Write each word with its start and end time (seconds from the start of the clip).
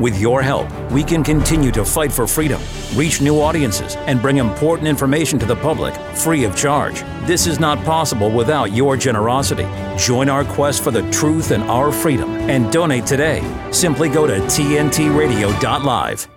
With 0.00 0.20
your 0.20 0.42
help, 0.42 0.70
we 0.92 1.02
can 1.02 1.24
continue 1.24 1.72
to 1.72 1.84
fight 1.84 2.12
for 2.12 2.28
freedom, 2.28 2.60
reach 2.94 3.20
new 3.20 3.40
audiences, 3.40 3.96
and 3.96 4.22
bring 4.22 4.36
important 4.36 4.86
information 4.86 5.40
to 5.40 5.46
the 5.46 5.56
public 5.56 5.92
free 6.16 6.44
of 6.44 6.56
charge. 6.56 7.00
This 7.26 7.48
is 7.48 7.58
not 7.58 7.84
possible 7.84 8.30
without 8.30 8.72
your 8.72 8.96
generosity. 8.96 9.66
Join 9.96 10.28
our 10.28 10.44
quest 10.44 10.84
for 10.84 10.92
the 10.92 11.08
truth 11.10 11.50
and 11.50 11.64
our 11.64 11.90
freedom 11.90 12.30
and 12.48 12.70
donate 12.72 13.06
today. 13.06 13.42
Simply 13.72 14.08
go 14.08 14.26
to 14.26 14.34
tntradio.live. 14.34 16.28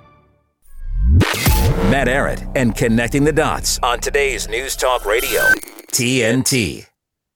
Matt 1.91 2.07
Ehret 2.07 2.52
and 2.55 2.75
connecting 2.75 3.25
the 3.25 3.34
dots 3.34 3.78
on 3.84 4.00
today's 4.00 4.48
News 4.48 4.75
Talk 4.75 5.05
Radio, 5.05 5.41
TNT. 5.91 6.88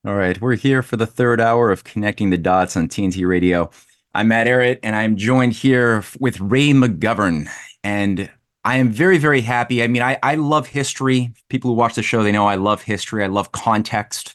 All 0.04 0.14
right, 0.14 0.40
we're 0.40 0.56
here 0.56 0.82
for 0.82 0.96
the 0.96 1.06
third 1.06 1.40
hour 1.40 1.70
of 1.70 1.84
connecting 1.84 2.30
the 2.30 2.38
dots 2.38 2.76
on 2.76 2.88
TNT 2.88 3.28
Radio. 3.28 3.70
I'm 4.16 4.28
Matt 4.28 4.46
Ehret, 4.46 4.78
and 4.82 4.96
I'm 4.96 5.18
joined 5.18 5.52
here 5.52 6.02
with 6.18 6.40
Ray 6.40 6.70
McGovern. 6.70 7.50
And 7.84 8.30
I 8.64 8.78
am 8.78 8.90
very, 8.90 9.18
very 9.18 9.42
happy. 9.42 9.82
I 9.82 9.88
mean, 9.88 10.00
I, 10.00 10.18
I 10.22 10.36
love 10.36 10.66
history. 10.66 11.34
People 11.50 11.70
who 11.70 11.76
watch 11.76 11.96
the 11.96 12.02
show, 12.02 12.22
they 12.22 12.32
know 12.32 12.46
I 12.46 12.54
love 12.54 12.80
history. 12.80 13.22
I 13.22 13.26
love 13.26 13.52
context. 13.52 14.34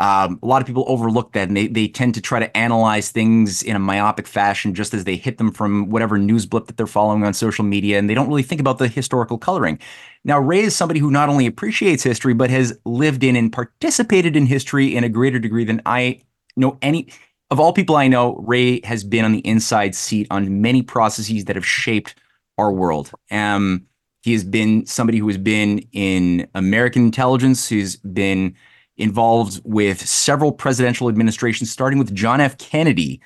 Um, 0.00 0.40
a 0.42 0.46
lot 0.46 0.62
of 0.62 0.66
people 0.66 0.84
overlook 0.88 1.32
that 1.34 1.46
and 1.46 1.56
they, 1.56 1.68
they 1.68 1.86
tend 1.86 2.14
to 2.14 2.20
try 2.20 2.40
to 2.40 2.56
analyze 2.56 3.12
things 3.12 3.62
in 3.62 3.76
a 3.76 3.78
myopic 3.78 4.26
fashion 4.26 4.74
just 4.74 4.92
as 4.92 5.04
they 5.04 5.14
hit 5.14 5.38
them 5.38 5.52
from 5.52 5.90
whatever 5.90 6.18
news 6.18 6.44
blip 6.44 6.66
that 6.66 6.76
they're 6.76 6.88
following 6.88 7.22
on 7.22 7.34
social 7.34 7.64
media. 7.64 8.00
And 8.00 8.10
they 8.10 8.14
don't 8.14 8.28
really 8.28 8.42
think 8.42 8.60
about 8.60 8.78
the 8.78 8.88
historical 8.88 9.38
coloring. 9.38 9.78
Now, 10.24 10.40
Ray 10.40 10.62
is 10.62 10.74
somebody 10.74 10.98
who 10.98 11.12
not 11.12 11.28
only 11.28 11.46
appreciates 11.46 12.02
history, 12.02 12.34
but 12.34 12.50
has 12.50 12.76
lived 12.84 13.22
in 13.22 13.36
and 13.36 13.52
participated 13.52 14.34
in 14.34 14.46
history 14.46 14.96
in 14.96 15.04
a 15.04 15.08
greater 15.08 15.38
degree 15.38 15.64
than 15.64 15.82
I 15.86 16.22
know 16.56 16.78
any 16.82 17.08
of 17.50 17.58
all 17.60 17.72
people 17.72 17.96
I 17.96 18.08
know, 18.08 18.36
Ray 18.46 18.80
has 18.84 19.04
been 19.04 19.24
on 19.24 19.32
the 19.32 19.46
inside 19.46 19.94
seat 19.94 20.26
on 20.30 20.60
many 20.60 20.82
processes 20.82 21.46
that 21.46 21.56
have 21.56 21.66
shaped 21.66 22.14
our 22.58 22.72
world. 22.72 23.10
Um, 23.30 23.86
he 24.22 24.32
has 24.32 24.44
been 24.44 24.84
somebody 24.84 25.18
who 25.18 25.28
has 25.28 25.38
been 25.38 25.78
in 25.92 26.48
American 26.54 27.04
intelligence, 27.04 27.68
who's 27.68 27.96
been 27.96 28.54
involved 28.96 29.60
with 29.64 30.06
several 30.06 30.52
presidential 30.52 31.08
administrations, 31.08 31.70
starting 31.70 31.98
with 31.98 32.14
John 32.14 32.40
F. 32.40 32.58
Kennedy. 32.58 33.20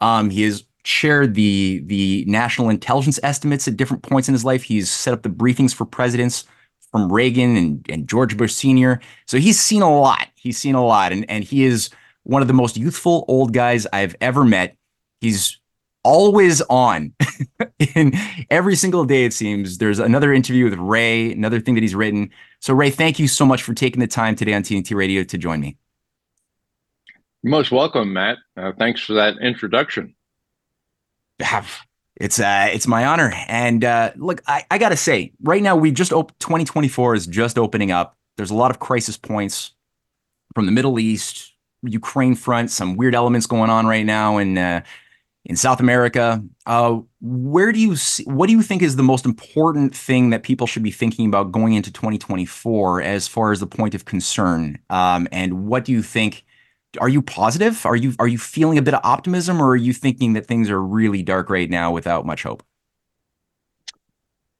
Um, 0.00 0.30
he 0.30 0.42
has 0.42 0.64
chaired 0.84 1.34
the 1.34 1.82
the 1.86 2.24
national 2.26 2.70
intelligence 2.70 3.18
estimates 3.22 3.68
at 3.68 3.76
different 3.76 4.02
points 4.02 4.28
in 4.28 4.32
his 4.32 4.44
life. 4.44 4.62
He's 4.62 4.88
set 4.88 5.12
up 5.12 5.22
the 5.22 5.28
briefings 5.28 5.74
for 5.74 5.84
presidents 5.84 6.44
from 6.90 7.12
Reagan 7.12 7.56
and, 7.56 7.86
and 7.90 8.08
George 8.08 8.36
Bush 8.36 8.54
Sr. 8.54 9.00
So 9.26 9.38
he's 9.38 9.60
seen 9.60 9.82
a 9.82 9.94
lot. 9.94 10.28
He's 10.36 10.56
seen 10.56 10.76
a 10.76 10.84
lot, 10.84 11.12
and 11.12 11.28
and 11.28 11.44
he 11.44 11.64
is 11.64 11.90
one 12.28 12.42
of 12.42 12.48
the 12.48 12.54
most 12.54 12.76
youthful 12.76 13.24
old 13.26 13.54
guys 13.54 13.86
I've 13.90 14.14
ever 14.20 14.44
met. 14.44 14.76
He's 15.22 15.58
always 16.04 16.60
on. 16.62 17.14
in 17.78 18.12
every 18.50 18.76
single 18.76 19.06
day, 19.06 19.24
it 19.24 19.32
seems. 19.32 19.78
There's 19.78 19.98
another 19.98 20.34
interview 20.34 20.64
with 20.64 20.74
Ray, 20.74 21.32
another 21.32 21.58
thing 21.58 21.74
that 21.74 21.82
he's 21.82 21.94
written. 21.94 22.30
So, 22.60 22.74
Ray, 22.74 22.90
thank 22.90 23.18
you 23.18 23.28
so 23.28 23.46
much 23.46 23.62
for 23.62 23.72
taking 23.72 24.00
the 24.00 24.06
time 24.06 24.36
today 24.36 24.52
on 24.52 24.62
TNT 24.62 24.94
Radio 24.94 25.24
to 25.24 25.38
join 25.38 25.60
me. 25.60 25.78
You're 27.42 27.50
most 27.50 27.72
welcome, 27.72 28.12
Matt. 28.12 28.36
Uh, 28.58 28.72
thanks 28.78 29.00
for 29.00 29.14
that 29.14 29.38
introduction. 29.38 30.14
It's 32.16 32.38
uh, 32.38 32.68
it's 32.70 32.86
my 32.86 33.06
honor. 33.06 33.32
And 33.46 33.84
uh, 33.84 34.10
look, 34.16 34.42
I, 34.46 34.66
I 34.70 34.76
got 34.76 34.90
to 34.90 34.96
say, 34.96 35.32
right 35.42 35.62
now, 35.62 35.76
we 35.76 35.92
just 35.92 36.12
op- 36.12 36.38
2024 36.40 37.14
is 37.14 37.26
just 37.26 37.58
opening 37.58 37.90
up. 37.90 38.18
There's 38.36 38.50
a 38.50 38.54
lot 38.54 38.70
of 38.70 38.80
crisis 38.80 39.16
points 39.16 39.72
from 40.54 40.66
the 40.66 40.72
Middle 40.72 40.98
East, 40.98 41.52
Ukraine 41.82 42.34
front, 42.34 42.70
some 42.70 42.96
weird 42.96 43.14
elements 43.14 43.46
going 43.46 43.70
on 43.70 43.86
right 43.86 44.04
now 44.04 44.38
in 44.38 44.58
uh, 44.58 44.82
in 45.44 45.56
South 45.56 45.80
America. 45.80 46.42
Uh, 46.66 46.98
where 47.20 47.72
do 47.72 47.80
you 47.80 47.96
see, 47.96 48.24
what 48.24 48.46
do 48.46 48.52
you 48.52 48.62
think 48.62 48.82
is 48.82 48.96
the 48.96 49.02
most 49.02 49.24
important 49.24 49.94
thing 49.96 50.30
that 50.30 50.42
people 50.42 50.66
should 50.66 50.82
be 50.82 50.90
thinking 50.90 51.26
about 51.26 51.52
going 51.52 51.72
into 51.72 51.90
2024 51.90 53.02
as 53.02 53.26
far 53.26 53.50
as 53.50 53.60
the 53.60 53.66
point 53.66 53.94
of 53.94 54.04
concern? 54.04 54.78
Um, 54.90 55.26
and 55.32 55.66
what 55.66 55.84
do 55.84 55.92
you 55.92 56.02
think? 56.02 56.44
Are 57.00 57.08
you 57.08 57.22
positive? 57.22 57.84
Are 57.84 57.96
you 57.96 58.14
are 58.18 58.28
you 58.28 58.38
feeling 58.38 58.78
a 58.78 58.82
bit 58.82 58.94
of 58.94 59.00
optimism, 59.04 59.60
or 59.60 59.70
are 59.70 59.76
you 59.76 59.92
thinking 59.92 60.32
that 60.34 60.46
things 60.46 60.70
are 60.70 60.82
really 60.82 61.22
dark 61.22 61.50
right 61.50 61.68
now 61.68 61.92
without 61.92 62.24
much 62.24 62.42
hope? 62.42 62.62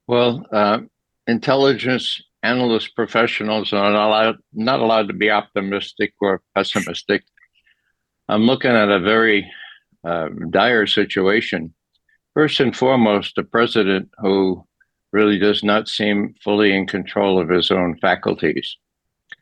Well, 0.07 0.47
uh, 0.53 0.81
intelligence 1.27 2.23
analyst 2.43 2.95
professionals 2.95 3.73
are 3.73 3.91
not 3.91 4.09
allowed, 4.09 4.37
not 4.53 4.81
allowed 4.81 5.09
to 5.09 5.15
be 5.15 5.31
optimistic 5.31 6.15
or 6.21 6.43
pessimistic. 6.55 7.25
I'm 8.29 8.43
looking 8.43 8.71
at 8.71 8.91
a 8.91 9.01
very 9.01 9.51
uh, 10.05 10.29
dire 10.51 10.87
situation. 10.87 11.75
First 12.35 12.61
and 12.61 12.77
foremost, 12.77 13.39
a 13.39 13.43
president 13.43 14.11
who 14.19 14.65
really 15.13 15.39
does 15.39 15.65
not 15.65 15.89
seem 15.89 16.35
fully 16.45 16.73
in 16.77 16.87
control 16.87 17.41
of 17.41 17.49
his 17.49 17.71
own 17.71 17.99
faculties. 17.99 18.77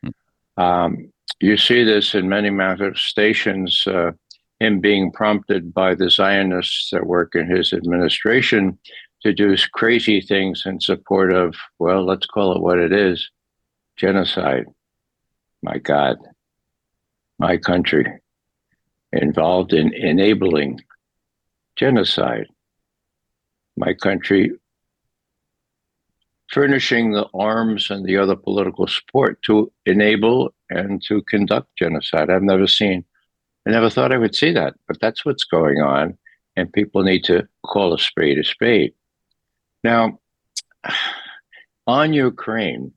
Hmm. 0.02 0.62
Um, 0.62 1.12
you 1.40 1.56
see 1.56 1.84
this 1.84 2.14
in 2.14 2.28
many 2.28 2.50
manifestations, 2.50 3.86
uh, 3.86 4.12
him 4.60 4.80
being 4.80 5.12
prompted 5.12 5.74
by 5.74 5.94
the 5.94 6.08
Zionists 6.08 6.88
that 6.92 7.06
work 7.06 7.34
in 7.34 7.50
his 7.50 7.72
administration 7.72 8.78
to 9.26 9.34
do 9.34 9.56
crazy 9.72 10.20
things 10.20 10.62
in 10.66 10.80
support 10.80 11.32
of, 11.32 11.56
well, 11.80 12.06
let's 12.06 12.26
call 12.26 12.54
it 12.54 12.62
what 12.62 12.78
it 12.78 12.92
is 12.92 13.28
genocide. 13.96 14.66
My 15.62 15.78
God, 15.78 16.16
my 17.38 17.56
country 17.56 18.06
involved 19.12 19.72
in 19.72 19.92
enabling 19.94 20.80
genocide. 21.74 22.46
My 23.76 23.94
country 23.94 24.52
furnishing 26.48 27.10
the 27.10 27.26
arms 27.34 27.90
and 27.90 28.06
the 28.06 28.16
other 28.16 28.36
political 28.36 28.86
support 28.86 29.42
to 29.42 29.72
enable 29.86 30.54
and 30.70 31.02
to 31.02 31.20
conduct 31.22 31.68
genocide. 31.76 32.30
I've 32.30 32.42
never 32.42 32.68
seen, 32.68 33.04
I 33.66 33.70
never 33.70 33.90
thought 33.90 34.12
I 34.12 34.18
would 34.18 34.36
see 34.36 34.52
that, 34.52 34.74
but 34.86 35.00
that's 35.00 35.24
what's 35.24 35.44
going 35.44 35.80
on. 35.80 36.16
And 36.54 36.72
people 36.72 37.02
need 37.02 37.24
to 37.24 37.48
call 37.64 37.92
a 37.92 37.98
spade 37.98 38.38
a 38.38 38.44
spade. 38.44 38.94
Now, 39.84 40.18
on 41.86 42.12
Ukraine, 42.12 42.92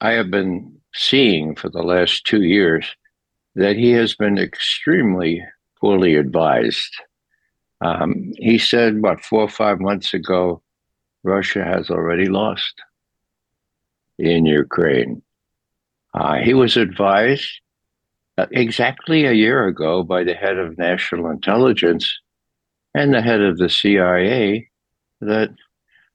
I 0.00 0.12
have 0.12 0.30
been 0.30 0.80
seeing 0.94 1.54
for 1.54 1.68
the 1.68 1.82
last 1.82 2.24
two 2.24 2.42
years 2.42 2.86
that 3.54 3.76
he 3.76 3.90
has 3.92 4.14
been 4.14 4.38
extremely 4.38 5.42
poorly 5.80 6.16
advised. 6.16 6.94
Um, 7.80 8.32
he 8.36 8.58
said, 8.58 9.02
what, 9.02 9.24
four 9.24 9.42
or 9.42 9.48
five 9.48 9.80
months 9.80 10.14
ago, 10.14 10.62
Russia 11.22 11.64
has 11.64 11.90
already 11.90 12.26
lost 12.26 12.74
in 14.18 14.46
Ukraine. 14.46 15.22
Uh, 16.14 16.36
he 16.36 16.54
was 16.54 16.76
advised 16.76 17.50
uh, 18.38 18.46
exactly 18.52 19.26
a 19.26 19.32
year 19.32 19.66
ago 19.66 20.02
by 20.02 20.24
the 20.24 20.34
head 20.34 20.58
of 20.58 20.78
national 20.78 21.30
intelligence 21.30 22.12
and 22.94 23.12
the 23.12 23.22
head 23.22 23.40
of 23.40 23.58
the 23.58 23.68
CIA 23.68 24.68
that 25.20 25.50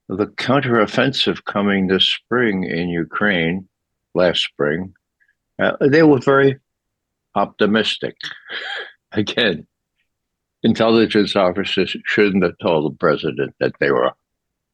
the 0.08 0.28
counteroffensive 0.28 1.46
coming 1.46 1.88
this 1.88 2.06
spring 2.06 2.64
in 2.64 2.90
Ukraine, 2.90 3.68
last 4.16 4.44
spring, 4.44 4.94
uh, 5.60 5.78
they 5.82 6.04
were 6.04 6.20
very 6.20 6.58
optimistic. 7.36 8.16
Again, 9.12 9.68
intelligence 10.64 11.36
officers 11.36 11.96
shouldn't 12.06 12.44
have 12.44 12.58
told 12.62 12.92
the 12.92 12.98
president 12.98 13.56
that 13.60 13.74
they 13.80 13.92
were 13.92 14.12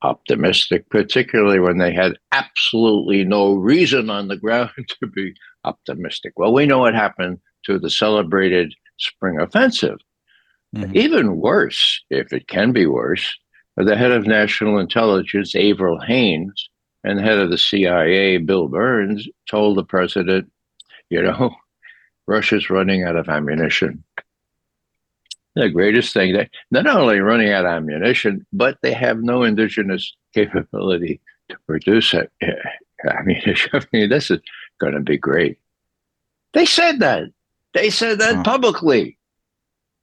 optimistic, 0.01 0.89
particularly 0.89 1.59
when 1.59 1.77
they 1.77 1.93
had 1.93 2.17
absolutely 2.31 3.23
no 3.23 3.53
reason 3.53 4.09
on 4.09 4.27
the 4.27 4.37
ground 4.37 4.71
to 4.99 5.07
be 5.07 5.33
optimistic. 5.63 6.33
Well, 6.37 6.53
we 6.53 6.65
know 6.65 6.79
what 6.79 6.93
happened 6.93 7.39
to 7.65 7.79
the 7.79 7.89
celebrated 7.89 8.73
spring 8.97 9.39
offensive. 9.39 9.97
Mm-hmm. 10.75 10.95
Even 10.95 11.37
worse, 11.37 12.03
if 12.09 12.33
it 12.33 12.47
can 12.47 12.71
be 12.71 12.85
worse, 12.85 13.35
the 13.77 13.95
head 13.95 14.11
of 14.11 14.25
national 14.25 14.79
intelligence, 14.79 15.55
Avril 15.55 15.99
Haines, 15.99 16.69
and 17.03 17.19
the 17.19 17.23
head 17.23 17.39
of 17.39 17.49
the 17.49 17.57
CIA, 17.57 18.37
Bill 18.37 18.67
Burns, 18.67 19.27
told 19.49 19.77
the 19.77 19.83
president, 19.83 20.51
you 21.09 21.21
know, 21.21 21.55
Russia's 22.27 22.69
running 22.69 23.03
out 23.03 23.15
of 23.15 23.29
ammunition. 23.29 24.03
The 25.55 25.69
greatest 25.69 26.13
thing, 26.13 26.33
they 26.33 26.49
not 26.71 26.87
only 26.87 27.19
running 27.19 27.51
out 27.51 27.65
of 27.65 27.71
ammunition, 27.71 28.45
but 28.51 28.77
they 28.81 28.93
have 28.93 29.21
no 29.21 29.43
indigenous 29.43 30.15
capability 30.33 31.21
to 31.49 31.57
produce 31.67 32.13
it. 32.13 32.31
ammunition. 33.09 33.69
I 33.73 33.81
mean, 33.93 34.09
this 34.09 34.31
is 34.31 34.39
going 34.79 34.93
to 34.93 35.01
be 35.01 35.17
great. 35.17 35.59
They 36.53 36.65
said 36.65 36.99
that. 36.99 37.23
They 37.73 37.89
said 37.89 38.19
that 38.19 38.45
publicly. 38.45 39.17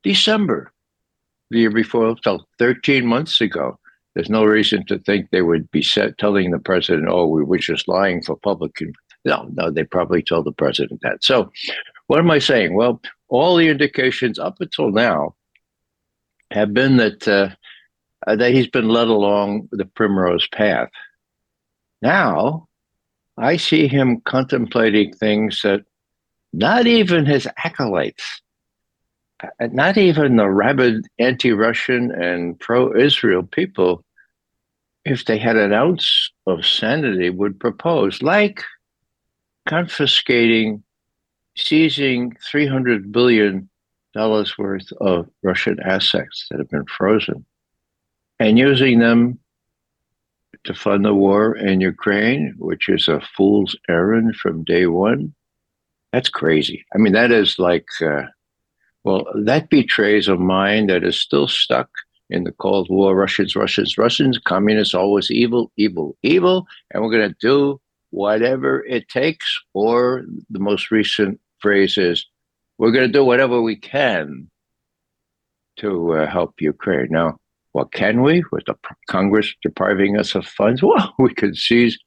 December 0.03 0.73
the 1.53 1.61
year 1.61 1.71
before, 1.71 2.17
so 2.23 2.41
13 2.59 3.07
months 3.07 3.41
ago. 3.41 3.79
There's 4.15 4.31
no 4.31 4.45
reason 4.45 4.85
to 4.87 4.99
think 4.99 5.31
they 5.31 5.43
would 5.43 5.71
be 5.71 5.83
set, 5.83 6.19
telling 6.19 6.51
the 6.51 6.59
president, 6.59 7.09
oh, 7.09 7.27
we 7.27 7.45
were 7.45 7.59
just 7.59 7.89
lying 7.89 8.23
for 8.23 8.37
public. 8.37 8.73
No, 9.25 9.49
no, 9.55 9.71
they 9.71 9.85
probably 9.85 10.23
told 10.23 10.45
the 10.45 10.53
president 10.53 11.01
that. 11.03 11.25
So, 11.25 11.51
what 12.09 12.19
am 12.19 12.31
I 12.31 12.39
saying? 12.39 12.75
Well, 12.75 13.01
all 13.29 13.57
the 13.57 13.69
indications 13.69 14.39
up 14.39 14.57
until 14.61 14.91
now 14.91 15.35
have 16.51 16.75
been 16.75 16.99
that 16.99 17.27
uh, 17.27 17.51
uh, 18.27 18.37
that 18.37 18.53
he's 18.53 18.67
been 18.67 18.89
led 18.89 19.09
along 19.09 19.69
the 19.73 19.87
primrose 19.87 20.47
path. 20.49 20.91
Now, 22.03 22.69
I 23.39 23.57
see 23.57 23.89
him 23.89 24.21
contemplating 24.25 25.13
things 25.15 25.63
that 25.63 25.85
not 26.53 26.87
even 26.87 27.25
his 27.25 27.49
acolytes, 27.65 28.43
not 29.61 29.97
even 29.97 30.37
the 30.37 30.49
rabid 30.49 31.07
anti 31.19 31.53
Russian 31.53 32.11
and 32.11 32.59
pro 32.59 32.95
Israel 32.97 33.43
people, 33.43 34.05
if 35.05 35.25
they 35.25 35.39
had 35.39 35.57
an 35.57 35.73
ounce 35.73 36.31
of 36.47 36.65
sanity, 36.65 37.31
would 37.31 37.59
propose, 37.59 38.23
like 38.23 38.63
confiscating, 39.67 40.83
seizing 41.57 42.37
$300 42.53 43.13
billion 43.13 43.69
worth 44.15 44.93
of 45.01 45.29
Russian 45.43 45.79
assets 45.81 46.47
that 46.51 46.59
have 46.59 46.71
been 46.71 46.87
frozen 46.87 47.45
and 48.39 48.59
using 48.59 48.99
them 48.99 49.39
to 50.65 50.75
fund 50.75 51.05
the 51.05 51.15
war 51.15 51.57
in 51.57 51.81
Ukraine, 51.81 52.55
which 52.59 52.89
is 52.89 53.09
a 53.09 53.21
fool's 53.37 53.77
errand 53.89 54.37
from 54.37 54.65
day 54.65 54.87
one. 54.87 55.35
That's 56.13 56.29
crazy. 56.29 56.85
I 56.95 56.99
mean, 56.99 57.15
that 57.15 57.33
is 57.33 57.59
like, 57.59 57.89
uh, 58.01 58.25
well, 59.05 59.27
that 59.35 59.69
betrays 59.69 60.29
a 60.29 60.37
mind 60.37 60.91
that 60.91 61.05
is 61.05 61.21
still 61.21 61.49
stuck 61.49 61.91
in 62.31 62.45
the 62.45 62.53
Cold 62.53 62.89
War. 62.89 63.15
Russians, 63.15 63.57
Russians, 63.57 63.99
Russians, 63.99 64.39
communists, 64.39 64.95
always 64.95 65.31
evil, 65.31 65.73
evil, 65.77 66.17
evil. 66.23 66.67
And 66.91 67.03
we're 67.03 67.11
going 67.11 67.29
to 67.29 67.37
do 67.41 67.81
whatever 68.11 68.85
it 68.85 69.09
takes. 69.09 69.47
Or 69.75 70.25
the 70.51 70.61
most 70.61 70.91
recent 70.91 71.41
phrase 71.59 71.99
is, 71.99 72.27
we're 72.79 72.93
going 72.93 73.07
to 73.07 73.13
do 73.13 73.25
whatever 73.25 73.61
we 73.61 73.77
can 73.77 74.49
to 75.79 76.15
uh, 76.15 76.27
help 76.27 76.61
Ukraine. 76.61 77.09
Now, 77.11 77.39
what 77.73 77.93
can 77.93 78.23
we? 78.23 78.43
With 78.53 78.65
the 78.67 78.77
Congress 79.09 79.55
depriving 79.63 80.17
us 80.19 80.35
of 80.35 80.47
funds, 80.47 80.83
well, 80.83 81.15
we 81.19 81.35
could 81.35 81.57
seize 81.57 81.99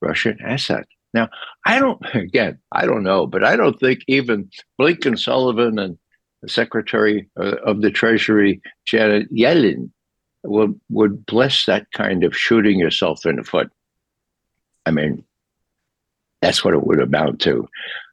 Russian 0.00 0.38
assets. 0.44 0.88
Now, 1.14 1.28
I 1.66 1.78
don't, 1.78 2.00
again, 2.14 2.58
I 2.72 2.86
don't 2.86 3.02
know, 3.02 3.26
but 3.26 3.44
I 3.44 3.56
don't 3.56 3.78
think 3.80 4.00
even 4.06 4.50
Blinken, 4.80 5.18
Sullivan, 5.18 5.78
and 5.78 5.98
Secretary 6.46 7.28
uh, 7.38 7.56
of 7.64 7.82
the 7.82 7.90
Treasury, 7.90 8.60
Janet 8.86 9.32
Yellen, 9.32 9.90
would, 10.42 10.78
would 10.90 11.24
bless 11.26 11.64
that 11.66 11.90
kind 11.92 12.24
of 12.24 12.36
shooting 12.36 12.78
yourself 12.78 13.24
in 13.26 13.36
the 13.36 13.44
foot. 13.44 13.70
I 14.86 14.90
mean, 14.90 15.24
that's 16.42 16.64
what 16.64 16.74
it 16.74 16.86
would 16.86 17.00
amount 17.00 17.40
to. 17.42 17.66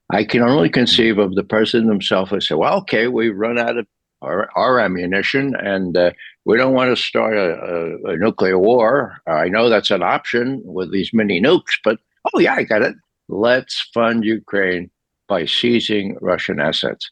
I 0.09 0.23
can 0.23 0.41
only 0.41 0.69
conceive 0.69 1.17
of 1.17 1.35
the 1.35 1.43
president 1.43 1.89
himself 1.89 2.29
who 2.29 2.41
say, 2.41 2.55
well, 2.55 2.77
okay, 2.79 3.07
we've 3.07 3.35
run 3.35 3.57
out 3.59 3.77
of 3.77 3.87
our, 4.21 4.49
our 4.55 4.79
ammunition 4.79 5.55
and 5.55 5.97
uh, 5.97 6.11
we 6.45 6.57
don't 6.57 6.73
want 6.73 6.95
to 6.95 7.01
start 7.01 7.35
a, 7.37 7.53
a, 7.53 8.13
a, 8.13 8.17
nuclear 8.17 8.57
war. 8.57 9.17
I 9.27 9.47
know 9.47 9.69
that's 9.69 9.91
an 9.91 10.03
option 10.03 10.61
with 10.63 10.91
these 10.91 11.11
mini 11.13 11.41
nukes, 11.41 11.77
but 11.83 11.99
oh, 12.33 12.39
yeah, 12.39 12.55
I 12.55 12.63
got 12.63 12.81
it. 12.81 12.95
Let's 13.29 13.89
fund 13.93 14.23
Ukraine 14.23 14.91
by 15.27 15.45
seizing 15.45 16.17
Russian 16.21 16.59
assets. 16.59 17.09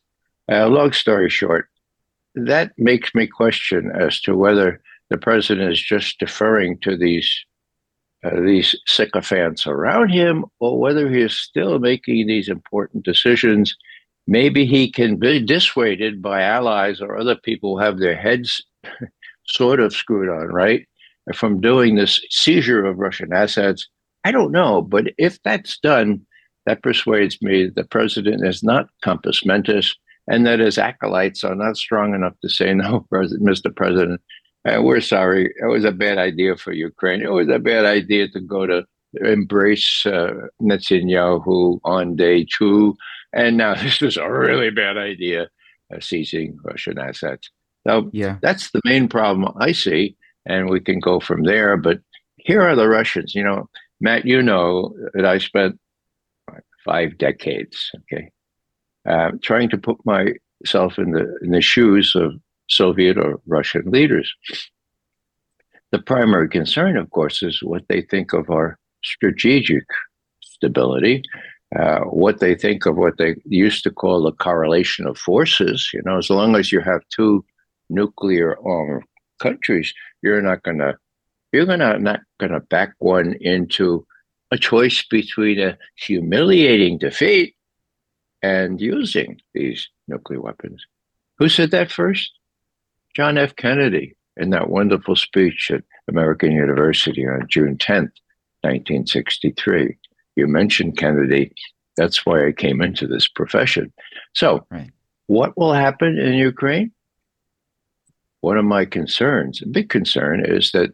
Uh, 0.52 0.68
long 0.68 0.92
story 0.92 1.30
short, 1.30 1.68
that 2.34 2.72
makes 2.78 3.14
me 3.14 3.28
question 3.28 3.92
as 3.94 4.20
to 4.22 4.36
whether 4.36 4.82
the 5.10 5.18
president 5.18 5.72
is 5.72 5.82
just 5.82 6.20
deferring 6.20 6.78
to 6.80 6.98
these 6.98 7.46
uh, 8.24 8.42
these 8.42 8.76
sycophants 8.86 9.66
around 9.66 10.10
him, 10.10 10.44
or 10.60 10.78
whether 10.78 11.10
he 11.10 11.22
is 11.22 11.40
still 11.40 11.80
making 11.80 12.28
these 12.28 12.50
important 12.50 13.06
decisions. 13.06 13.78
Maybe 14.28 14.66
he 14.66 14.92
can 14.92 15.16
be 15.16 15.40
dissuaded 15.40 16.22
by 16.22 16.42
allies 16.42 17.00
or 17.00 17.18
other 17.18 17.36
people 17.36 17.78
who 17.78 17.84
have 17.84 18.00
their 18.00 18.18
heads 18.18 18.62
sort 19.48 19.80
of 19.80 19.94
screwed 19.94 20.30
on, 20.30 20.48
right? 20.48 20.86
From 21.34 21.62
doing 21.62 21.96
this 21.96 22.20
seizure 22.30 22.86
of 22.86 23.00
Russian 23.00 23.32
assets. 23.32 23.88
I 24.26 24.32
don't 24.32 24.52
know, 24.52 24.82
but 24.82 25.06
if 25.18 25.42
that's 25.44 25.80
done, 25.80 26.26
that 26.66 26.84
persuades 26.84 27.42
me 27.42 27.68
the 27.68 27.86
president 27.86 28.46
is 28.46 28.62
not 28.64 28.90
compos 29.02 29.46
mentis 29.46 29.96
and 30.30 30.46
that 30.46 30.60
his 30.60 30.78
acolytes 30.78 31.44
are 31.44 31.56
not 31.56 31.76
strong 31.76 32.14
enough 32.14 32.36
to 32.42 32.50
say, 32.50 32.74
no, 32.74 33.06
Mr. 33.14 33.76
President, 33.76 34.22
uh, 34.66 34.82
we're 34.82 35.02
sorry. 35.02 35.52
It 35.62 35.66
was 35.66 35.84
a 35.84 35.92
bad 35.92 36.18
idea 36.18 36.56
for 36.56 36.72
Ukraine. 36.72 37.22
It 37.22 37.32
was 37.32 37.50
a 37.50 37.60
bad 37.60 37.86
idea 37.86 38.30
to 38.30 38.40
go 38.40 38.66
to 38.68 38.86
embrace 39.22 40.06
uh, 40.06 40.34
Netanyahu 40.62 41.80
on 41.84 42.16
day 42.16 42.46
two. 42.58 42.96
And 43.34 43.58
now 43.58 43.74
this 43.84 44.02
was 44.02 44.18
a 44.18 44.32
really 44.32 44.70
bad 44.70 44.98
idea, 44.98 45.50
uh, 45.94 46.00
seizing 46.00 46.58
Russian 46.64 47.00
assets. 47.00 47.50
So 47.88 48.10
yeah. 48.14 48.38
that's 48.42 48.72
the 48.72 48.82
main 48.86 49.10
problem 49.10 49.52
I 49.60 49.72
see. 49.72 50.16
And 50.46 50.70
we 50.70 50.80
can 50.80 51.00
go 51.00 51.20
from 51.20 51.44
there. 51.44 51.76
But 51.76 52.00
here 52.38 52.62
are 52.62 52.76
the 52.76 52.88
Russians. 52.88 53.34
You 53.34 53.44
know, 53.44 53.68
Matt, 54.00 54.26
you 54.26 54.44
know 54.44 54.94
that 55.14 55.26
I 55.26 55.40
spent 55.40 55.80
five 56.86 57.18
decades, 57.18 57.92
okay, 58.02 58.30
uh, 59.10 59.32
trying 59.42 59.70
to 59.70 59.78
put 59.78 59.98
myself 60.06 61.00
in 61.00 61.12
the 61.12 61.36
in 61.42 61.52
the 61.52 61.62
shoes 61.62 62.14
of 62.16 62.34
Soviet 62.70 63.18
or 63.18 63.42
Russian 63.48 63.90
leaders. 63.90 64.32
The 65.92 66.00
primary 66.00 66.48
concern, 66.48 66.96
of 66.98 67.10
course, 67.10 67.42
is 67.42 67.64
what 67.64 67.84
they 67.90 68.02
think 68.02 68.34
of 68.34 68.50
our 68.52 68.78
strategic 69.04 69.84
stability, 70.42 71.24
uh, 71.78 72.02
what 72.02 72.40
they 72.40 72.54
think 72.54 72.86
of 72.86 72.98
what 72.98 73.18
they 73.18 73.36
used 73.46 73.84
to 73.84 73.92
call 73.92 74.22
the 74.22 74.34
correlation 74.34 75.08
of 75.08 75.18
forces. 75.18 75.90
You 75.92 76.04
know, 76.06 76.20
as 76.20 76.30
long 76.30 76.56
as 76.56 76.72
you 76.72 76.80
have 76.82 77.02
two 77.10 77.44
nuclear 77.90 78.56
armed 78.64 79.04
countries, 79.42 79.92
you're 80.22 80.42
not 80.42 80.62
going 80.62 80.78
to 80.78 80.96
you're 81.52 81.66
gonna 81.66 81.98
not 81.98 82.20
going 82.40 82.52
to 82.52 82.60
back 82.60 82.94
one 83.00 83.36
into 83.42 84.06
a 84.52 84.58
choice 84.58 85.04
between 85.10 85.60
a 85.60 85.78
humiliating 85.96 87.00
defeat 87.00 87.56
and 88.42 88.80
using 88.80 89.42
these 89.54 89.88
nuclear 90.08 90.42
weapons. 90.42 90.86
Who 91.38 91.50
said 91.50 91.72
that 91.72 91.92
first? 91.92 92.32
John 93.16 93.38
F. 93.38 93.56
Kennedy 93.56 94.16
in 94.38 94.52
that 94.52 94.70
wonderful 94.70 95.16
speech 95.16 95.70
at 95.72 95.84
American 96.08 96.52
University 96.52 97.28
on 97.28 97.46
June 97.50 97.78
10th, 97.78 98.14
1963. 98.62 99.98
You 100.36 100.48
mentioned 100.48 100.98
Kennedy. 100.98 101.54
That's 101.98 102.26
why 102.26 102.48
I 102.48 102.52
came 102.52 102.82
into 102.82 103.08
this 103.08 103.28
profession. 103.28 103.92
So, 104.34 104.66
right. 104.72 104.90
what 105.28 105.58
will 105.58 105.74
happen 105.74 106.18
in 106.18 106.34
Ukraine? 106.34 106.92
One 108.42 108.58
of 108.58 108.64
my 108.64 108.86
concerns, 108.86 109.62
a 109.62 109.68
big 109.68 109.90
concern, 109.90 110.46
is 110.46 110.72
that 110.72 110.92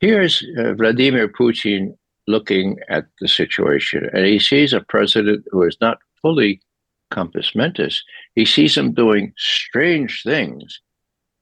here's 0.00 0.44
uh, 0.58 0.74
Vladimir 0.74 1.28
Putin 1.28 1.96
looking 2.26 2.76
at 2.90 3.06
the 3.20 3.28
situation, 3.28 4.10
and 4.12 4.26
he 4.26 4.38
sees 4.38 4.74
a 4.74 4.80
president 4.80 5.44
who 5.50 5.62
is 5.62 5.78
not 5.80 5.98
fully 6.20 6.60
compos 7.12 7.52
mentis. 7.54 8.02
He 8.34 8.44
sees 8.44 8.76
him 8.76 8.92
doing 8.92 9.32
strange 9.36 10.22
things 10.24 10.80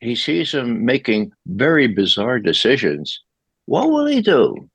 he 0.01 0.15
sees 0.15 0.53
him 0.53 0.85
making 0.85 1.33
very 1.47 1.87
bizarre 1.87 2.39
decisions. 2.39 3.21
What 3.67 3.91
will 3.91 4.07
he 4.07 4.23
do? 4.23 4.69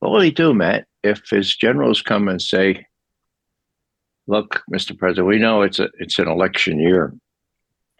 What 0.00 0.12
will 0.12 0.20
he 0.20 0.32
do, 0.32 0.52
Matt, 0.52 0.86
if 1.02 1.22
his 1.30 1.56
generals 1.56 2.02
come 2.02 2.28
and 2.28 2.42
say, 2.42 2.86
"Look, 4.26 4.62
Mr. 4.72 4.98
President, 4.98 5.28
we 5.28 5.38
know 5.38 5.62
it's 5.62 5.78
a 5.78 5.88
it's 5.98 6.18
an 6.18 6.28
election 6.28 6.80
year, 6.80 7.14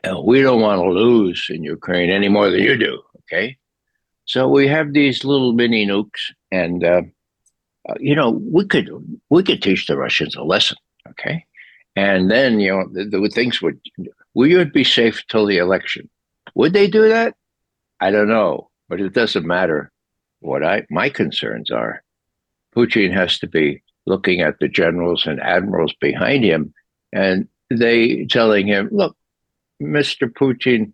and 0.03 0.25
we 0.25 0.43
don't 0.43 0.61
want 0.61 0.81
to 0.81 0.91
lose 0.91 1.47
in 1.49 1.63
Ukraine 1.63 2.11
any 2.11 2.29
more 2.29 2.51
than 2.51 2.61
you 2.61 2.77
do." 2.77 3.01
Okay, 3.21 3.57
so 4.25 4.49
we 4.49 4.67
have 4.67 4.93
these 4.93 5.25
little 5.25 5.53
mini 5.53 5.87
nukes, 5.87 6.33
and 6.51 6.85
uh, 6.85 7.03
uh, 7.89 7.95
you 8.01 8.17
know 8.17 8.31
we 8.31 8.67
could 8.67 8.91
we 9.31 9.45
could 9.45 9.63
teach 9.63 9.87
the 9.87 9.97
Russians 9.97 10.35
a 10.35 10.43
lesson. 10.43 10.77
Okay, 11.11 11.45
and 11.97 12.31
then 12.31 12.61
you 12.61 12.71
know 12.71 12.89
the, 12.93 13.05
the 13.05 13.29
things 13.29 13.61
would 13.61 13.81
we 14.35 14.55
would 14.57 14.73
be 14.73 14.85
safe 14.85 15.25
till 15.29 15.47
the 15.47 15.59
election. 15.59 16.09
Would 16.55 16.73
they 16.73 16.89
do 16.89 17.09
that? 17.09 17.35
I 18.01 18.11
don't 18.11 18.29
know, 18.29 18.71
but 18.89 19.01
it 19.01 19.13
doesn't 19.13 19.47
matter. 19.47 19.91
What 20.41 20.65
I 20.65 20.87
my 20.91 21.09
concerns 21.09 21.71
are, 21.71 22.03
Putin 22.75 23.13
has 23.13 23.39
to 23.41 23.47
be 23.47 23.83
looking 24.07 24.41
at 24.41 24.59
the 24.59 24.69
generals 24.69 25.27
and 25.27 25.41
admirals 25.41 25.95
behind 26.01 26.45
him, 26.45 26.75
and 27.13 27.49
they 27.71 28.25
telling 28.27 28.67
him, 28.67 28.89
"Look, 28.91 29.17
Mr. 29.81 30.29
Putin, 30.33 30.93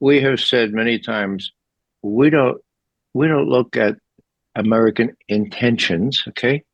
we 0.00 0.20
have 0.20 0.40
said 0.40 0.72
many 0.72 0.98
times, 0.98 1.52
we 2.02 2.30
don't 2.30 2.60
we 3.14 3.26
don't 3.28 3.48
look 3.48 3.76
at 3.76 3.96
American 4.54 5.16
intentions. 5.28 6.24
Okay, 6.28 6.64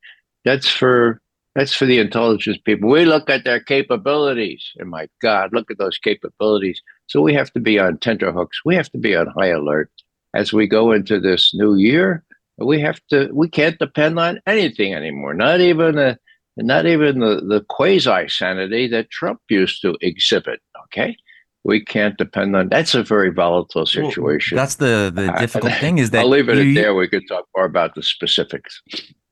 that's 0.44 0.68
for 0.68 1.20
that's 1.56 1.74
for 1.74 1.86
the 1.86 1.98
intelligence 1.98 2.58
people. 2.58 2.90
We 2.90 3.06
look 3.06 3.30
at 3.30 3.44
their 3.44 3.60
capabilities. 3.60 4.62
And 4.76 4.90
my 4.90 5.08
God, 5.22 5.54
look 5.54 5.70
at 5.70 5.78
those 5.78 5.96
capabilities. 5.96 6.82
So 7.06 7.22
we 7.22 7.32
have 7.32 7.50
to 7.54 7.60
be 7.60 7.78
on 7.78 7.96
tenterhooks. 7.96 8.60
We 8.66 8.76
have 8.76 8.90
to 8.90 8.98
be 8.98 9.16
on 9.16 9.28
high 9.28 9.48
alert 9.48 9.90
as 10.34 10.52
we 10.52 10.66
go 10.66 10.92
into 10.92 11.18
this 11.18 11.54
new 11.54 11.74
year. 11.74 12.22
We 12.58 12.78
have 12.80 13.00
to. 13.08 13.30
We 13.32 13.48
can't 13.48 13.78
depend 13.78 14.18
on 14.18 14.40
anything 14.46 14.92
anymore. 14.92 15.32
Not 15.32 15.60
even 15.60 15.98
a, 15.98 16.18
not 16.58 16.84
even 16.84 17.20
the, 17.20 17.36
the 17.36 17.64
quasi 17.68 18.28
sanity 18.28 18.86
that 18.88 19.10
Trump 19.10 19.40
used 19.48 19.80
to 19.82 19.96
exhibit. 20.02 20.60
Okay, 20.84 21.16
we 21.64 21.82
can't 21.82 22.16
depend 22.18 22.54
on. 22.56 22.68
That's 22.68 22.94
a 22.94 23.02
very 23.02 23.30
volatile 23.30 23.86
situation. 23.86 24.56
Well, 24.56 24.62
that's 24.62 24.76
the 24.76 25.12
the 25.14 25.32
uh, 25.32 25.38
difficult 25.38 25.72
thing 25.80 25.98
is 25.98 26.10
that 26.10 26.20
I'll 26.20 26.28
leave 26.28 26.48
it 26.48 26.58
you, 26.58 26.74
there. 26.74 26.94
We 26.94 27.08
could 27.08 27.28
talk 27.28 27.46
more 27.54 27.66
about 27.66 27.94
the 27.94 28.02
specifics. 28.02 28.82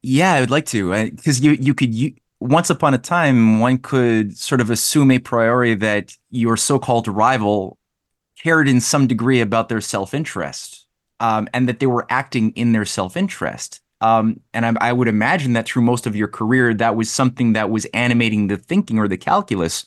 Yeah, 0.07 0.35
I 0.35 0.41
would 0.41 0.51
like 0.51 0.67
to 0.67 0.91
because 1.11 1.41
you 1.41 1.53
you 1.53 1.73
could 1.73 1.95
you 1.95 2.13
once 2.39 2.69
upon 2.69 2.93
a 2.93 2.99
time 2.99 3.59
one 3.59 3.79
could 3.79 4.37
sort 4.37 4.61
of 4.61 4.69
assume 4.69 5.11
a 5.11 5.19
priori 5.19 5.75
that 5.77 6.15
your 6.31 6.59
so-called 6.59 7.09
rival 7.09 7.79
cared 8.39 8.69
in 8.69 8.83
some 8.83 9.07
degree 9.07 9.41
about 9.41 9.71
their 9.71 9.81
self-interest 9.81 10.87
um, 11.21 11.49
and 11.55 11.67
that 11.67 11.79
they 11.81 11.87
were 11.87 12.07
acting 12.11 12.51
in 12.51 12.73
their 12.73 12.85
self-interest. 12.85 13.81
Um, 14.03 14.41
and 14.53 14.67
I, 14.67 14.91
I, 14.91 14.93
would 14.93 15.09
imagine 15.09 15.55
that 15.55 15.67
through 15.67 15.81
most 15.81 16.07
of 16.07 16.15
your 16.15 16.29
career, 16.29 16.75
that 16.75 16.97
was 16.97 17.11
something 17.11 17.55
that 17.55 17.71
was 17.71 17.87
animating 17.95 18.49
the 18.49 18.59
thinking 18.59 18.99
or 18.99 19.09
the 19.09 19.17
calculus 19.17 19.87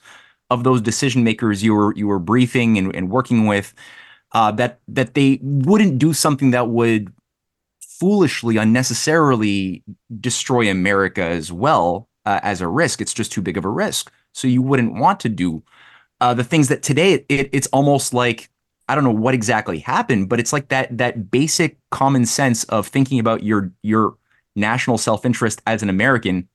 of 0.50 0.64
those 0.64 0.82
decision 0.82 1.24
makers 1.24 1.62
you 1.62 1.76
were 1.76 1.94
you 1.96 2.08
were 2.08 2.18
briefing 2.18 2.80
and, 2.80 2.96
and 2.96 3.12
working 3.12 3.46
with. 3.46 3.72
Uh, 4.32 4.52
that 4.52 4.80
that 4.88 5.14
they 5.14 5.38
wouldn't 5.44 6.00
do 6.00 6.12
something 6.12 6.52
that 6.52 6.70
would 6.70 7.14
foolishly, 8.00 8.58
unnecessarily 8.58 9.84
destroy 10.20 10.70
America 10.70 11.24
as 11.24 11.52
well 11.52 12.08
uh, 12.26 12.40
as 12.44 12.62
a 12.62 12.68
risk. 12.68 13.02
It's 13.02 13.14
just 13.14 13.32
too 13.32 13.42
big 13.42 13.58
of 13.58 13.66
a 13.66 13.70
risk. 13.70 14.12
So 14.34 14.48
you 14.48 14.62
wouldn't 14.62 14.94
want 14.96 15.20
to 15.22 15.30
do 15.30 15.64
uh, 16.22 16.34
the 16.34 16.44
things 16.44 16.68
that 16.68 16.84
today 16.84 17.26
it, 17.30 17.50
it's 17.52 17.68
almost 17.68 18.14
like 18.14 18.50
I 18.90 18.96
don't 18.96 19.04
know 19.04 19.12
what 19.12 19.34
exactly 19.34 19.80
happened, 19.80 20.30
but 20.30 20.40
it's 20.40 20.54
like 20.54 20.70
that 20.70 20.98
that 20.98 21.30
basic 21.30 21.78
common 21.92 22.26
sense 22.26 22.64
of 22.66 22.88
thinking 22.88 23.20
about 23.20 23.44
your 23.44 23.72
your 23.82 24.16
national 24.56 24.98
self 24.98 25.26
interest 25.26 25.62
as 25.66 25.84
an 25.84 25.90
American 25.90 26.48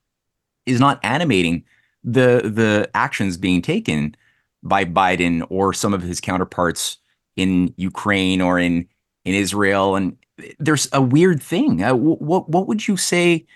is 0.66 0.80
not 0.80 1.00
animating 1.02 1.64
the 2.04 2.42
the 2.44 2.90
actions 2.94 3.36
being 3.36 3.62
taken 3.62 4.14
by 4.62 4.84
Biden 4.84 5.44
or 5.50 5.72
some 5.72 5.92
of 5.92 6.02
his 6.02 6.20
counterparts 6.20 6.98
in 7.36 7.72
Ukraine 7.76 8.40
or 8.40 8.58
in 8.58 8.88
in 9.24 9.34
Israel. 9.34 9.96
And 9.96 10.16
there's 10.58 10.88
a 10.92 11.00
weird 11.00 11.42
thing. 11.42 11.82
Uh, 11.82 11.94
what 11.94 12.48
what 12.48 12.66
would 12.66 12.86
you 12.86 12.96
say, 12.96 13.46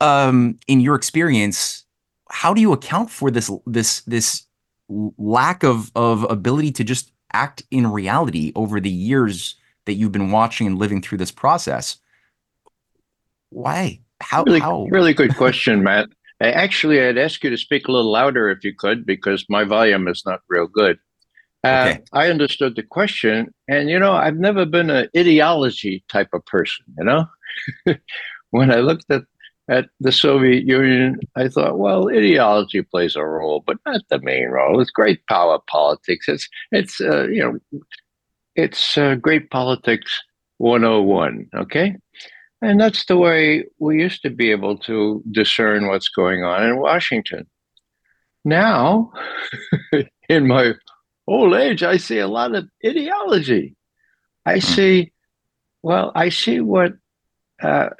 um, 0.00 0.58
in 0.66 0.80
your 0.80 0.94
experience? 0.94 1.84
How 2.30 2.54
do 2.54 2.60
you 2.60 2.72
account 2.72 3.10
for 3.10 3.30
this 3.30 3.50
this 3.66 4.00
this 4.02 4.44
lack 4.88 5.62
of 5.62 5.90
of 5.94 6.24
ability 6.30 6.72
to 6.72 6.84
just 6.84 7.12
act 7.32 7.62
in 7.70 7.86
reality 7.86 8.52
over 8.54 8.80
the 8.80 8.90
years 8.90 9.56
that 9.86 9.94
you've 9.94 10.12
been 10.12 10.30
watching 10.30 10.66
and 10.66 10.78
living 10.78 11.02
through 11.02 11.18
this 11.18 11.32
process? 11.32 11.98
Why? 13.50 14.00
How? 14.20 14.44
Really, 14.44 14.60
how? 14.60 14.86
really 14.90 15.14
good 15.14 15.36
question, 15.36 15.82
Matt. 15.82 16.08
Actually, 16.40 17.00
I'd 17.00 17.18
ask 17.18 17.42
you 17.44 17.50
to 17.50 17.56
speak 17.56 17.88
a 17.88 17.92
little 17.92 18.10
louder 18.10 18.50
if 18.50 18.64
you 18.64 18.74
could, 18.74 19.06
because 19.06 19.46
my 19.48 19.64
volume 19.64 20.08
is 20.08 20.22
not 20.26 20.40
real 20.48 20.66
good. 20.66 20.98
Uh, 21.64 21.92
okay. 21.92 22.02
I 22.12 22.28
understood 22.28 22.76
the 22.76 22.82
question, 22.82 23.52
and 23.68 23.88
you 23.88 23.98
know, 23.98 24.12
I've 24.12 24.36
never 24.36 24.66
been 24.66 24.90
an 24.90 25.08
ideology 25.16 26.04
type 26.08 26.28
of 26.34 26.44
person. 26.44 26.84
You 26.98 27.04
know, 27.04 27.26
when 28.50 28.70
I 28.70 28.80
looked 28.80 29.10
at 29.10 29.22
at 29.68 29.86
the 29.98 30.12
Soviet 30.12 30.64
Union, 30.64 31.18
I 31.36 31.48
thought, 31.48 31.78
well, 31.78 32.10
ideology 32.10 32.82
plays 32.82 33.16
a 33.16 33.24
role, 33.24 33.64
but 33.66 33.78
not 33.86 34.02
the 34.10 34.20
main 34.20 34.48
role. 34.48 34.78
It's 34.80 34.90
great 34.90 35.26
power 35.26 35.58
politics. 35.66 36.28
It's 36.28 36.48
it's 36.70 37.00
uh, 37.00 37.28
you 37.28 37.42
know, 37.72 37.80
it's 38.54 38.98
uh, 38.98 39.14
great 39.14 39.50
politics 39.50 40.22
101. 40.58 41.48
Okay, 41.54 41.96
and 42.60 42.78
that's 42.78 43.06
the 43.06 43.16
way 43.16 43.64
we 43.78 44.02
used 44.02 44.22
to 44.22 44.30
be 44.30 44.50
able 44.50 44.76
to 44.78 45.22
discern 45.30 45.86
what's 45.86 46.08
going 46.08 46.44
on 46.44 46.62
in 46.62 46.78
Washington. 46.78 47.46
Now, 48.44 49.12
in 50.28 50.46
my 50.46 50.74
old 51.26 51.54
age, 51.54 51.82
I 51.82 51.96
see 51.96 52.18
a 52.18 52.28
lot 52.28 52.54
of 52.54 52.68
ideology. 52.84 53.76
I 54.46 54.54
hmm. 54.54 54.60
see, 54.60 55.12
well, 55.82 56.12
I 56.14 56.28
see 56.28 56.60
what 56.60 56.92
uh, 57.62 57.90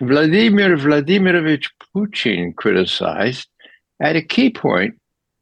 Vladimir 0.00 0.76
Vladimirovich 0.76 1.66
Putin 1.94 2.54
criticized 2.54 3.48
at 4.00 4.16
a 4.16 4.22
key 4.22 4.50
point 4.50 4.94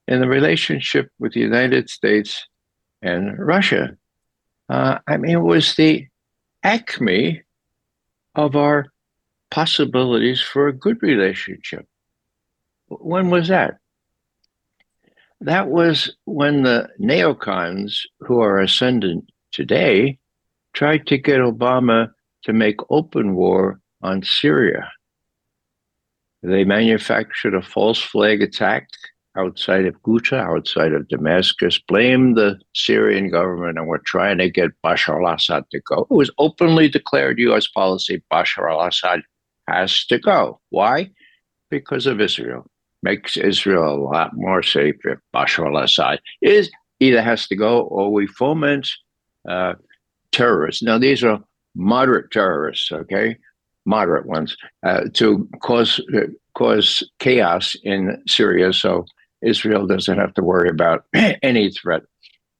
in 0.09 0.21
the 0.21 0.29
relationship 0.29 1.11
with 1.19 1.33
the 1.33 1.41
United 1.41 1.91
States 1.91 2.47
and 3.03 3.39
Russia. 3.39 3.97
Uh, 4.69 4.99
I 5.07 5.17
mean, 5.17 5.33
it 5.33 5.43
was 5.43 5.75
the 5.75 6.07
acme 6.63 7.43
of 8.35 8.57
our 8.57 8.87
possibilities 9.51 10.41
for 10.41 10.69
a 10.69 10.73
good 10.73 11.03
relationship. 11.03 11.87
When 12.89 13.31
was 13.31 13.49
that? 13.49 13.79
That 15.41 15.69
was 15.69 16.17
when 16.25 16.63
the 16.63 16.89
neocons 17.01 18.01
who 18.21 18.41
are 18.41 18.59
ascendant 18.59 19.31
today 19.53 20.19
tried 20.73 21.07
to 21.09 21.19
get 21.19 21.41
Obama 21.41 22.11
to 22.45 22.53
make 22.53 22.77
open 22.91 23.35
war 23.35 23.81
on 24.03 24.23
Syria. 24.23 24.91
They 26.43 26.65
manufactured 26.65 27.55
a 27.55 27.63
false 27.63 28.01
flag 28.01 28.43
attack 28.43 28.89
outside 29.37 29.85
of 29.85 30.01
Ghouta, 30.03 30.39
outside 30.39 30.93
of 30.93 31.09
Damascus, 31.09 31.79
blamed 31.79 32.37
the 32.37 32.59
Syrian 32.75 33.31
government 33.31 33.79
and 33.79 33.87
were 33.87 34.03
trying 34.05 34.39
to 34.39 34.51
get 34.51 34.71
Bashar 34.85 35.23
al 35.23 35.35
Assad 35.35 35.65
to 35.71 35.81
go. 35.81 36.07
It 36.11 36.15
was 36.15 36.31
openly 36.39 36.89
declared 36.89 37.39
US 37.41 37.67
policy 37.67 38.23
Bashar 38.33 38.71
al 38.71 38.87
Assad 38.87 39.23
has 39.69 40.05
to 40.07 40.19
go. 40.19 40.61
Why? 40.71 41.11
Because 41.71 42.07
of 42.07 42.21
Israel. 42.21 42.67
Makes 43.11 43.37
Israel 43.37 43.87
a 43.95 44.03
lot 44.13 44.31
more 44.35 44.63
safe 44.63 44.97
if 45.05 45.19
Bashar 45.35 45.67
al 45.71 45.83
Assad 45.85 46.19
is 46.43 46.71
either 46.99 47.23
has 47.23 47.47
to 47.49 47.57
go 47.57 47.83
or 47.83 48.13
we 48.13 48.27
foment 48.27 48.85
uh, 49.49 49.75
terrorists. 50.33 50.83
Now, 50.83 50.99
these 50.99 51.23
are 51.23 51.39
moderate 51.75 52.31
terrorists, 52.31 52.91
okay? 52.91 53.37
moderate 53.87 54.27
ones, 54.27 54.57
uh, 54.85 55.03
to 55.15 55.49
cause 55.63 56.01
uh, 56.15 56.27
cause 56.55 57.09
chaos 57.19 57.77
in 57.85 58.23
Syria, 58.27 58.73
so 58.73 59.07
Israel 59.43 59.87
doesn't 59.87 60.19
have 60.19 60.35
to 60.35 60.43
worry 60.43 60.69
about 60.69 61.05
any 61.43 61.71
threat 61.71 62.03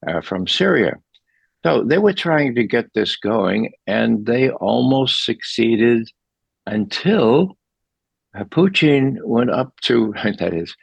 uh, 0.07 0.21
from 0.21 0.47
Syria. 0.47 0.95
So 1.65 1.83
they 1.83 1.99
were 1.99 2.13
trying 2.13 2.55
to 2.55 2.65
get 2.65 2.95
this 2.95 3.17
going, 3.17 3.73
and 3.87 4.25
they 4.25 4.51
almost 4.51 5.25
succeeded 5.25 6.09
until 6.67 7.56
Putin 8.45 9.17
went 9.25 9.51
up 9.51 9.79
to 9.83 10.15
that 10.39 10.55
is. 10.55 10.77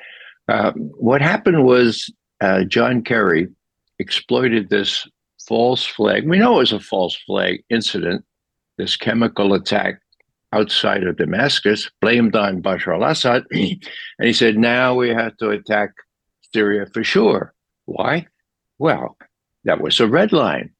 Uh, 0.47 0.71
what 0.73 1.21
happened 1.21 1.63
was 1.63 2.11
uh, 2.41 2.63
John 2.63 3.01
Kerry 3.01 3.47
exploited 3.99 4.69
this 4.69 5.07
false 5.47 5.85
flag. 5.85 6.27
We 6.27 6.39
know 6.39 6.55
it 6.55 6.59
was 6.59 6.71
a 6.73 6.79
false 6.79 7.15
flag 7.25 7.63
incident, 7.69 8.25
this 8.77 8.95
chemical 8.95 9.53
attack 9.53 9.99
outside 10.51 11.03
of 11.03 11.17
Damascus, 11.17 11.89
blamed 12.01 12.35
on 12.35 12.61
Bashar 12.61 12.95
al 12.95 13.09
Assad. 13.09 13.45
and 13.51 13.79
he 14.21 14.33
said, 14.33 14.57
now 14.57 14.93
we 14.93 15.09
have 15.09 15.35
to 15.37 15.49
attack 15.49 15.91
Syria 16.53 16.85
for 16.93 17.03
sure. 17.03 17.53
Why? 17.85 18.27
Well, 18.77 19.17
that 19.63 19.81
was 19.81 19.99
a 19.99 20.07
red 20.07 20.31
line. 20.31 20.71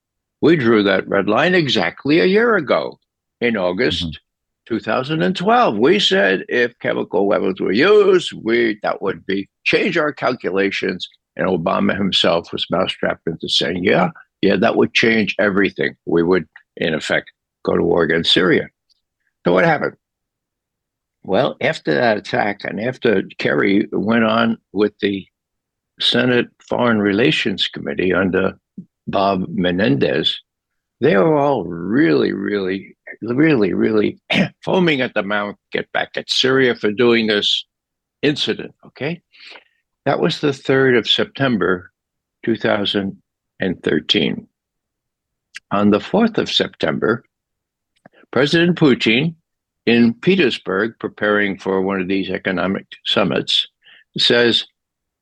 We 0.42 0.56
drew 0.56 0.84
that 0.84 1.08
red 1.08 1.28
line 1.28 1.56
exactly 1.56 2.20
a 2.20 2.26
year 2.26 2.56
ago 2.56 3.00
in 3.40 3.58
August. 3.58 4.06
Mm-hmm. 4.06 4.23
2012 4.68 5.78
we 5.78 6.00
said 6.00 6.44
if 6.48 6.78
chemical 6.80 7.28
weapons 7.28 7.60
were 7.60 7.72
used 7.72 8.32
we 8.44 8.80
that 8.82 9.02
would 9.02 9.26
be 9.26 9.50
change 9.66 9.98
our 9.98 10.14
calculations 10.14 11.08
and 11.36 11.48
obama 11.48 11.96
himself 11.98 12.52
was 12.52 12.66
mousetrapped 12.72 13.28
into 13.28 13.50
saying 13.50 13.84
yeah 13.84 14.10
yeah 14.42 14.56
that 14.56 14.76
would 14.76 14.94
change 14.94 15.36
everything 15.40 15.96
we 16.06 16.24
would 16.24 16.48
in 16.78 16.94
effect 16.94 17.32
go 17.64 17.76
to 17.76 17.84
war 17.84 18.04
against 18.04 18.32
syria 18.32 18.70
so 19.46 19.52
what 19.52 19.66
happened? 19.66 19.98
Well, 21.24 21.58
after 21.62 21.94
that 21.94 22.18
attack 22.18 22.64
and 22.64 22.80
after 22.80 23.24
Kerry 23.38 23.88
went 23.92 24.24
on 24.24 24.58
with 24.72 24.98
the 25.00 25.26
Senate 26.00 26.48
Foreign 26.68 27.00
Relations 27.00 27.68
Committee 27.68 28.14
under 28.14 28.58
Bob 29.08 29.46
Menendez, 29.50 30.40
they 31.02 31.18
were 31.18 31.38
all 31.38 31.66
really, 31.66 32.32
really, 32.32 32.96
really, 33.22 33.74
really 33.74 34.20
foaming 34.64 35.02
at 35.02 35.14
the 35.14 35.24
mouth, 35.24 35.56
get 35.72 35.92
back 35.92 36.12
at 36.16 36.30
Syria 36.30 36.76
for 36.76 36.92
doing 36.92 37.28
this 37.28 37.66
incident. 38.22 38.74
Okay. 38.86 39.22
That 40.06 40.20
was 40.20 40.42
the 40.42 40.50
3rd 40.50 40.98
of 40.98 41.08
September, 41.08 41.92
2013. 42.46 44.48
On 45.72 45.90
the 45.90 46.00
4th 46.00 46.38
of 46.38 46.52
September, 46.52 47.24
President 48.32 48.78
Putin 48.78 49.36
in 49.86 50.14
Petersburg, 50.16 50.96
preparing 51.00 51.58
for 51.58 51.82
one 51.82 52.02
of 52.02 52.08
these 52.08 52.30
economic 52.30 52.86
summits, 53.06 53.68
says, 54.18 54.66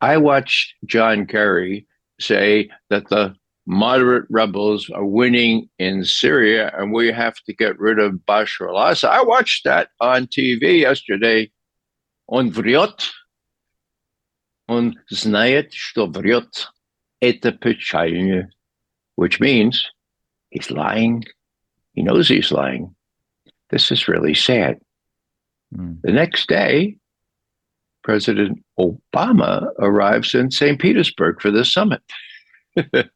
I 0.02 0.18
watched 0.18 0.76
John 0.86 1.26
Kerry 1.26 1.88
say 2.20 2.70
that 2.90 3.08
the 3.10 3.36
moderate 3.66 4.26
rebels 4.30 4.90
are 4.90 5.06
winning 5.06 5.70
in 5.78 6.04
Syria, 6.04 6.74
and 6.78 6.94
we 6.94 7.12
have 7.12 7.36
to 7.46 7.54
get 7.54 7.80
rid 7.80 8.00
of 8.00 8.14
Bashar 8.28 8.70
al 8.70 8.92
Assad. 8.92 9.12
I 9.12 9.24
watched 9.24 9.64
that 9.66 9.90
on 10.00 10.28
TV 10.28 10.80
yesterday 10.80 11.52
on 12.28 12.52
Vriot. 12.52 13.10
On 14.68 14.96
Znayet 15.12 15.74
Stovriot 15.74 16.66
Etepechayne, 17.22 18.48
which 19.16 19.40
means 19.42 19.86
he's 20.50 20.72
lying. 20.72 21.26
He 21.94 22.04
knows 22.04 22.30
he's 22.30 22.52
lying. 22.52 22.96
This 23.70 23.92
is 23.92 24.08
really 24.08 24.34
sad. 24.34 24.80
Mm. 25.76 26.00
The 26.04 26.12
next 26.12 26.48
day, 26.48 26.98
President 28.04 28.64
Obama 28.80 29.68
arrives 29.80 30.34
in 30.34 30.52
St. 30.52 30.80
Petersburg 30.80 31.42
for 31.42 31.52
the 31.52 31.66
summit. 31.66 32.02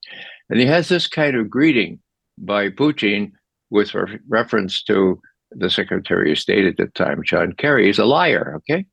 and 0.50 0.60
he 0.60 0.66
has 0.66 0.90
this 0.90 1.08
kind 1.08 1.36
of 1.36 1.50
greeting 1.50 2.00
by 2.38 2.70
Putin 2.70 3.32
with 3.70 3.94
re- 3.94 4.20
reference 4.28 4.84
to 4.84 5.20
the 5.52 5.70
Secretary 5.70 6.32
of 6.32 6.40
State 6.40 6.66
at 6.66 6.78
the 6.78 6.88
time, 6.88 7.22
John 7.24 7.54
Kerry. 7.54 7.86
He's 7.86 8.00
a 8.00 8.06
liar, 8.06 8.56
okay? 8.58 8.86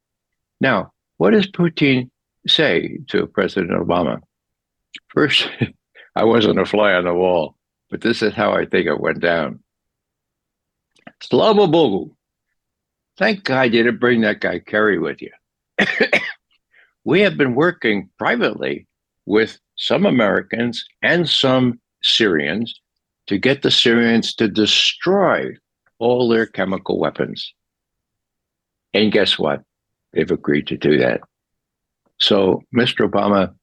Now, 0.61 0.93
what 1.19 1.31
does 1.31 1.51
Putin 1.51 2.11
say 2.47 2.99
to 3.09 3.27
President 3.27 3.73
Obama? 3.73 4.21
First, 5.09 5.49
I 6.17 6.25
wasn't 6.25 6.61
a 6.61 6.67
fly 6.67 6.93
on 6.95 7.05
the 7.05 7.15
wall, 7.15 7.57
but 7.91 8.01
this 8.01 8.23
is 8.23 8.35
how 8.35 8.53
I 8.53 8.67
think 8.67 8.87
it 8.87 9.01
went 9.01 9.21
down. 9.21 9.61
Slava 11.23 11.67
Bogu. 11.67 12.11
Thank 13.19 13.45
God 13.45 13.75
you 13.75 13.83
didn't 13.83 14.01
bring 14.01 14.23
that 14.23 14.41
guy 14.41 14.59
Kerry 14.59 14.99
with 14.99 15.23
you. 15.23 15.31
we 17.05 17.21
have 17.23 17.37
been 17.37 17.55
working 17.55 18.11
privately 18.19 18.87
with 19.27 19.59
some 19.77 20.07
Americans 20.07 20.85
and 21.03 21.29
some 21.29 21.81
Syrians 22.03 22.81
to 23.27 23.39
get 23.39 23.63
the 23.63 23.71
Syrians 23.71 24.35
to 24.35 24.49
destroy 24.49 25.55
all 25.99 26.29
their 26.29 26.47
chemical 26.47 26.99
weapons. 26.99 27.55
And 28.95 29.13
guess 29.13 29.39
what? 29.39 29.63
They've 30.13 30.31
agreed 30.31 30.67
to 30.69 30.77
do 30.77 30.99
that. 30.99 31.21
So, 32.19 32.63
Mr. 32.75 33.09
Obama, 33.09 33.55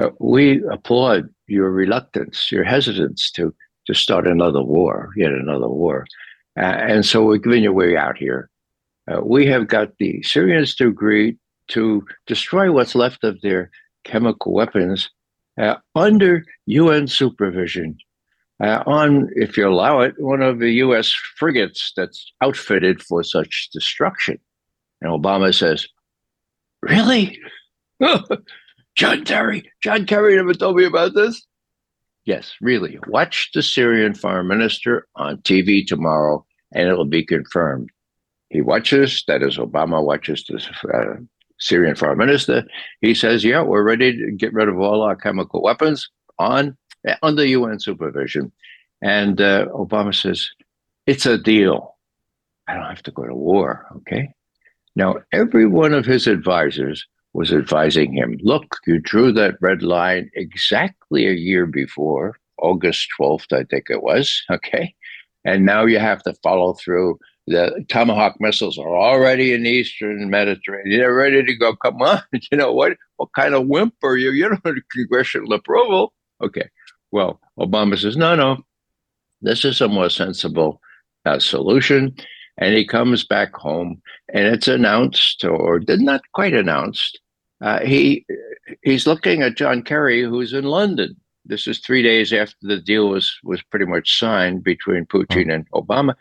uh, 0.00 0.10
we 0.18 0.62
applaud 0.70 1.28
your 1.46 1.70
reluctance, 1.70 2.50
your 2.50 2.64
hesitance 2.64 3.30
to, 3.32 3.54
to 3.86 3.94
start 3.94 4.26
another 4.26 4.62
war, 4.62 5.10
yet 5.16 5.32
another 5.32 5.68
war. 5.68 6.06
Uh, 6.56 6.62
and 6.62 7.04
so 7.04 7.24
we're 7.24 7.36
giving 7.36 7.62
you 7.62 7.70
a 7.70 7.74
way 7.74 7.96
out 7.96 8.16
here. 8.16 8.48
Uh, 9.10 9.20
we 9.22 9.46
have 9.46 9.68
got 9.68 9.96
the 9.98 10.22
Syrians 10.22 10.74
to 10.76 10.86
agree 10.86 11.36
to 11.68 12.04
destroy 12.26 12.72
what's 12.72 12.94
left 12.94 13.24
of 13.24 13.40
their 13.40 13.70
chemical 14.04 14.52
weapons 14.52 15.10
uh, 15.58 15.76
under 15.94 16.44
UN 16.66 17.06
supervision. 17.06 17.96
Uh, 18.62 18.82
on, 18.86 19.28
if 19.34 19.56
you 19.56 19.68
allow 19.68 20.00
it, 20.00 20.14
one 20.18 20.40
of 20.40 20.60
the 20.60 20.70
U.S. 20.74 21.12
frigates 21.36 21.92
that's 21.96 22.32
outfitted 22.42 23.02
for 23.02 23.22
such 23.24 23.68
destruction. 23.72 24.38
And 25.00 25.10
Obama 25.10 25.52
says, 25.52 25.88
Really? 26.80 27.38
John 28.94 29.24
Kerry, 29.24 29.70
John 29.82 30.06
Kerry 30.06 30.36
never 30.36 30.54
told 30.54 30.76
me 30.76 30.84
about 30.84 31.14
this. 31.14 31.44
Yes, 32.24 32.54
really. 32.60 32.98
Watch 33.08 33.50
the 33.52 33.62
Syrian 33.62 34.14
foreign 34.14 34.46
minister 34.46 35.08
on 35.16 35.38
TV 35.38 35.84
tomorrow, 35.84 36.44
and 36.72 36.88
it'll 36.88 37.04
be 37.04 37.24
confirmed. 37.24 37.90
He 38.50 38.60
watches, 38.60 39.24
that 39.26 39.42
is, 39.42 39.56
Obama 39.56 40.04
watches 40.04 40.44
the 40.44 40.56
uh, 40.94 41.16
Syrian 41.62 41.94
foreign 41.94 42.18
minister. 42.18 42.64
He 43.00 43.14
says, 43.14 43.44
Yeah, 43.44 43.62
we're 43.62 43.84
ready 43.84 44.16
to 44.16 44.32
get 44.32 44.52
rid 44.52 44.68
of 44.68 44.78
all 44.80 45.02
our 45.02 45.16
chemical 45.16 45.62
weapons 45.62 46.10
on 46.38 46.76
under 47.22 47.44
UN 47.44 47.78
supervision. 47.78 48.52
And 49.00 49.40
uh, 49.40 49.66
Obama 49.66 50.14
says, 50.14 50.50
It's 51.06 51.24
a 51.24 51.38
deal. 51.38 51.96
I 52.68 52.74
don't 52.74 52.88
have 52.88 53.02
to 53.04 53.12
go 53.12 53.24
to 53.24 53.34
war. 53.34 53.86
Okay. 53.96 54.28
Now, 54.96 55.16
every 55.32 55.66
one 55.66 55.94
of 55.94 56.04
his 56.04 56.26
advisors 56.26 57.06
was 57.32 57.52
advising 57.52 58.12
him 58.12 58.38
look, 58.42 58.76
you 58.86 58.98
drew 58.98 59.32
that 59.32 59.54
red 59.60 59.82
line 59.82 60.30
exactly 60.34 61.26
a 61.26 61.32
year 61.32 61.64
before, 61.66 62.38
August 62.58 63.08
12th, 63.18 63.52
I 63.52 63.64
think 63.64 63.86
it 63.88 64.02
was. 64.02 64.42
Okay. 64.50 64.94
And 65.44 65.64
now 65.64 65.84
you 65.84 65.98
have 65.98 66.22
to 66.24 66.34
follow 66.42 66.74
through. 66.74 67.18
The 67.46 67.84
Tomahawk 67.88 68.36
missiles 68.38 68.78
are 68.78 68.96
already 68.96 69.52
in 69.52 69.64
the 69.64 69.70
Eastern 69.70 70.30
Mediterranean. 70.30 70.98
They're 70.98 71.14
ready 71.14 71.42
to 71.42 71.56
go. 71.56 71.74
Come 71.76 72.00
on. 72.02 72.22
You 72.50 72.58
know 72.58 72.72
what? 72.72 72.96
What 73.16 73.32
kind 73.34 73.54
of 73.54 73.66
wimp 73.66 73.94
are 74.02 74.16
you? 74.16 74.30
You 74.30 74.48
don't 74.48 74.64
have 74.64 74.76
congressional 74.92 75.52
approval. 75.52 76.12
Okay. 76.42 76.68
Well, 77.10 77.40
Obama 77.58 77.98
says, 77.98 78.16
no, 78.16 78.34
no, 78.34 78.58
this 79.42 79.64
is 79.64 79.80
a 79.80 79.88
more 79.88 80.08
sensible 80.08 80.80
uh, 81.26 81.38
solution. 81.38 82.14
And 82.58 82.74
he 82.74 82.86
comes 82.86 83.24
back 83.24 83.54
home 83.54 84.00
and 84.32 84.46
it's 84.46 84.68
announced, 84.68 85.44
or 85.44 85.78
did 85.78 86.00
not 86.00 86.20
quite 86.32 86.54
announced, 86.54 87.18
uh, 87.62 87.80
he 87.80 88.26
he's 88.82 89.06
looking 89.06 89.42
at 89.42 89.56
John 89.56 89.82
Kerry, 89.82 90.22
who's 90.22 90.52
in 90.52 90.64
London. 90.64 91.16
This 91.44 91.66
is 91.66 91.78
three 91.78 92.02
days 92.02 92.32
after 92.32 92.56
the 92.62 92.80
deal 92.80 93.08
was 93.08 93.38
was 93.44 93.62
pretty 93.62 93.86
much 93.86 94.18
signed 94.18 94.64
between 94.64 95.06
Putin 95.06 95.52
and 95.52 95.70
Obama. 95.70 96.14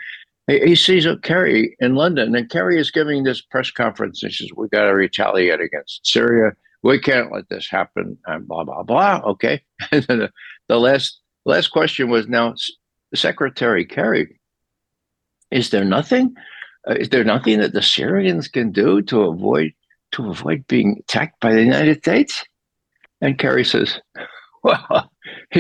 He, 0.48 0.76
sees 0.76 1.08
Kerry 1.22 1.76
in 1.80 1.96
London, 1.96 2.36
and 2.36 2.50
Kerry 2.50 2.80
is 2.80 2.92
giving 2.92 3.24
this 3.24 3.42
press 3.42 3.72
conference 3.72 4.24
and 4.24 4.34
says, 4.34 4.50
"We 4.56 4.68
got 4.70 4.86
to 4.86 4.96
retaliate 4.96 5.62
against 5.62 6.06
Syria. 6.06 6.54
We 6.84 7.00
can't 7.00 7.32
let 7.32 7.48
this 7.50 7.70
happen." 7.70 8.18
And 8.26 8.48
blah 8.48 8.64
blah 8.64 8.84
blah. 8.84 9.22
Okay, 9.26 9.62
and 9.92 10.04
then 10.08 10.20
the, 10.20 10.32
the 10.68 10.80
last 10.80 11.20
last 11.46 11.68
question 11.70 12.10
was 12.10 12.28
now, 12.28 12.56
Secretary 13.14 13.86
Kerry, 13.86 14.40
is 15.52 15.70
there 15.70 15.86
nothing? 15.86 16.36
Uh, 16.90 16.96
is 16.96 17.10
there 17.10 17.24
nothing 17.24 17.60
that 17.60 17.74
the 17.74 17.82
Syrians 17.82 18.48
can 18.48 18.72
do 18.72 19.02
to 19.04 19.22
avoid 19.22 19.74
to 20.14 20.30
avoid 20.30 20.66
being 20.68 20.98
attacked 21.00 21.40
by 21.40 21.54
the 21.54 21.64
United 21.64 22.00
States? 22.00 22.44
And 23.22 23.38
Kerry 23.38 23.64
says, 23.64 24.00
well, 24.64 25.12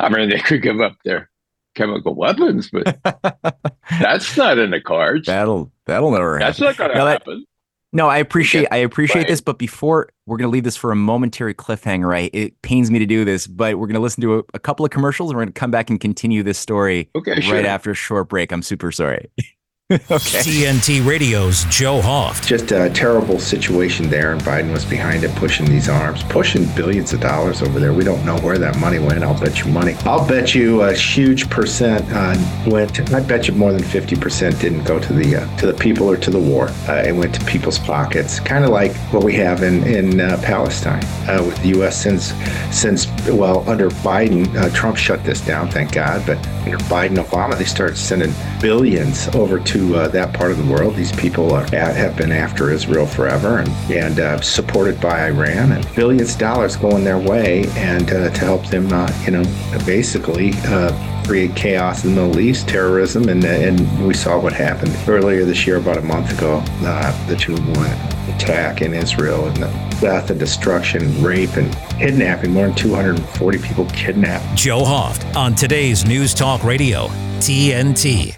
I 0.00 0.08
mean, 0.08 0.30
they 0.30 0.40
could 0.40 0.62
give 0.62 0.80
up 0.80 0.96
their 1.04 1.30
chemical 1.76 2.14
weapons, 2.14 2.70
but 2.70 2.98
that's 4.00 4.36
not 4.36 4.58
in 4.58 4.70
the 4.70 4.80
cards. 4.80 5.26
That'll 5.26 5.70
that'll 5.84 6.10
never 6.10 6.38
That's 6.38 6.58
not 6.58 6.76
going 6.76 6.90
to 6.90 6.96
happen. 6.96 7.44
no, 7.92 8.08
I 8.08 8.18
appreciate 8.18 8.66
I 8.72 8.78
appreciate 8.78 9.22
right. 9.22 9.28
this, 9.28 9.40
but 9.40 9.58
before 9.58 10.08
we're 10.26 10.38
going 10.38 10.48
to 10.48 10.52
leave 10.52 10.64
this 10.64 10.76
for 10.76 10.90
a 10.90 10.96
momentary 10.96 11.54
cliffhanger, 11.54 12.08
right? 12.08 12.30
It 12.32 12.60
pains 12.62 12.90
me 12.90 12.98
to 12.98 13.06
do 13.06 13.24
this, 13.24 13.46
but 13.46 13.78
we're 13.78 13.86
going 13.86 13.94
to 13.94 14.00
listen 14.00 14.22
to 14.22 14.38
a, 14.38 14.42
a 14.54 14.58
couple 14.58 14.84
of 14.84 14.90
commercials 14.90 15.30
and 15.30 15.36
we're 15.36 15.44
going 15.44 15.52
to 15.52 15.60
come 15.60 15.70
back 15.70 15.90
and 15.90 16.00
continue 16.00 16.42
this 16.42 16.58
story 16.58 17.08
okay, 17.14 17.34
right 17.34 17.44
sure. 17.44 17.66
after 17.66 17.92
a 17.92 17.94
short 17.94 18.28
break. 18.28 18.50
I'm 18.50 18.62
super 18.62 18.90
sorry. 18.90 19.30
okay. 19.92 20.08
TNT 20.10 21.06
Radio's 21.06 21.62
Joe 21.66 22.00
Hoft. 22.00 22.44
Just 22.44 22.72
a 22.72 22.90
terrible 22.90 23.38
situation 23.38 24.10
there, 24.10 24.32
and 24.32 24.40
Biden 24.42 24.72
was 24.72 24.84
behind 24.84 25.22
it, 25.22 25.32
pushing 25.36 25.64
these 25.64 25.88
arms, 25.88 26.24
pushing 26.24 26.64
billions 26.74 27.12
of 27.12 27.20
dollars 27.20 27.62
over 27.62 27.78
there. 27.78 27.92
We 27.92 28.02
don't 28.02 28.24
know 28.26 28.36
where 28.38 28.58
that 28.58 28.80
money 28.80 28.98
went. 28.98 29.22
I'll 29.22 29.38
bet 29.38 29.60
you 29.64 29.70
money. 29.70 29.94
I'll 30.04 30.26
bet 30.26 30.56
you 30.56 30.82
a 30.82 30.92
huge 30.92 31.48
percent 31.50 32.04
uh, 32.10 32.36
went. 32.68 32.98
I 33.14 33.20
bet 33.20 33.46
you 33.46 33.54
more 33.54 33.70
than 33.70 33.84
fifty 33.84 34.16
percent 34.16 34.60
didn't 34.60 34.82
go 34.82 34.98
to 34.98 35.12
the 35.12 35.36
uh, 35.36 35.56
to 35.58 35.66
the 35.66 35.74
people 35.74 36.10
or 36.10 36.16
to 36.16 36.30
the 36.32 36.40
war. 36.40 36.66
Uh, 36.88 37.04
it 37.06 37.12
went 37.12 37.32
to 37.36 37.44
people's 37.44 37.78
pockets, 37.78 38.40
kind 38.40 38.64
of 38.64 38.70
like 38.70 38.92
what 39.12 39.22
we 39.22 39.34
have 39.34 39.62
in 39.62 39.86
in 39.86 40.20
uh, 40.20 40.36
Palestine 40.42 41.04
uh, 41.28 41.44
with 41.46 41.62
the 41.62 41.68
U.S. 41.68 42.02
since 42.02 42.32
since 42.76 43.06
well 43.28 43.62
under 43.70 43.90
Biden, 43.90 44.52
uh, 44.56 44.68
Trump 44.70 44.96
shut 44.96 45.22
this 45.22 45.40
down, 45.40 45.70
thank 45.70 45.92
God. 45.92 46.26
But 46.26 46.44
under 46.64 46.78
Biden, 46.78 47.22
Obama, 47.22 47.56
they 47.56 47.64
started 47.64 47.96
sending 47.96 48.34
billions 48.60 49.28
over 49.28 49.60
to 49.60 49.75
to 49.76 49.94
uh, 49.94 50.08
that 50.08 50.32
part 50.32 50.50
of 50.50 50.58
the 50.58 50.72
world. 50.72 50.94
These 50.94 51.12
people 51.12 51.52
are 51.52 51.66
have 51.70 52.16
been 52.16 52.32
after 52.32 52.70
Israel 52.70 53.06
forever 53.06 53.58
and, 53.58 53.68
and 53.90 54.18
uh, 54.18 54.40
supported 54.40 55.00
by 55.00 55.26
Iran, 55.26 55.72
and 55.72 55.94
billions 55.94 56.32
of 56.32 56.40
dollars 56.40 56.76
going 56.76 57.04
their 57.04 57.18
way, 57.18 57.66
and 57.76 58.10
uh, 58.10 58.30
to 58.30 58.40
help 58.40 58.66
them, 58.66 58.90
uh, 58.92 59.10
you 59.24 59.32
know, 59.32 59.44
basically 59.84 60.52
uh, 60.66 61.24
create 61.26 61.54
chaos 61.54 62.04
in 62.04 62.14
the 62.14 62.22
Middle 62.22 62.40
East, 62.40 62.68
terrorism, 62.68 63.28
and, 63.28 63.44
and 63.44 64.06
we 64.06 64.14
saw 64.14 64.38
what 64.38 64.52
happened 64.52 64.96
earlier 65.08 65.44
this 65.44 65.66
year, 65.66 65.76
about 65.76 65.98
a 65.98 66.02
month 66.02 66.36
ago, 66.36 66.62
uh, 66.82 67.26
the 67.26 67.36
two 67.36 67.54
one 67.54 67.90
attack 68.34 68.82
in 68.82 68.94
Israel 68.94 69.46
and 69.46 69.56
the 69.56 69.98
death 70.00 70.30
and 70.30 70.38
destruction, 70.38 71.22
rape 71.22 71.56
and 71.56 71.74
kidnapping. 71.98 72.52
More 72.52 72.66
than 72.66 72.76
240 72.76 73.58
people 73.58 73.86
kidnapped. 73.86 74.56
Joe 74.56 74.82
Hoft 74.82 75.34
on 75.36 75.54
today's 75.54 76.06
News 76.06 76.32
Talk 76.34 76.64
Radio, 76.64 77.08
TNT. 77.38 78.36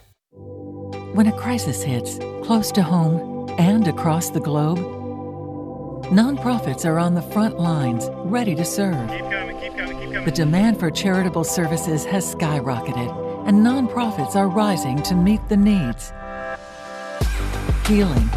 When 1.18 1.26
a 1.26 1.32
crisis 1.32 1.82
hits, 1.82 2.18
close 2.44 2.70
to 2.70 2.80
home 2.80 3.52
and 3.58 3.88
across 3.88 4.30
the 4.30 4.38
globe, 4.38 4.78
nonprofits 6.12 6.84
are 6.86 7.00
on 7.00 7.14
the 7.14 7.22
front 7.22 7.58
lines, 7.58 8.08
ready 8.18 8.54
to 8.54 8.64
serve. 8.64 9.10
Keep 9.10 9.28
coming, 9.28 9.58
keep 9.58 9.76
coming, 9.76 9.98
keep 9.98 10.10
coming. 10.10 10.24
The 10.24 10.30
demand 10.30 10.78
for 10.78 10.92
charitable 10.92 11.42
services 11.42 12.04
has 12.04 12.32
skyrocketed, 12.36 13.48
and 13.48 13.66
nonprofits 13.66 14.36
are 14.36 14.46
rising 14.46 15.02
to 15.02 15.16
meet 15.16 15.40
the 15.48 15.56
needs. 15.56 16.12
Healing, 17.88 18.30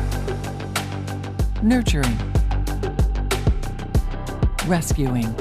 nurturing, 1.62 2.18
rescuing, 4.66 5.36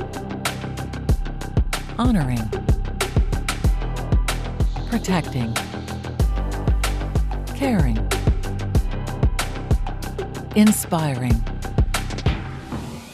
honoring, 1.98 2.46
protecting 4.90 5.54
caring, 7.60 7.98
inspiring, 10.56 11.38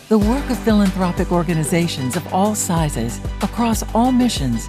The 0.09 0.17
work 0.17 0.49
of 0.51 0.59
philanthropic 0.61 1.33
organizations 1.33 2.15
of 2.15 2.33
all 2.33 2.55
sizes, 2.55 3.19
across 3.43 3.83
all 3.93 4.13
missions, 4.13 4.65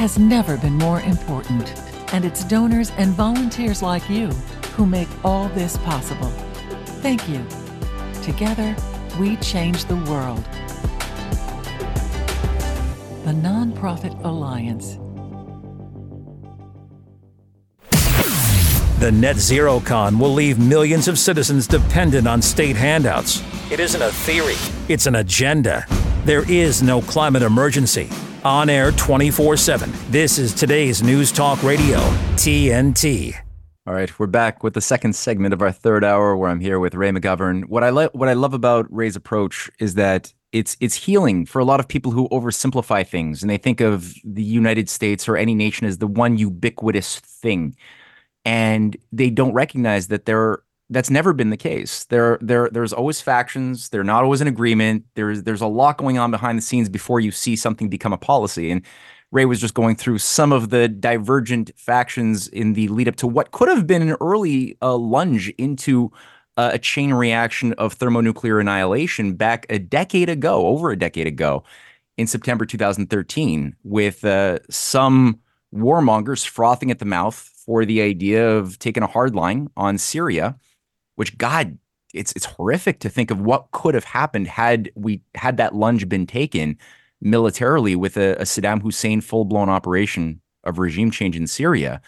has 0.00 0.18
never 0.18 0.56
been 0.56 0.72
more 0.72 1.00
important. 1.02 1.72
And 2.12 2.24
it's 2.24 2.42
donors 2.42 2.90
and 2.98 3.12
volunteers 3.12 3.82
like 3.82 4.10
you 4.10 4.30
who 4.74 4.84
make 4.84 5.08
all 5.24 5.48
this 5.50 5.76
possible. 5.76 6.32
Thank 7.04 7.28
you. 7.28 7.46
Together, 8.24 8.74
we 9.20 9.36
change 9.36 9.84
the 9.84 10.02
world. 10.10 10.42
The 13.24 13.32
Nonprofit 13.32 14.24
Alliance. 14.24 14.98
The 19.00 19.10
Net 19.10 19.36
Zero 19.36 19.80
Con 19.80 20.18
will 20.18 20.34
leave 20.34 20.58
millions 20.58 21.08
of 21.08 21.18
citizens 21.18 21.66
dependent 21.66 22.28
on 22.28 22.42
state 22.42 22.76
handouts. 22.76 23.42
It 23.72 23.80
isn't 23.80 24.02
a 24.02 24.10
theory, 24.10 24.56
it's 24.90 25.06
an 25.06 25.14
agenda. 25.14 25.86
There 26.26 26.44
is 26.52 26.82
no 26.82 27.00
climate 27.00 27.40
emergency. 27.40 28.10
On 28.44 28.68
air 28.68 28.92
24 28.92 29.56
7. 29.56 29.90
This 30.10 30.38
is 30.38 30.52
today's 30.52 31.02
News 31.02 31.32
Talk 31.32 31.62
Radio, 31.62 31.96
TNT. 32.36 33.34
All 33.86 33.94
right, 33.94 34.18
we're 34.18 34.26
back 34.26 34.62
with 34.62 34.74
the 34.74 34.82
second 34.82 35.14
segment 35.14 35.54
of 35.54 35.62
our 35.62 35.72
third 35.72 36.04
hour, 36.04 36.36
where 36.36 36.50
I'm 36.50 36.60
here 36.60 36.78
with 36.78 36.94
Ray 36.94 37.08
McGovern. 37.08 37.64
What 37.70 37.82
I 37.82 37.88
like, 37.88 38.10
what 38.12 38.28
I 38.28 38.34
love 38.34 38.52
about 38.52 38.86
Ray's 38.90 39.16
approach 39.16 39.70
is 39.78 39.94
that 39.94 40.30
it's 40.52 40.76
it's 40.78 40.94
healing 40.94 41.46
for 41.46 41.58
a 41.58 41.64
lot 41.64 41.80
of 41.80 41.88
people 41.88 42.12
who 42.12 42.28
oversimplify 42.28 43.06
things 43.06 43.42
and 43.42 43.48
they 43.48 43.56
think 43.56 43.80
of 43.80 44.12
the 44.24 44.42
United 44.42 44.90
States 44.90 45.26
or 45.26 45.38
any 45.38 45.54
nation 45.54 45.86
as 45.86 45.96
the 45.96 46.06
one 46.06 46.36
ubiquitous 46.36 47.18
thing, 47.20 47.74
and 48.44 48.96
they 49.12 49.30
don't 49.30 49.52
recognize 49.52 50.08
that 50.08 50.26
there 50.26 50.62
that's 50.90 51.08
never 51.08 51.32
been 51.32 51.50
the 51.50 51.56
case. 51.56 52.04
There, 52.06 52.36
there, 52.40 52.68
there's 52.70 52.92
always 52.92 53.20
factions. 53.20 53.88
They're 53.88 54.02
not 54.02 54.24
always 54.24 54.40
in 54.40 54.48
agreement. 54.48 55.04
There's, 55.14 55.44
there's 55.44 55.60
a 55.60 55.68
lot 55.68 55.98
going 55.98 56.18
on 56.18 56.32
behind 56.32 56.58
the 56.58 56.62
scenes 56.62 56.88
before 56.88 57.20
you 57.20 57.30
see 57.30 57.54
something 57.54 57.88
become 57.88 58.12
a 58.12 58.18
policy. 58.18 58.72
And 58.72 58.84
Ray 59.30 59.44
was 59.44 59.60
just 59.60 59.74
going 59.74 59.94
through 59.94 60.18
some 60.18 60.52
of 60.52 60.70
the 60.70 60.88
divergent 60.88 61.70
factions 61.76 62.48
in 62.48 62.72
the 62.72 62.88
lead 62.88 63.06
up 63.06 63.14
to 63.16 63.28
what 63.28 63.52
could 63.52 63.68
have 63.68 63.86
been 63.86 64.02
an 64.02 64.16
early 64.20 64.76
uh, 64.82 64.96
lunge 64.96 65.48
into 65.50 66.10
uh, 66.56 66.70
a 66.72 66.78
chain 66.78 67.14
reaction 67.14 67.72
of 67.74 67.92
thermonuclear 67.92 68.58
annihilation 68.58 69.34
back 69.34 69.66
a 69.70 69.78
decade 69.78 70.28
ago, 70.28 70.66
over 70.66 70.90
a 70.90 70.98
decade 70.98 71.28
ago, 71.28 71.62
in 72.16 72.26
September 72.26 72.66
2013, 72.66 73.76
with 73.84 74.24
uh, 74.24 74.58
some 74.68 75.38
warmongers 75.72 76.44
frothing 76.44 76.90
at 76.90 76.98
the 76.98 77.04
mouth 77.04 77.48
for 77.70 77.84
the 77.84 78.02
idea 78.02 78.50
of 78.50 78.76
taking 78.80 79.04
a 79.04 79.06
hard 79.06 79.32
line 79.32 79.70
on 79.76 79.96
Syria 79.96 80.56
which 81.20 81.36
God, 81.36 81.76
it's 82.14 82.32
it's 82.32 82.46
horrific 82.46 83.00
to 83.00 83.10
think 83.10 83.30
of 83.30 83.42
what 83.42 83.70
could 83.72 83.94
have 83.94 84.04
happened 84.04 84.46
had 84.46 84.90
we 84.94 85.20
had 85.34 85.58
that 85.58 85.74
lunge 85.74 86.08
been 86.08 86.26
taken 86.26 86.78
militarily 87.20 87.94
with 87.94 88.16
a, 88.16 88.36
a 88.36 88.44
Saddam 88.44 88.80
Hussein 88.80 89.20
full 89.20 89.44
blown 89.44 89.68
operation 89.68 90.40
of 90.64 90.78
regime 90.78 91.10
change 91.10 91.36
in 91.36 91.46
Syria. 91.46 92.00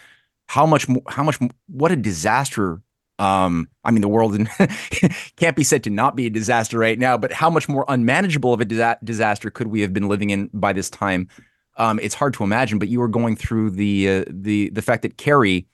How 0.47 0.65
much? 0.65 0.87
How 1.09 1.21
much? 1.21 1.37
What 1.67 1.91
a 1.91 1.95
disaster! 1.95 2.81
Um, 3.19 3.69
I 3.83 3.91
mean, 3.91 4.01
the 4.01 4.07
world 4.07 4.35
can't 5.35 5.55
be 5.55 5.63
said 5.63 5.83
to 5.83 5.91
not 5.91 6.15
be 6.15 6.25
a 6.25 6.31
disaster 6.31 6.79
right 6.79 6.97
now, 6.97 7.15
but 7.15 7.31
how 7.31 7.51
much 7.51 7.69
more 7.69 7.85
unmanageable 7.87 8.51
of 8.51 8.61
a 8.61 8.65
disa- 8.65 8.97
disaster 9.03 9.51
could 9.51 9.67
we 9.67 9.81
have 9.81 9.93
been 9.93 10.09
living 10.09 10.31
in 10.31 10.49
by 10.55 10.73
this 10.73 10.89
time? 10.89 11.29
Um, 11.77 11.99
it's 12.01 12.15
hard 12.15 12.33
to 12.35 12.43
imagine. 12.43 12.79
But 12.79 12.87
you 12.89 12.99
were 12.99 13.07
going 13.07 13.35
through 13.35 13.71
the 13.71 14.09
uh, 14.09 14.25
the 14.27 14.69
the 14.69 14.81
fact 14.81 15.01
that 15.03 15.17
Kerry 15.17 15.67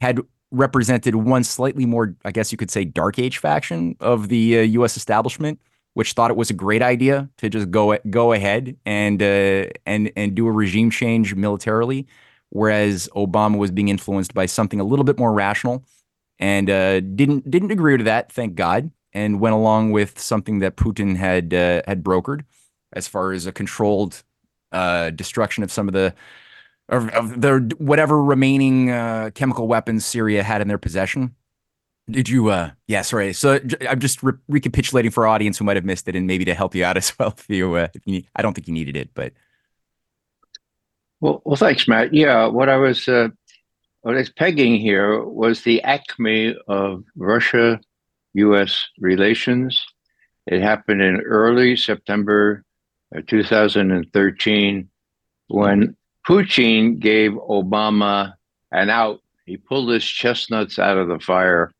had 0.00 0.20
represented 0.50 1.16
one 1.16 1.44
slightly 1.44 1.84
more, 1.84 2.14
I 2.24 2.30
guess 2.30 2.52
you 2.52 2.58
could 2.58 2.70
say, 2.70 2.84
dark 2.84 3.18
age 3.18 3.38
faction 3.38 3.96
of 4.00 4.28
the 4.28 4.58
uh, 4.58 4.62
U.S. 4.62 4.96
establishment, 4.96 5.60
which 5.94 6.12
thought 6.12 6.30
it 6.30 6.36
was 6.36 6.50
a 6.50 6.54
great 6.54 6.82
idea 6.82 7.28
to 7.38 7.48
just 7.48 7.70
go 7.70 7.96
go 8.10 8.32
ahead 8.32 8.76
and 8.86 9.22
uh, 9.22 9.66
and 9.86 10.12
and 10.16 10.34
do 10.34 10.46
a 10.46 10.52
regime 10.52 10.90
change 10.90 11.34
militarily, 11.34 12.06
whereas 12.50 13.08
Obama 13.16 13.58
was 13.58 13.70
being 13.70 13.88
influenced 13.88 14.34
by 14.34 14.46
something 14.46 14.80
a 14.80 14.84
little 14.84 15.04
bit 15.04 15.18
more 15.18 15.32
rational, 15.32 15.84
and 16.38 16.70
uh, 16.70 17.00
didn't 17.00 17.50
didn't 17.50 17.70
agree 17.70 17.96
to 17.96 18.04
that, 18.04 18.30
thank 18.32 18.54
God, 18.54 18.90
and 19.12 19.40
went 19.40 19.54
along 19.54 19.92
with 19.92 20.18
something 20.18 20.60
that 20.60 20.76
Putin 20.76 21.16
had 21.16 21.54
uh, 21.54 21.82
had 21.86 22.02
brokered, 22.02 22.44
as 22.92 23.08
far 23.08 23.32
as 23.32 23.46
a 23.46 23.52
controlled 23.52 24.22
uh, 24.74 25.10
destruction 25.10 25.64
of 25.64 25.72
some 25.72 25.88
of 25.88 25.94
the 25.94 26.14
of, 26.88 27.08
of 27.10 27.40
their 27.40 27.60
whatever 27.78 28.22
remaining 28.22 28.90
uh, 28.90 29.30
chemical 29.34 29.66
weapons 29.68 30.04
Syria 30.04 30.42
had 30.42 30.60
in 30.60 30.68
their 30.68 30.78
possession. 30.78 31.34
Did 32.10 32.28
you? 32.28 32.48
uh 32.50 32.72
Yeah, 32.86 33.02
sorry. 33.02 33.32
So 33.32 33.58
I'm 33.88 34.00
just 34.00 34.22
re- 34.22 34.34
recapitulating 34.48 35.10
for 35.10 35.26
audience 35.26 35.56
who 35.56 35.64
might 35.64 35.76
have 35.76 35.86
missed 35.86 36.06
it, 36.08 36.16
and 36.16 36.26
maybe 36.26 36.44
to 36.44 36.54
help 36.54 36.74
you 36.74 36.84
out 36.84 36.96
as 37.02 37.18
well. 37.18 37.34
If 37.38 37.48
you, 37.48 37.74
uh, 37.74 37.88
if 37.94 38.02
you 38.04 38.12
need, 38.12 38.26
I 38.36 38.42
don't 38.42 38.52
think 38.52 38.68
you 38.68 38.74
needed 38.74 38.96
it, 38.96 39.10
but 39.14 39.32
well, 41.20 41.40
well, 41.44 41.56
thanks, 41.56 41.88
Matt. 41.88 42.12
Yeah, 42.12 42.46
what 42.46 42.68
I 42.68 42.76
was 42.76 43.08
uh, 43.08 43.28
what 44.02 44.14
I 44.14 44.18
was 44.18 44.30
pegging 44.30 44.78
here 44.78 45.24
was 45.24 45.62
the 45.62 45.80
acme 45.82 46.54
of 46.68 47.04
Russia-U.S. 47.16 48.88
relations. 48.98 49.82
It 50.46 50.60
happened 50.60 51.00
in 51.00 51.22
early 51.22 51.76
September 51.76 52.63
Uh, 53.14 53.20
2013 53.26 54.88
when 55.48 55.96
Putin 56.26 56.98
gave 56.98 57.32
Obama 57.32 58.34
an 58.72 58.90
out. 58.90 59.20
He 59.46 59.56
pulled 59.56 59.90
his 59.90 60.04
chestnuts 60.04 60.78
out 60.78 60.96
of 60.96 61.08
the 61.08 61.18
fire. 61.18 61.72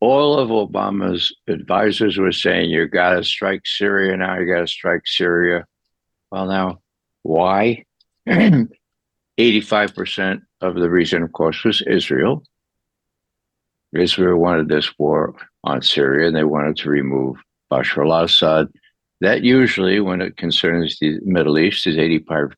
All 0.00 0.38
of 0.38 0.48
Obama's 0.48 1.34
advisors 1.46 2.18
were 2.18 2.32
saying, 2.32 2.70
You 2.70 2.88
got 2.88 3.14
to 3.14 3.24
strike 3.24 3.62
Syria 3.64 4.16
now, 4.16 4.38
you 4.38 4.52
got 4.52 4.60
to 4.60 4.66
strike 4.66 5.02
Syria. 5.06 5.64
Well, 6.30 6.46
now, 6.46 6.80
why? 7.22 7.84
85% 9.38 10.42
of 10.60 10.74
the 10.74 10.90
reason, 10.90 11.22
of 11.22 11.32
course, 11.32 11.64
was 11.64 11.82
Israel. 11.82 12.42
Israel 13.94 14.38
wanted 14.38 14.68
this 14.68 14.98
war 14.98 15.34
on 15.64 15.82
Syria 15.82 16.26
and 16.26 16.36
they 16.36 16.44
wanted 16.44 16.76
to 16.78 16.90
remove 16.90 17.36
Bashar 17.70 18.04
al 18.06 18.24
Assad 18.24 18.68
that 19.22 19.44
usually, 19.44 20.00
when 20.00 20.20
it 20.20 20.36
concerns 20.36 20.98
the 20.98 21.20
Middle 21.24 21.56
East, 21.56 21.86
is 21.86 21.96
85% 21.96 22.52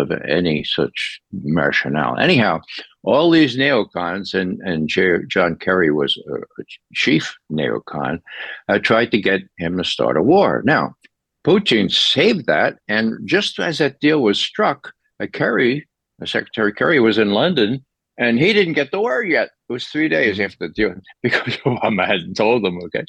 of 0.00 0.10
any 0.28 0.64
such 0.64 1.20
rationale. 1.44 2.18
Anyhow, 2.18 2.60
all 3.04 3.30
these 3.30 3.56
neocons, 3.56 4.34
and, 4.34 4.60
and 4.62 4.88
John 5.28 5.54
Kerry 5.56 5.92
was 5.92 6.20
a, 6.28 6.34
a 6.34 6.64
chief 6.92 7.36
neocon, 7.52 8.20
uh, 8.68 8.80
tried 8.80 9.12
to 9.12 9.20
get 9.20 9.42
him 9.58 9.78
to 9.78 9.84
start 9.84 10.16
a 10.16 10.22
war. 10.22 10.62
Now, 10.64 10.96
Putin 11.46 11.90
saved 11.90 12.46
that, 12.46 12.78
and 12.88 13.16
just 13.24 13.60
as 13.60 13.78
that 13.78 14.00
deal 14.00 14.20
was 14.20 14.40
struck, 14.40 14.92
uh, 15.22 15.26
Kerry, 15.32 15.86
uh, 16.20 16.26
Secretary 16.26 16.72
Kerry, 16.72 16.98
was 16.98 17.18
in 17.18 17.30
London, 17.30 17.84
and 18.18 18.40
he 18.40 18.52
didn't 18.52 18.74
get 18.74 18.90
the 18.90 19.00
word 19.00 19.30
yet. 19.30 19.50
It 19.68 19.72
was 19.72 19.86
three 19.86 20.08
days 20.08 20.40
after 20.40 20.66
the 20.66 20.68
deal 20.70 20.94
because 21.22 21.56
Obama 21.58 22.06
hadn't 22.08 22.34
told 22.34 22.66
him. 22.66 22.78
Okay, 22.86 23.04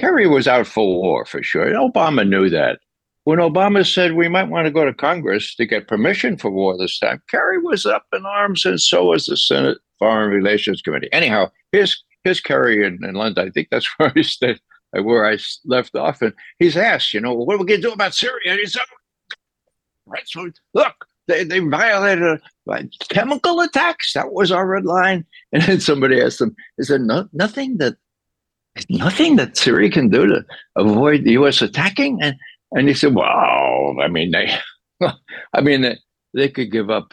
Kerry 0.00 0.26
was 0.26 0.48
out 0.48 0.66
for 0.66 0.86
war 0.86 1.26
for 1.26 1.42
sure. 1.42 1.66
And 1.66 1.76
Obama 1.76 2.26
knew 2.26 2.48
that. 2.48 2.80
When 3.24 3.38
Obama 3.38 3.86
said 3.86 4.14
we 4.14 4.28
might 4.28 4.48
want 4.48 4.64
to 4.64 4.72
go 4.72 4.86
to 4.86 4.94
Congress 4.94 5.54
to 5.56 5.66
get 5.66 5.88
permission 5.88 6.38
for 6.38 6.50
war 6.50 6.76
this 6.78 6.98
time, 6.98 7.22
Kerry 7.30 7.58
was 7.58 7.84
up 7.84 8.06
in 8.14 8.24
arms, 8.24 8.64
and 8.64 8.80
so 8.80 9.04
was 9.04 9.26
the 9.26 9.36
Senate 9.36 9.76
Foreign 9.98 10.30
Relations 10.30 10.80
Committee. 10.80 11.12
Anyhow, 11.12 11.50
here's 11.70 12.02
here's 12.24 12.40
Kerry 12.40 12.86
in, 12.86 13.04
in 13.04 13.14
London. 13.14 13.46
I 13.46 13.50
think 13.50 13.68
that's 13.70 13.86
where 13.98 14.10
he 14.14 14.22
stayed, 14.22 14.58
where 14.92 15.30
I 15.30 15.36
left 15.66 15.94
off. 15.94 16.22
And 16.22 16.32
he's 16.58 16.78
asked, 16.78 17.12
you 17.12 17.20
know, 17.20 17.34
what 17.34 17.56
are 17.56 17.58
we 17.58 17.66
going 17.66 17.82
to 17.82 17.88
do 17.88 17.92
about 17.92 18.14
Syria? 18.14 18.52
And 18.52 18.58
he 18.58 18.66
said, 18.66 18.82
oh, 18.90 19.36
right, 20.06 20.26
so 20.26 20.48
look, 20.72 21.06
they, 21.28 21.44
they 21.44 21.58
violated 21.58 22.40
chemical 23.10 23.60
attacks. 23.60 24.14
That 24.14 24.32
was 24.32 24.50
our 24.50 24.66
red 24.66 24.86
line. 24.86 25.26
And 25.52 25.62
then 25.64 25.80
somebody 25.80 26.22
asked 26.22 26.40
him, 26.40 26.54
is 26.78 26.88
there 26.88 26.98
no, 26.98 27.28
nothing 27.32 27.78
that 27.78 27.96
nothing 28.88 29.36
that 29.36 29.56
Syria 29.56 29.90
can 29.90 30.08
do 30.08 30.26
to 30.26 30.44
avoid 30.76 31.24
the 31.24 31.32
U.S. 31.32 31.62
attacking. 31.62 32.22
And 32.22 32.36
and 32.72 32.88
he 32.88 32.94
said, 32.94 33.14
well, 33.14 33.96
I 34.00 34.08
mean, 34.08 34.30
they, 34.30 34.54
I 35.52 35.60
mean, 35.60 35.82
they, 35.82 35.98
they 36.34 36.48
could 36.48 36.70
give 36.70 36.90
up, 36.90 37.12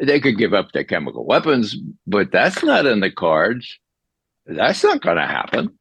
they 0.00 0.18
could 0.18 0.38
give 0.38 0.54
up 0.54 0.72
their 0.72 0.84
chemical 0.84 1.26
weapons, 1.26 1.76
but 2.06 2.32
that's 2.32 2.62
not 2.62 2.86
in 2.86 3.00
the 3.00 3.10
cards. 3.10 3.78
That's 4.46 4.82
not 4.82 5.02
going 5.02 5.16
to 5.16 5.26
happen. 5.26 5.78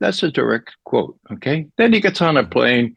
That's 0.00 0.22
a 0.22 0.30
direct 0.30 0.76
quote. 0.84 1.18
Okay. 1.32 1.66
Then 1.76 1.92
he 1.92 2.00
gets 2.00 2.20
on 2.20 2.36
a 2.36 2.44
plane. 2.44 2.94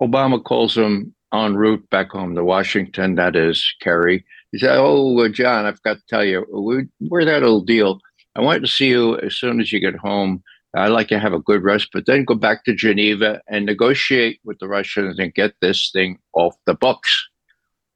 Obama 0.00 0.42
calls 0.42 0.76
him 0.76 1.14
en 1.32 1.56
route 1.56 1.88
back 1.90 2.10
home 2.10 2.34
to 2.34 2.44
Washington. 2.44 3.16
That 3.16 3.34
is 3.34 3.74
Kerry. 3.80 4.24
He 4.52 4.58
said, 4.58 4.76
"Oh, 4.78 5.28
John, 5.28 5.66
I've 5.66 5.82
got 5.82 5.94
to 5.94 6.02
tell 6.08 6.24
you, 6.24 6.46
we, 6.52 6.86
we're 7.08 7.24
that 7.24 7.42
old 7.42 7.66
deal. 7.66 8.00
I 8.38 8.40
want 8.40 8.62
to 8.62 8.70
see 8.70 8.86
you 8.86 9.18
as 9.18 9.34
soon 9.34 9.60
as 9.60 9.72
you 9.72 9.80
get 9.80 9.96
home. 9.96 10.44
I'd 10.72 10.88
like 10.88 11.08
to 11.08 11.18
have 11.18 11.32
a 11.32 11.40
good 11.40 11.64
rest, 11.64 11.88
but 11.92 12.06
then 12.06 12.24
go 12.24 12.34
back 12.34 12.64
to 12.64 12.74
Geneva 12.74 13.40
and 13.48 13.66
negotiate 13.66 14.38
with 14.44 14.60
the 14.60 14.68
Russians 14.68 15.18
and 15.18 15.34
get 15.34 15.54
this 15.60 15.90
thing 15.92 16.18
off 16.34 16.54
the 16.64 16.74
books. 16.74 17.10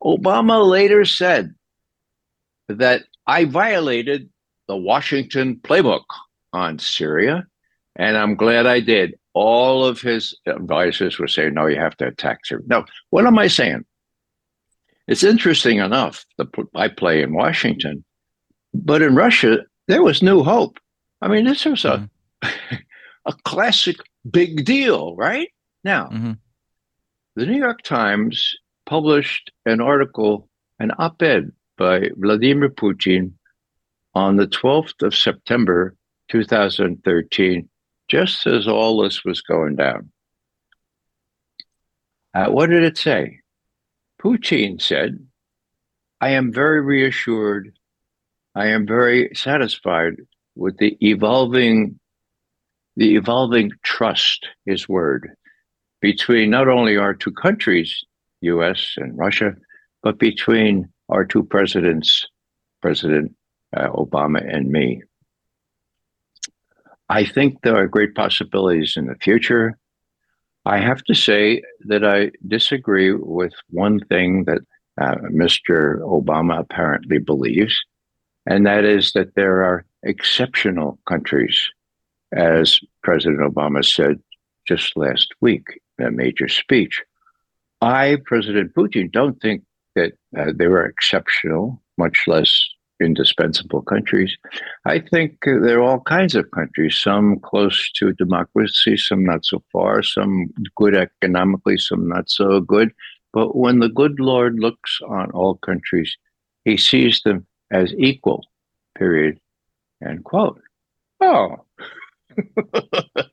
Obama 0.03 0.69
later 0.69 1.05
said 1.05 1.55
that 2.69 3.05
I 3.27 3.45
violated 3.45 4.31
the 4.67 4.77
Washington 4.77 5.61
playbook 5.63 6.07
on 6.53 6.81
Syria, 6.81 7.47
and 7.95 8.17
I'm 8.17 8.35
glad 8.35 8.67
I 8.67 8.81
did. 8.81 9.15
all 9.35 9.85
of 9.85 10.01
his 10.01 10.37
advisors 10.47 11.19
were 11.19 11.29
saying, 11.29 11.55
no, 11.55 11.67
you 11.67 11.79
have 11.79 11.97
to 11.99 12.07
attack 12.07 12.45
Syria. 12.45 12.65
Now, 12.67 12.85
what 13.11 13.27
am 13.27 13.39
I 13.39 13.49
saying? 13.49 13.85
It's 15.09 15.25
interesting 15.25 15.79
enough, 15.79 16.25
the, 16.39 16.47
I 16.75 16.89
play 16.89 17.23
in 17.23 17.35
Washington, 17.35 18.05
but 18.73 19.03
in 19.03 19.15
Russia, 19.15 19.59
there 19.89 20.03
was 20.03 20.23
new 20.23 20.43
hope. 20.43 20.79
I 21.21 21.29
mean, 21.29 21.45
this 21.45 21.65
was 21.65 21.85
a, 21.85 22.09
mm-hmm. 22.43 22.77
a 23.27 23.33
classic 23.45 23.97
big 24.31 24.65
deal, 24.65 25.15
right? 25.17 25.49
Now, 25.85 26.07
mm-hmm. 26.07 26.33
the 27.37 27.47
New 27.47 27.59
York 27.59 27.83
Times 27.83 28.55
published 28.87 29.53
an 29.67 29.81
article, 29.81 30.49
an 30.79 30.93
op 30.99 31.23
ed 31.23 31.53
by 31.77 32.11
Vladimir 32.17 32.69
Putin 32.71 33.33
on 34.15 34.37
the 34.37 34.47
12th 34.47 35.03
of 35.03 35.15
September 35.15 35.97
2013, 36.29 37.69
just 38.09 38.47
as 38.47 38.69
all 38.69 39.03
this 39.03 39.25
was 39.25 39.41
going 39.41 39.77
down. 39.77 40.11
Uh, 42.35 42.47
what 42.47 42.71
did 42.71 42.83
it 42.83 42.97
say? 42.97 43.41
Putin 44.23 44.81
said, 44.81 45.27
I 46.21 46.31
am 46.31 46.53
very 46.53 46.81
reassured. 46.81 47.77
I 48.55 48.67
am 48.69 48.87
very 48.87 49.31
satisfied 49.35 50.15
with 50.55 50.77
the 50.79 50.97
evolving 51.01 51.99
the 52.97 53.17
evolving 53.17 53.71
trust, 53.83 54.47
his 54.67 54.87
word, 54.87 55.31
between 56.03 56.51
not 56.51 56.69
only 56.69 56.99
our 56.99 57.15
two 57.15 57.33
countries, 57.33 58.05
US 58.43 58.95
and 58.99 59.17
Russia, 59.17 59.55
but 60.03 60.19
between 60.19 60.93
our 61.09 61.25
two 61.25 61.43
presidents, 61.43 62.27
President 62.83 63.35
uh, 63.75 63.89
Obama 63.91 64.43
and 64.47 64.71
me. 64.71 65.03
I 67.09 67.25
think 67.25 67.63
there 67.63 67.77
are 67.77 67.89
great 67.89 68.15
possibilities 68.15 68.95
in 68.97 69.07
the 69.07 69.15
future. 69.17 69.79
I 70.65 70.79
have 70.79 71.03
to 71.05 71.15
say 71.15 71.63
that 71.87 72.05
I 72.05 72.31
disagree 72.47 73.13
with 73.13 73.55
one 73.71 74.01
thing 74.01 74.45
that 74.45 74.61
uh, 75.01 75.17
Mr. 75.33 76.01
Obama 76.01 76.59
apparently 76.61 77.19
believes, 77.19 77.75
and 78.47 78.67
that 78.67 78.85
is 78.85 79.13
that 79.13 79.35
there 79.35 79.63
are 79.63 79.85
exceptional 80.03 80.99
countries, 81.09 81.69
as 82.33 82.81
President 83.03 83.41
Obama 83.41 83.85
said 83.85 84.21
just 84.67 84.97
last 84.97 85.29
week 85.41 85.81
in 85.99 86.07
a 86.07 86.11
major 86.11 86.49
speech. 86.49 87.03
I, 87.81 88.19
President 88.25 88.75
Putin, 88.75 89.11
don't 89.11 89.41
think 89.41 89.65
that 89.97 90.13
uh, 90.37 90.53
they 90.55 90.69
were 90.69 90.85
exceptional, 90.85 91.83
much 91.99 92.25
less 92.27 92.69
indispensable 93.01 93.83
countries. 93.83 94.37
I 94.85 95.01
think 95.01 95.47
uh, 95.47 95.59
there 95.61 95.79
are 95.79 95.83
all 95.83 96.01
kinds 96.01 96.35
of 96.35 96.51
countries, 96.53 96.97
some 96.97 97.41
close 97.41 97.91
to 97.97 98.13
democracy, 98.13 98.97
some 98.97 99.25
not 99.25 99.45
so 99.45 99.63
far, 99.73 100.03
some 100.03 100.51
good 100.77 100.97
economically, 100.97 101.79
some 101.79 102.09
not 102.09 102.31
so 102.31 102.61
good. 102.61 102.93
But 103.33 103.57
when 103.57 103.81
the 103.81 103.89
good 103.89 104.21
Lord 104.21 104.61
looks 104.61 104.99
on 105.09 105.31
all 105.33 105.57
countries, 105.57 106.17
he 106.65 106.77
sees 106.77 107.21
them 107.25 107.47
as 107.73 107.93
equal, 107.97 108.47
period, 108.97 109.41
end 110.07 110.23
quote. 110.25 110.61
Oh. 111.21 111.65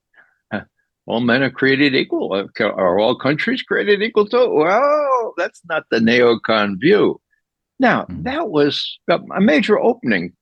all 1.05 1.19
men 1.19 1.43
are 1.43 1.49
created 1.49 1.93
equal. 1.95 2.33
Are 2.59 2.99
all 2.99 3.17
countries 3.17 3.61
created 3.61 4.01
equal 4.01 4.27
too? 4.27 4.49
Well, 4.49 5.33
that's 5.37 5.61
not 5.67 5.83
the 5.91 5.99
neocon 5.99 6.79
view. 6.79 7.19
Now, 7.79 8.03
mm-hmm. 8.03 8.23
that 8.23 8.49
was 8.49 8.99
a 9.09 9.41
major 9.41 9.79
opening, 9.79 10.33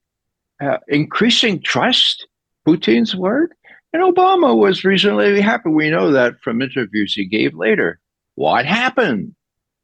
uh, 0.62 0.78
increasing 0.88 1.62
trust, 1.62 2.28
Putin's 2.68 3.16
word. 3.16 3.54
And 3.94 4.04
Obama 4.04 4.56
was 4.56 4.84
reasonably 4.84 5.40
happy. 5.40 5.70
We 5.70 5.90
know 5.90 6.12
that 6.12 6.40
from 6.44 6.62
interviews 6.62 7.14
he 7.14 7.26
gave 7.26 7.56
later. 7.56 8.00
What 8.36 8.66
happened? 8.66 9.34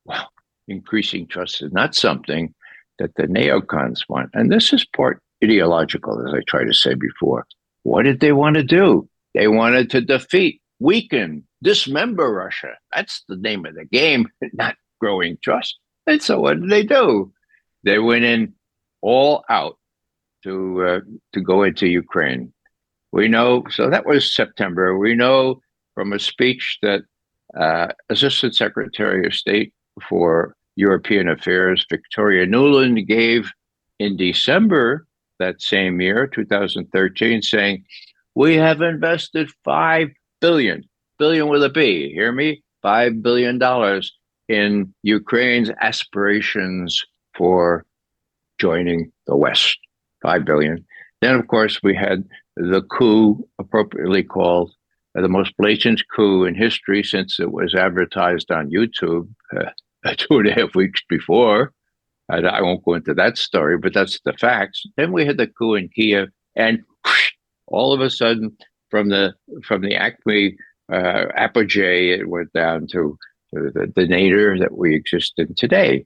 Well, 0.06 0.30
increasing 0.68 1.28
trust 1.28 1.62
is 1.62 1.72
not 1.72 1.96
something 1.96 2.54
that 3.00 3.16
the 3.16 3.24
neocons 3.24 4.02
want. 4.08 4.30
And 4.34 4.52
this 4.52 4.74
is 4.74 4.86
part 4.86 5.22
ideological, 5.44 6.26
as 6.26 6.34
I 6.34 6.42
tried 6.48 6.66
to 6.66 6.74
say 6.74 6.94
before. 6.94 7.46
What 7.84 8.04
did 8.04 8.20
they 8.20 8.32
want 8.32 8.56
to 8.56 8.64
do? 8.64 9.10
They 9.34 9.48
wanted 9.48 9.90
to 9.92 10.02
defeat, 10.02 10.62
weaken, 10.80 11.46
dismember 11.62 12.32
Russia. 12.32 12.74
That's 12.96 13.24
the 13.28 13.36
name 13.36 13.66
of 13.66 13.76
the 13.76 13.86
game, 13.86 14.28
not 14.54 14.76
growing 15.00 15.38
trust. 15.44 15.78
And 16.08 16.22
so 16.22 16.40
what 16.40 16.62
did 16.62 16.70
they 16.70 16.84
do? 16.84 17.32
They 17.84 18.00
went 18.00 18.24
in 18.24 18.54
all 19.02 19.44
out 19.50 19.78
to 20.44 20.84
uh, 20.86 21.00
to 21.34 21.42
go 21.42 21.64
into 21.64 21.88
Ukraine. 21.88 22.54
We 23.12 23.28
know 23.28 23.64
so 23.70 23.90
that 23.90 24.06
was 24.06 24.34
September. 24.34 24.98
We 24.98 25.16
know 25.16 25.62
from 25.94 26.14
a 26.14 26.20
speech 26.20 26.80
that 26.82 27.02
uh, 27.58 27.88
Assistant 28.10 28.56
Secretary 28.56 29.26
of 29.26 29.34
State 29.34 29.74
for 30.10 30.56
European 30.76 31.28
Affairs 31.30 31.86
Victoria 31.90 32.46
Nuland 32.46 33.08
gave 33.08 33.52
in 34.00 34.18
December 34.18 35.06
that 35.40 35.62
same 35.62 36.02
year, 36.02 36.28
2013, 36.28 37.42
saying, 37.42 37.84
"We 38.36 38.56
have 38.56 38.82
invested 38.82 39.50
5 39.64 40.10
billion, 40.42 40.84
billion 41.18 41.48
with 41.48 41.64
a 41.64 41.70
B. 41.70 42.12
Hear 42.14 42.32
me? 42.32 42.64
Five 42.82 43.22
billion 43.22 43.60
dollars 43.60 44.12
in 44.50 44.94
Ukraine's 45.04 45.72
aspirations 45.82 47.02
for 47.36 47.86
joining 48.60 49.12
the 49.28 49.36
West, 49.36 49.78
$5 50.26 50.46
billion. 50.46 50.86
Then, 51.22 51.36
of 51.36 51.48
course, 51.48 51.80
we 51.82 51.96
had 51.96 52.24
the 52.56 52.82
coup, 52.82 53.48
appropriately 53.60 54.24
called 54.24 54.74
uh, 55.18 55.22
the 55.22 55.30
most 55.30 55.56
blatant 55.58 56.04
coup 56.14 56.44
in 56.46 56.56
history 56.56 57.04
since 57.04 57.40
it 57.40 57.52
was 57.52 57.74
advertised 57.74 58.52
on 58.52 58.70
YouTube 58.70 59.28
uh, 59.58 59.70
two 60.18 60.40
and 60.40 60.48
a 60.48 60.54
half 60.54 60.76
weeks 60.76 61.02
before. 61.10 61.74
I, 62.30 62.38
I, 62.38 62.62
won't 62.62 62.86
go 62.86 62.94
into 62.94 63.14
that 63.16 63.38
story, 63.38 63.78
but 63.78 63.94
that's 63.94 64.20
the 64.24 64.34
facts. 64.34 64.84
Then 64.96 65.12
we 65.12 65.26
had 65.26 65.38
the 65.38 65.48
coup 65.48 65.76
in 65.76 65.90
Kiev, 65.90 66.30
and 66.56 66.82
whoosh, 67.06 67.32
all 67.68 67.92
of 67.94 68.00
a 68.00 68.10
sudden, 68.10 68.56
from 68.90 69.10
the 69.10 69.34
from 69.66 69.82
the 69.82 69.96
Acme 69.96 70.56
uh, 70.92 71.26
apogee, 71.36 72.12
it 72.12 72.30
went 72.30 72.54
down 72.54 72.88
to, 72.88 73.18
the, 73.52 73.92
the 73.96 74.08
nadir 74.08 74.58
that 74.58 74.78
we 74.78 74.96
exist 74.96 75.34
in 75.38 75.54
today 75.56 76.06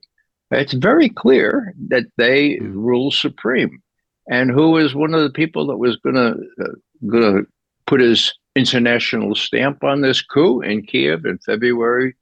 it's 0.50 0.72
very 0.72 1.08
clear 1.08 1.74
that 1.88 2.06
they 2.16 2.58
rule 2.60 3.10
supreme. 3.10 3.82
And 4.30 4.50
who 4.50 4.76
is 4.76 4.94
one 4.94 5.14
of 5.14 5.22
the 5.22 5.30
people 5.30 5.66
that 5.66 5.78
was 5.78 5.96
going 5.96 6.14
to 6.14 6.36
uh, 6.62 6.72
going 7.06 7.22
to 7.22 7.46
put 7.86 8.00
his 8.00 8.34
international 8.54 9.34
stamp 9.34 9.84
on 9.84 10.00
this 10.00 10.20
coup 10.20 10.60
in 10.60 10.84
Kiev 10.84 11.24
in 11.24 11.38
February 11.38 12.14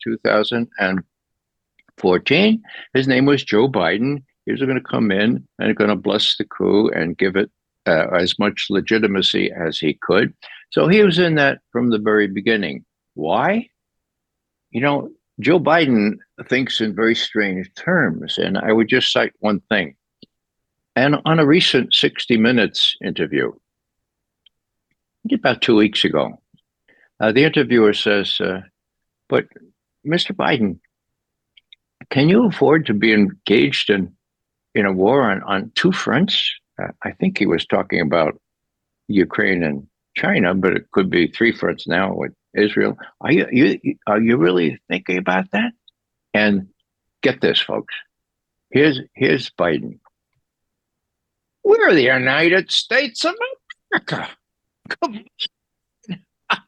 2014? 1.97 2.63
His 2.95 3.09
name 3.09 3.27
was 3.27 3.45
Joe 3.45 3.69
Biden. 3.69 4.23
He 4.45 4.53
was 4.53 4.61
going 4.61 4.77
to 4.77 4.81
come 4.81 5.11
in 5.11 5.47
and 5.59 5.77
going 5.77 5.91
to 5.91 5.97
bless 5.97 6.37
the 6.37 6.45
coup 6.45 6.89
and 6.89 7.19
give 7.19 7.37
it 7.37 7.51
uh, 7.87 8.09
as 8.19 8.39
much 8.39 8.67
legitimacy 8.71 9.51
as 9.53 9.79
he 9.79 9.95
could. 9.95 10.35
So 10.71 10.89
he 10.89 11.03
was 11.03 11.19
in 11.19 11.37
that 11.37 11.61
from 11.73 11.91
the 11.91 11.99
very 11.99 12.27
beginning. 12.27 12.85
Why? 13.15 13.69
You 14.71 14.81
know, 14.81 15.11
Joe 15.41 15.61
Biden 15.61 16.19
thinks 16.49 16.81
in 16.81 16.95
very 16.95 17.15
strange 17.15 17.73
terms. 17.75 18.39
And 18.39 18.59
I 18.59 18.73
would 18.73 18.89
just 18.89 19.13
cite 19.13 19.33
one 19.41 19.61
thing. 19.69 19.97
And 20.95 21.17
on 21.25 21.39
a 21.39 21.47
recent 21.47 21.95
60 21.95 22.37
Minutes 22.39 22.97
interview, 23.05 23.53
about 25.33 25.61
two 25.61 25.77
weeks 25.77 26.05
ago, 26.05 26.41
uh, 27.21 27.33
the 27.33 27.45
interviewer 27.45 27.93
says, 27.93 28.41
uh, 28.41 28.61
But 29.29 29.47
Mr. 30.07 30.33
Biden, 30.35 30.79
can 32.11 32.29
you 32.29 32.47
afford 32.47 32.87
to 32.87 32.95
be 32.95 33.13
engaged 33.13 33.91
in, 33.91 34.15
in 34.75 34.87
a 34.87 34.93
war 34.93 35.31
on, 35.31 35.43
on 35.43 35.73
two 35.75 35.93
fronts? 35.93 36.51
Uh, 36.81 36.89
I 37.03 37.13
think 37.13 37.39
he 37.39 37.47
was 37.47 37.67
talking 37.67 38.01
about 38.01 38.41
Ukraine 39.09 39.63
and 39.63 39.87
China, 40.17 40.55
but 40.55 40.73
it 40.73 40.91
could 40.93 41.11
be 41.11 41.27
three 41.29 41.53
fronts 41.53 41.87
now 41.87 42.15
with 42.15 42.33
Israel. 42.55 42.97
Are 43.21 43.33
you, 43.33 43.47
you 43.51 43.97
are 44.07 44.21
you 44.21 44.37
really 44.37 44.81
thinking 44.89 45.19
about 45.19 45.51
that? 45.53 45.73
And 46.33 46.69
get 47.23 47.41
this, 47.41 47.61
folks. 47.61 47.95
Here's 48.71 49.01
here's 49.15 49.51
Biden. 49.51 49.99
We're 51.63 51.95
the 51.95 52.03
United 52.03 52.71
States 52.71 53.25
of 53.25 53.35
America. 53.93 54.29
Come 54.89 55.15
on. 55.15 55.25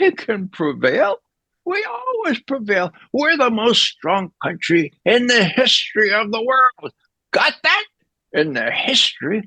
We 0.00 0.10
can 0.10 0.48
prevail. 0.48 1.18
We 1.64 1.84
always 1.84 2.40
prevail. 2.42 2.92
We're 3.12 3.36
the 3.36 3.50
most 3.50 3.82
strong 3.82 4.32
country 4.42 4.92
in 5.04 5.26
the 5.26 5.44
history 5.44 6.12
of 6.12 6.32
the 6.32 6.42
world. 6.42 6.92
Got 7.32 7.54
that? 7.62 7.84
In 8.32 8.52
the 8.52 8.70
history 8.70 9.42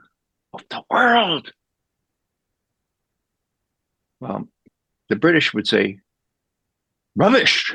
of 0.54 0.62
the 0.70 0.82
world. 0.90 1.52
Well, 4.20 4.48
the 5.10 5.16
British 5.16 5.54
would 5.54 5.68
say, 5.68 6.00
rubbish. 7.16 7.74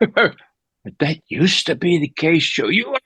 but 0.00 0.36
that 1.00 1.18
used 1.28 1.66
to 1.66 1.74
be 1.74 1.98
the 1.98 2.08
case, 2.08 2.48
Joe. 2.48 2.68
You 2.68 2.96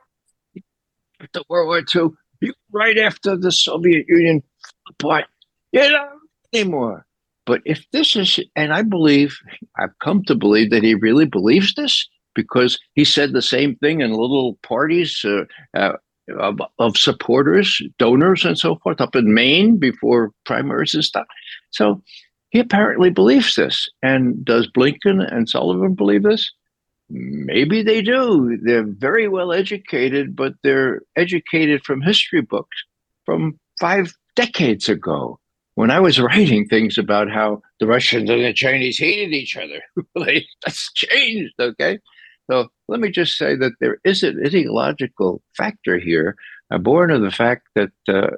after 1.20 1.42
World 1.48 1.68
War 1.68 1.78
II, 1.78 2.10
you 2.40 2.52
right 2.72 2.98
after 2.98 3.36
the 3.36 3.52
Soviet 3.52 4.06
Union 4.08 4.42
apart. 4.88 5.26
You 5.70 5.90
know 5.90 6.08
anymore. 6.52 7.06
But 7.44 7.60
if 7.64 7.84
this 7.92 8.14
is, 8.14 8.38
and 8.54 8.72
I 8.72 8.82
believe, 8.82 9.36
I've 9.78 9.98
come 10.02 10.22
to 10.24 10.34
believe 10.34 10.70
that 10.70 10.84
he 10.84 10.94
really 10.94 11.26
believes 11.26 11.74
this 11.74 12.08
because 12.34 12.78
he 12.94 13.04
said 13.04 13.32
the 13.32 13.42
same 13.42 13.76
thing 13.76 14.00
in 14.00 14.10
little 14.10 14.58
parties 14.62 15.24
uh, 15.24 15.44
uh, 15.74 15.96
of, 16.38 16.60
of, 16.78 16.96
supporters, 16.96 17.82
donors, 17.98 18.44
and 18.44 18.58
so 18.58 18.76
forth 18.76 19.00
up 19.00 19.16
in 19.16 19.34
Maine 19.34 19.76
before 19.76 20.30
primaries 20.46 20.94
and 20.94 21.04
stuff. 21.04 21.26
So 21.70 22.00
he 22.50 22.60
apparently 22.60 23.10
believes 23.10 23.56
this. 23.56 23.88
And 24.02 24.44
does 24.44 24.70
Blinken 24.70 25.20
and 25.34 25.48
Sullivan 25.48 25.94
believe 25.94 26.22
this? 26.22 26.50
Maybe 27.10 27.82
they 27.82 28.00
do. 28.02 28.58
They're 28.62 28.86
very 28.86 29.28
well 29.28 29.52
educated, 29.52 30.34
but 30.36 30.54
they're 30.62 31.02
educated 31.16 31.84
from 31.84 32.00
history 32.00 32.40
books 32.40 32.76
from 33.26 33.58
five 33.80 34.14
decades 34.36 34.88
ago 34.88 35.38
when 35.74 35.90
I 35.90 36.00
was 36.00 36.20
writing 36.20 36.66
things 36.66 36.98
about 36.98 37.30
how 37.30 37.62
the 37.80 37.86
Russians 37.86 38.30
and 38.30 38.44
the 38.44 38.52
Chinese 38.52 38.98
hated 38.98 39.32
each 39.32 39.56
other. 39.56 39.82
That's 40.64 40.92
changed, 40.92 41.54
okay? 41.58 41.98
So 42.50 42.68
let 42.88 43.00
me 43.00 43.10
just 43.10 43.38
say 43.38 43.56
that 43.56 43.72
there 43.80 43.98
is 44.04 44.22
an 44.22 44.40
ideological 44.44 45.42
factor 45.56 45.98
here, 45.98 46.36
uh, 46.70 46.78
born 46.78 47.10
of 47.10 47.22
the 47.22 47.30
fact 47.30 47.68
that 47.74 47.92
uh, 48.08 48.30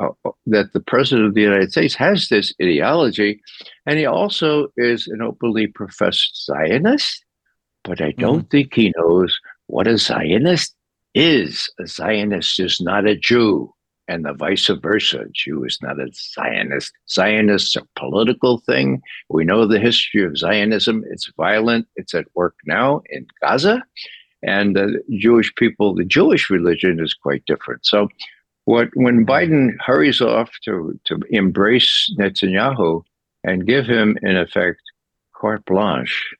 uh, 0.00 0.30
that 0.46 0.72
the 0.72 0.80
president 0.80 1.28
of 1.28 1.34
the 1.34 1.42
United 1.42 1.70
States 1.70 1.94
has 1.94 2.28
this 2.28 2.52
ideology, 2.60 3.40
and 3.86 3.98
he 3.98 4.04
also 4.04 4.68
is 4.76 5.06
an 5.06 5.22
openly 5.22 5.68
professed 5.68 6.44
Zionist 6.44 7.24
but 7.84 8.00
I 8.00 8.12
don't 8.12 8.40
mm-hmm. 8.40 8.48
think 8.48 8.74
he 8.74 8.92
knows 8.96 9.38
what 9.66 9.86
a 9.86 9.98
Zionist 9.98 10.74
is. 11.14 11.70
A 11.80 11.86
Zionist 11.86 12.60
is 12.60 12.80
not 12.80 13.06
a 13.06 13.16
Jew, 13.16 13.72
and 14.12 14.24
the 14.24 14.34
vice 14.34 14.68
versa. 14.68 15.24
Jew 15.32 15.64
is 15.64 15.78
not 15.80 16.00
a 16.00 16.08
Zionist. 16.12 16.92
Zionists 17.08 17.76
are 17.76 17.80
a 17.80 18.00
political 18.00 18.58
thing. 18.58 19.00
We 19.28 19.44
know 19.44 19.66
the 19.66 19.78
history 19.78 20.24
of 20.24 20.36
Zionism. 20.36 21.04
It's 21.10 21.32
violent. 21.36 21.86
It's 21.96 22.14
at 22.14 22.26
work 22.34 22.54
now 22.66 23.02
in 23.10 23.26
Gaza. 23.40 23.82
And 24.42 24.76
the 24.76 25.02
Jewish 25.18 25.54
people, 25.54 25.94
the 25.94 26.04
Jewish 26.04 26.50
religion 26.50 27.00
is 27.00 27.14
quite 27.14 27.44
different. 27.46 27.86
So, 27.86 28.08
what 28.64 28.88
when 28.94 29.26
Biden 29.26 29.70
hurries 29.80 30.20
off 30.20 30.50
to, 30.64 30.98
to 31.04 31.18
embrace 31.30 32.12
Netanyahu 32.18 33.02
and 33.42 33.66
give 33.66 33.86
him, 33.86 34.16
in 34.22 34.36
effect, 34.36 34.80
carte 35.34 35.64
blanche 35.64 36.34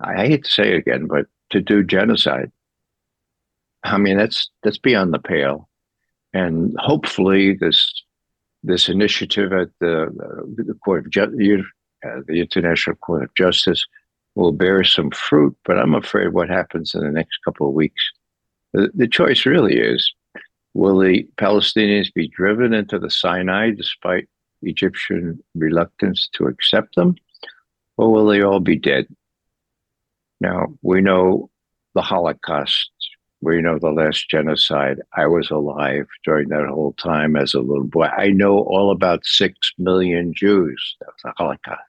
I 0.00 0.26
hate 0.26 0.44
to 0.44 0.50
say 0.50 0.74
again, 0.74 1.06
but 1.06 1.26
to 1.50 1.60
do 1.60 1.82
genocide. 1.82 2.52
I 3.82 3.98
mean, 3.98 4.18
that's 4.18 4.50
that's 4.62 4.78
beyond 4.78 5.14
the 5.14 5.18
pale, 5.18 5.68
and 6.36 6.74
hopefully 6.78 7.54
this 7.54 7.80
this 8.62 8.88
initiative 8.88 9.52
at 9.52 9.70
the, 9.80 9.94
the 10.56 10.78
court 10.84 11.06
of 11.06 11.10
Ju- 11.10 11.64
uh, 12.04 12.20
the 12.26 12.40
International 12.40 12.96
Court 12.96 13.22
of 13.22 13.34
Justice 13.34 13.86
will 14.34 14.52
bear 14.52 14.82
some 14.84 15.10
fruit. 15.10 15.56
But 15.64 15.78
I'm 15.78 15.94
afraid 15.94 16.28
what 16.32 16.48
happens 16.48 16.94
in 16.94 17.00
the 17.00 17.10
next 17.10 17.38
couple 17.44 17.68
of 17.68 17.74
weeks. 17.74 18.02
The, 18.72 18.90
the 18.94 19.08
choice 19.08 19.46
really 19.46 19.78
is: 19.78 20.12
will 20.74 20.98
the 20.98 21.26
Palestinians 21.38 22.12
be 22.12 22.28
driven 22.28 22.74
into 22.74 22.98
the 22.98 23.10
Sinai 23.10 23.70
despite 23.70 24.28
Egyptian 24.62 25.42
reluctance 25.54 26.28
to 26.34 26.46
accept 26.46 26.96
them, 26.96 27.14
or 27.96 28.12
will 28.12 28.26
they 28.26 28.42
all 28.42 28.60
be 28.60 28.76
dead? 28.76 29.06
Now, 30.40 30.66
we 30.82 31.00
know 31.00 31.50
the 31.94 32.02
Holocaust, 32.02 32.90
we 33.40 33.60
know 33.60 33.78
the 33.78 33.90
last 33.90 34.28
genocide. 34.28 35.00
I 35.16 35.26
was 35.26 35.50
alive 35.50 36.06
during 36.24 36.48
that 36.48 36.66
whole 36.68 36.94
time 36.94 37.36
as 37.36 37.54
a 37.54 37.60
little 37.60 37.84
boy. 37.84 38.06
I 38.06 38.28
know 38.28 38.58
all 38.58 38.90
about 38.90 39.26
six 39.26 39.72
million 39.78 40.32
Jews. 40.34 40.96
That 41.00 41.06
was 41.06 41.20
the 41.22 41.32
Holocaust. 41.36 41.82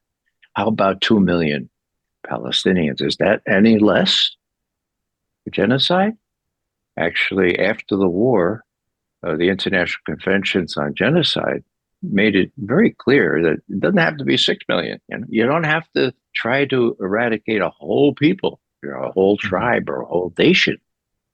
How 0.53 0.67
about 0.67 1.01
two 1.01 1.19
million 1.19 1.69
Palestinians? 2.25 3.01
Is 3.01 3.17
that 3.17 3.41
any 3.47 3.79
less 3.79 4.35
genocide? 5.51 6.13
Actually, 6.97 7.59
after 7.59 7.95
the 7.95 8.09
war, 8.09 8.63
uh, 9.25 9.35
the 9.35 9.49
International 9.49 10.01
Conventions 10.05 10.75
on 10.77 10.95
Genocide 10.95 11.63
made 12.03 12.35
it 12.35 12.51
very 12.57 12.91
clear 12.91 13.41
that 13.41 13.53
it 13.69 13.79
doesn't 13.79 13.97
have 13.97 14.17
to 14.17 14.25
be 14.25 14.37
six 14.37 14.63
million. 14.67 14.99
You, 15.09 15.17
know? 15.17 15.25
you 15.29 15.45
don't 15.45 15.63
have 15.63 15.87
to 15.95 16.13
try 16.35 16.65
to 16.65 16.95
eradicate 16.99 17.61
a 17.61 17.69
whole 17.69 18.13
people, 18.13 18.59
you 18.83 18.89
know, 18.89 19.03
a 19.03 19.11
whole 19.11 19.37
mm-hmm. 19.37 19.47
tribe 19.47 19.89
or 19.89 20.01
a 20.01 20.05
whole 20.05 20.33
nation. 20.37 20.77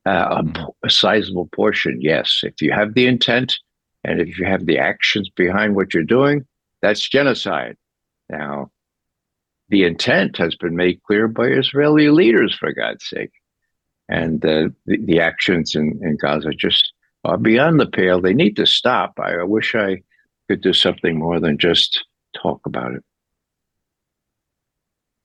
Uh, 0.06 0.28
a, 0.32 0.44
mm-hmm. 0.44 0.64
a 0.84 0.90
sizable 0.90 1.48
portion, 1.56 2.02
yes. 2.02 2.42
If 2.44 2.62
you 2.62 2.74
have 2.74 2.94
the 2.94 3.08
intent 3.08 3.56
and 4.04 4.20
if 4.20 4.38
you 4.38 4.46
have 4.46 4.66
the 4.66 4.78
actions 4.78 5.30
behind 5.30 5.76
what 5.76 5.94
you're 5.94 6.04
doing, 6.04 6.46
that's 6.82 7.08
genocide. 7.08 7.78
Now, 8.30 8.70
the 9.70 9.86
intent 9.86 10.36
has 10.38 10.56
been 10.56 10.76
made 10.76 11.02
clear 11.04 11.30
by 11.30 11.46
Israeli 11.46 12.10
leaders, 12.10 12.54
for 12.54 12.74
God's 12.74 13.06
sake. 13.06 13.32
And 14.10 14.44
uh, 14.44 14.70
the, 14.86 14.98
the 14.98 15.22
actions 15.22 15.74
in, 15.74 16.00
in 16.04 16.18
Gaza 16.18 16.52
just 16.52 16.92
are 17.24 17.38
beyond 17.38 17.80
the 17.80 17.88
pale. 17.88 18.20
They 18.20 18.34
need 18.34 18.58
to 18.58 18.66
stop. 18.66 19.14
I, 19.18 19.36
I 19.36 19.44
wish 19.44 19.74
I 19.74 20.02
could 20.50 20.62
do 20.62 20.74
something 20.74 21.18
more 21.18 21.40
than 21.40 21.58
just 21.58 22.04
talk 22.36 22.60
about 22.66 22.94
it. 22.94 23.04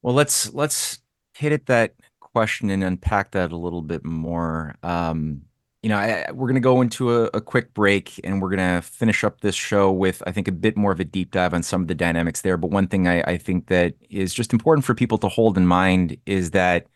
Well, 0.03 0.15
let's 0.15 0.55
let's 0.55 1.01
hit 1.35 1.53
at 1.53 1.67
that 1.67 1.95
question 2.33 2.71
and 2.71 2.85
unpack 2.85 3.33
that 3.33 3.53
a 3.53 3.57
little 3.57 3.83
bit 3.83 4.05
more. 4.05 4.77
Um, 4.83 5.43
you 5.83 5.89
know, 5.89 5.97
I, 5.97 6.31
we're 6.33 6.49
going 6.49 6.55
to 6.55 6.61
go 6.61 6.81
into 6.81 7.13
a, 7.15 7.31
a, 7.35 7.41
quick 7.41 7.73
break 7.73 8.21
and 8.25 8.43
we're 8.43 8.51
going 8.55 8.75
to 8.77 8.83
finish 8.83 9.23
up 9.23 9.41
this 9.41 9.55
show 9.55 9.93
with, 9.93 10.23
I 10.27 10.33
think, 10.33 10.49
a 10.49 10.53
bit 10.53 10.77
more 10.77 10.91
of 10.91 10.99
a 10.99 11.05
deep 11.05 11.31
dive 11.31 11.55
on 11.55 11.63
some 11.63 11.83
of 11.83 11.89
the 11.89 11.95
dynamics 11.95 12.41
there. 12.41 12.57
But 12.57 12.73
one 12.73 12.89
thing 12.89 13.07
I, 13.07 13.23
I 13.23 13.39
think 13.39 13.69
that 13.69 13.95
is 14.11 14.35
just 14.35 14.53
important 14.53 14.85
for 14.85 14.95
people 14.95 15.19
to 15.19 15.29
hold 15.29 15.57
in 15.57 15.67
mind 15.67 16.17
is 16.27 16.51
that, 16.51 16.87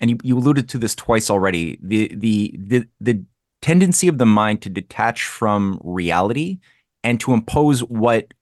and 0.00 0.10
you, 0.10 0.18
you 0.22 0.38
alluded 0.38 0.68
to 0.70 0.78
this 0.78 0.94
twice 0.94 1.28
already, 1.30 1.78
the 1.82 2.10
the 2.14 2.54
the 2.58 2.88
the 3.00 3.22
tendency 3.60 4.08
of 4.08 4.18
the 4.18 4.26
mind 4.26 4.62
to 4.62 4.70
detach 4.70 5.24
from 5.24 5.78
reality 5.84 6.58
and 7.04 7.20
to 7.20 7.32
impose 7.32 7.80
what 7.84 8.34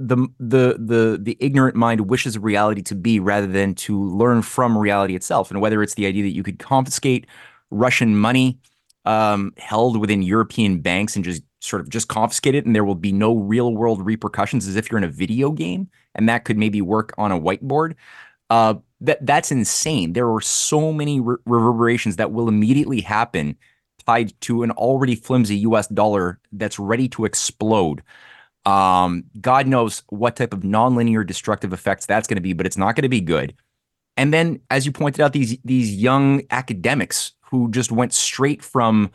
the 0.00 0.16
the 0.38 0.76
the 0.78 1.18
the 1.20 1.36
ignorant 1.40 1.76
mind 1.76 2.02
wishes 2.02 2.38
reality 2.38 2.82
to 2.82 2.94
be 2.94 3.20
rather 3.20 3.46
than 3.46 3.74
to 3.74 4.02
learn 4.02 4.42
from 4.42 4.76
reality 4.76 5.14
itself. 5.14 5.50
And 5.50 5.60
whether 5.60 5.82
it's 5.82 5.94
the 5.94 6.06
idea 6.06 6.22
that 6.22 6.34
you 6.34 6.42
could 6.42 6.58
confiscate 6.58 7.26
russian 7.72 8.16
money 8.16 8.58
um, 9.04 9.52
held 9.56 9.96
within 9.96 10.22
european 10.22 10.80
banks 10.80 11.14
and 11.14 11.24
just 11.24 11.42
sort 11.60 11.80
of 11.80 11.88
just 11.88 12.08
confiscate 12.08 12.54
it 12.54 12.66
and 12.66 12.74
there 12.74 12.84
will 12.84 12.96
be 12.96 13.12
no 13.12 13.36
real 13.36 13.76
world 13.76 14.04
repercussions 14.04 14.66
as 14.66 14.74
if 14.74 14.90
you're 14.90 14.98
in 14.98 15.04
a 15.04 15.08
video 15.08 15.52
game 15.52 15.88
and 16.16 16.28
that 16.28 16.44
could 16.44 16.58
maybe 16.58 16.82
work 16.82 17.14
on 17.16 17.30
a 17.30 17.38
whiteboard 17.38 17.94
uh, 18.50 18.74
that 19.00 19.24
that's 19.24 19.50
insane. 19.50 20.12
There 20.12 20.30
are 20.30 20.40
so 20.40 20.92
many 20.92 21.20
re- 21.20 21.36
reverberations 21.46 22.16
that 22.16 22.32
will 22.32 22.48
immediately 22.48 23.00
happen 23.00 23.56
tied 24.04 24.38
to 24.42 24.62
an 24.62 24.72
already 24.72 25.14
flimsy 25.14 25.56
us 25.58 25.86
dollar 25.88 26.40
that's 26.52 26.78
ready 26.78 27.08
to 27.08 27.24
explode 27.24 28.02
um, 28.66 29.24
God 29.40 29.66
knows 29.66 30.02
what 30.08 30.36
type 30.36 30.52
of 30.52 30.60
nonlinear 30.60 31.26
destructive 31.26 31.72
effects 31.72 32.06
that's 32.06 32.28
going 32.28 32.36
to 32.36 32.42
be, 32.42 32.52
but 32.52 32.66
it's 32.66 32.76
not 32.76 32.94
going 32.94 33.02
to 33.02 33.08
be 33.08 33.20
good. 33.20 33.54
And 34.16 34.34
then, 34.34 34.60
as 34.70 34.84
you 34.84 34.92
pointed 34.92 35.20
out, 35.20 35.32
these 35.32 35.56
these 35.64 35.94
young 35.94 36.42
academics 36.50 37.32
who 37.42 37.70
just 37.70 37.90
went 37.90 38.12
straight 38.12 38.62
from, 38.62 39.10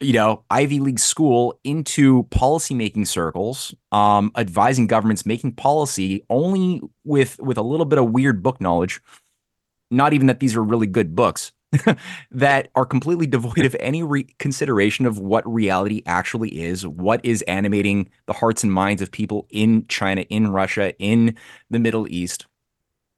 you 0.00 0.12
know, 0.12 0.44
Ivy 0.50 0.80
League 0.80 1.00
school 1.00 1.58
into 1.64 2.22
policymaking 2.24 3.06
circles, 3.06 3.74
um, 3.90 4.30
advising 4.36 4.86
governments, 4.86 5.26
making 5.26 5.52
policy 5.52 6.24
only 6.30 6.80
with 7.04 7.38
with 7.40 7.58
a 7.58 7.62
little 7.62 7.86
bit 7.86 7.98
of 7.98 8.10
weird 8.10 8.42
book 8.42 8.60
knowledge. 8.60 9.00
Not 9.90 10.12
even 10.12 10.26
that 10.26 10.38
these 10.38 10.54
are 10.54 10.62
really 10.62 10.86
good 10.86 11.16
books, 11.16 11.50
that 12.30 12.70
are 12.74 12.86
completely 12.86 13.26
devoid 13.26 13.64
of 13.66 13.76
any 13.78 14.02
re- 14.02 14.26
consideration 14.38 15.06
of 15.06 15.18
what 15.18 15.50
reality 15.50 16.02
actually 16.06 16.60
is, 16.60 16.86
what 16.86 17.20
is 17.24 17.42
animating 17.42 18.08
the 18.26 18.32
hearts 18.32 18.62
and 18.62 18.72
minds 18.72 19.02
of 19.02 19.10
people 19.10 19.46
in 19.50 19.86
China, 19.88 20.22
in 20.22 20.50
Russia, 20.50 20.96
in 20.98 21.36
the 21.70 21.78
Middle 21.78 22.08
East. 22.08 22.46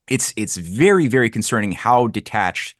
It's 0.08 0.34
it's 0.36 0.56
very 0.56 1.06
very 1.06 1.30
concerning 1.30 1.72
how 1.72 2.08
detached 2.08 2.74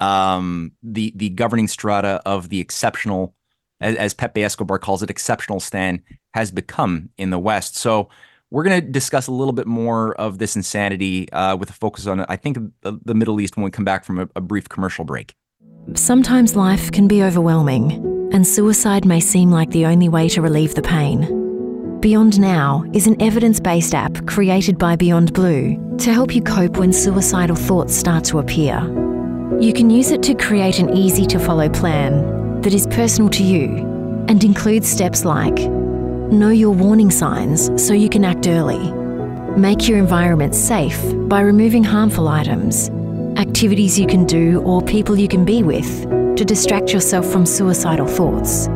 um, 0.00 0.72
the 0.82 1.12
the 1.14 1.28
governing 1.30 1.68
strata 1.68 2.22
of 2.24 2.48
the 2.48 2.60
exceptional, 2.60 3.34
as, 3.80 3.96
as 3.96 4.14
Pepe 4.14 4.42
Escobar 4.42 4.78
calls 4.78 5.02
it, 5.02 5.10
Exceptionalistan 5.10 6.02
has 6.32 6.50
become 6.50 7.10
in 7.18 7.28
the 7.30 7.38
West. 7.38 7.76
So 7.76 8.08
we're 8.50 8.64
going 8.64 8.80
to 8.80 8.86
discuss 8.86 9.26
a 9.28 9.32
little 9.32 9.52
bit 9.52 9.66
more 9.66 10.14
of 10.14 10.38
this 10.38 10.56
insanity 10.56 11.30
uh, 11.32 11.56
with 11.56 11.70
a 11.70 11.72
focus 11.72 12.06
on, 12.06 12.20
I 12.28 12.36
think, 12.36 12.58
the, 12.82 13.14
Middle 13.14 13.40
East 13.40 13.56
when 13.56 13.64
we 13.64 13.70
come 13.70 13.84
back 13.84 14.04
from 14.04 14.18
a, 14.18 14.28
a 14.34 14.40
brief 14.40 14.68
commercial 14.68 15.04
break. 15.04 15.34
Sometimes 15.94 16.56
life 16.56 16.90
can 16.90 17.06
be 17.06 17.22
overwhelming, 17.22 17.92
and 18.32 18.46
suicide 18.46 19.04
may 19.04 19.20
seem 19.20 19.50
like 19.50 19.70
the 19.70 19.86
only 19.86 20.08
way 20.08 20.28
to 20.30 20.42
relieve 20.42 20.74
the 20.74 20.82
pain. 20.82 21.98
Beyond 22.00 22.40
Now 22.40 22.84
is 22.92 23.06
an 23.06 23.20
evidence 23.20 23.60
based 23.60 23.94
app 23.94 24.26
created 24.26 24.78
by 24.78 24.96
Beyond 24.96 25.32
Blue 25.32 25.96
to 25.98 26.12
help 26.12 26.34
you 26.34 26.42
cope 26.42 26.78
when 26.78 26.92
suicidal 26.92 27.56
thoughts 27.56 27.94
start 27.94 28.24
to 28.24 28.38
appear. 28.38 28.80
You 29.60 29.72
can 29.72 29.90
use 29.90 30.10
it 30.10 30.22
to 30.24 30.34
create 30.34 30.78
an 30.78 30.96
easy 30.96 31.26
to 31.26 31.38
follow 31.38 31.68
plan 31.68 32.62
that 32.62 32.72
is 32.72 32.86
personal 32.86 33.28
to 33.30 33.44
you 33.44 34.24
and 34.28 34.42
includes 34.42 34.88
steps 34.88 35.24
like 35.24 35.58
Know 36.30 36.50
your 36.50 36.70
warning 36.70 37.10
signs 37.10 37.70
so 37.84 37.92
you 37.92 38.08
can 38.08 38.24
act 38.24 38.46
early. 38.46 38.92
Make 39.58 39.88
your 39.88 39.98
environment 39.98 40.54
safe 40.54 41.00
by 41.28 41.40
removing 41.40 41.82
harmful 41.82 42.28
items, 42.28 42.88
activities 43.36 43.98
you 43.98 44.06
can 44.06 44.26
do, 44.26 44.62
or 44.62 44.80
people 44.80 45.18
you 45.18 45.26
can 45.26 45.44
be 45.44 45.64
with 45.64 46.08
to 46.36 46.44
distract 46.44 46.92
yourself 46.92 47.26
from 47.26 47.44
suicidal 47.44 48.06
thoughts. 48.06 48.68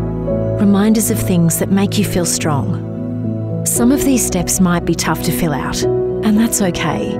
Reminders 0.60 1.12
of 1.12 1.18
things 1.20 1.60
that 1.60 1.70
make 1.70 1.96
you 1.96 2.04
feel 2.04 2.26
strong. 2.26 3.64
Some 3.64 3.92
of 3.92 4.04
these 4.04 4.26
steps 4.26 4.58
might 4.58 4.84
be 4.84 4.96
tough 4.96 5.22
to 5.22 5.30
fill 5.30 5.54
out, 5.54 5.80
and 5.84 6.36
that's 6.36 6.60
okay. 6.60 7.16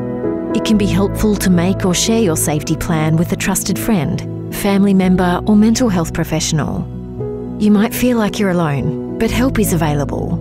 It 0.52 0.64
can 0.64 0.76
be 0.76 0.86
helpful 0.86 1.36
to 1.36 1.48
make 1.48 1.84
or 1.86 1.94
share 1.94 2.20
your 2.20 2.36
safety 2.36 2.76
plan 2.76 3.16
with 3.16 3.30
a 3.30 3.36
trusted 3.36 3.78
friend, 3.78 4.52
family 4.52 4.94
member, 4.94 5.40
or 5.46 5.54
mental 5.54 5.88
health 5.88 6.12
professional. 6.12 6.80
You 7.60 7.70
might 7.70 7.94
feel 7.94 8.18
like 8.18 8.40
you're 8.40 8.50
alone, 8.50 9.03
but 9.24 9.30
help 9.30 9.58
is 9.58 9.72
available. 9.72 10.38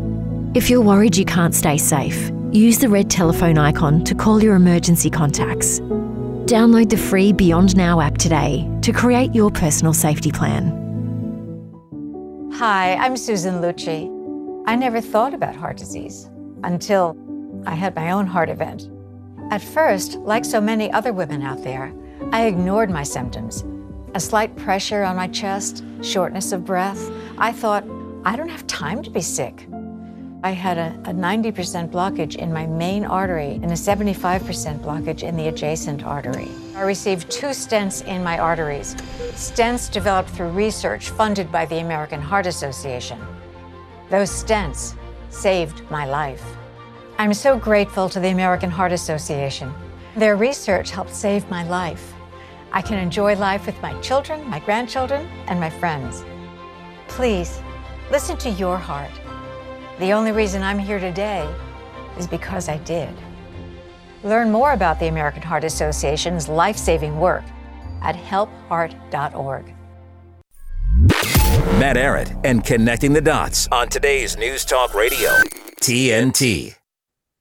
If 0.56 0.70
you're 0.70 0.82
worried 0.82 1.16
you 1.16 1.24
can't 1.24 1.56
stay 1.56 1.78
safe, 1.78 2.30
use 2.52 2.80
the 2.80 2.90
red 2.90 3.10
telephone 3.10 3.58
icon 3.58 4.04
to 4.04 4.14
call 4.14 4.44
your 4.44 4.56
emergency 4.56 5.10
contacts. 5.10 5.80
Download 6.50 6.90
the 6.90 6.98
free 6.98 7.32
Beyond 7.32 7.78
Now 7.78 8.02
app 8.02 8.18
today 8.18 8.70
to 8.82 8.92
create 8.92 9.34
your 9.34 9.50
personal 9.52 9.94
safety 9.94 10.34
plan. 10.34 10.68
Hi, 12.56 12.96
I'm 12.96 13.16
Susan 13.16 13.62
Lucci. 13.62 14.10
I 14.68 14.76
never 14.76 15.00
thought 15.00 15.34
about 15.34 15.56
heart 15.56 15.78
disease 15.78 16.30
until 16.66 17.16
I 17.66 17.76
had 17.76 17.96
my 17.96 18.12
own 18.12 18.28
heart 18.28 18.50
event. 18.50 18.90
At 19.50 19.62
first, 19.62 20.16
like 20.16 20.44
so 20.44 20.60
many 20.60 20.92
other 20.92 21.14
women 21.14 21.42
out 21.42 21.64
there, 21.64 21.94
I 22.34 22.48
ignored 22.48 22.90
my 22.90 23.04
symptoms. 23.04 23.64
A 24.14 24.20
slight 24.20 24.54
pressure 24.58 25.04
on 25.04 25.16
my 25.16 25.30
chest, 25.30 25.86
shortness 26.02 26.52
of 26.52 26.66
breath. 26.66 27.10
I 27.38 27.54
thought, 27.54 27.86
I 28.26 28.38
don't 28.38 28.50
have 28.50 28.66
time 28.68 29.04
to 29.04 29.10
be 29.10 29.20
sick. 29.20 29.68
I 30.44 30.52
had 30.52 30.78
a, 30.78 30.94
a 31.10 31.14
90% 31.14 31.90
blockage 31.90 32.38
in 32.38 32.54
my 32.54 32.66
main 32.66 33.04
artery 33.04 33.60
and 33.62 33.66
a 33.66 33.76
75% 33.76 34.80
blockage 34.80 35.24
in 35.24 35.36
the 35.36 35.50
adjacent 35.50 36.06
artery. 36.06 36.48
I 36.74 36.84
received 36.84 37.30
two 37.30 37.48
stents 37.48 38.06
in 38.08 38.24
my 38.24 38.40
arteries, 38.40 38.96
stents 39.36 39.92
developed 39.92 40.30
through 40.30 40.50
research 40.50 41.10
funded 41.10 41.52
by 41.52 41.66
the 41.66 41.80
American 41.80 42.22
Heart 42.22 42.46
Association. 42.46 43.20
Those 44.10 44.30
stents 44.30 44.96
saved 45.30 45.90
my 45.92 46.06
life. 46.06 46.44
I'm 47.18 47.34
so 47.34 47.58
grateful 47.58 48.08
to 48.08 48.22
the 48.22 48.30
American 48.30 48.72
Heart 48.72 48.94
Association. 48.94 49.74
Their 50.16 50.38
research 50.38 50.92
helped 50.92 51.14
save 51.14 51.50
my 51.50 51.64
life. 51.68 52.14
I 52.72 52.82
can 52.82 53.00
enjoy 53.00 53.36
life 53.36 53.66
with 53.66 53.82
my 53.82 54.00
children, 54.00 54.50
my 54.50 54.60
grandchildren, 54.60 55.28
and 55.48 55.60
my 55.60 55.70
friends. 55.70 56.24
Please, 57.08 57.62
listen 58.14 58.38
to 58.38 58.52
your 58.52 58.78
heart. 58.78 59.10
The 59.98 60.14
only 60.14 60.32
reason 60.32 60.62
I'm 60.62 60.78
here 60.78 61.00
today 61.00 61.52
is 62.16 62.28
because 62.28 62.70
I 62.70 62.78
did. 62.78 63.10
Learn 64.24 64.52
more 64.52 64.74
about 64.74 65.00
the 65.00 65.08
American 65.08 65.42
Heart 65.42 65.64
Association's 65.64 66.48
life 66.48 66.78
saving 66.78 67.20
work 67.20 67.44
at 68.04 68.16
helpheart.org. 68.16 69.74
Matt 71.80 71.96
Ehret 71.96 72.40
and 72.44 72.64
connecting 72.64 73.14
the 73.14 73.22
dots 73.22 73.68
on 73.72 73.90
today's 73.90 74.38
News 74.38 74.64
Talk 74.64 74.94
Radio, 74.94 75.32
TNT. 75.82 76.76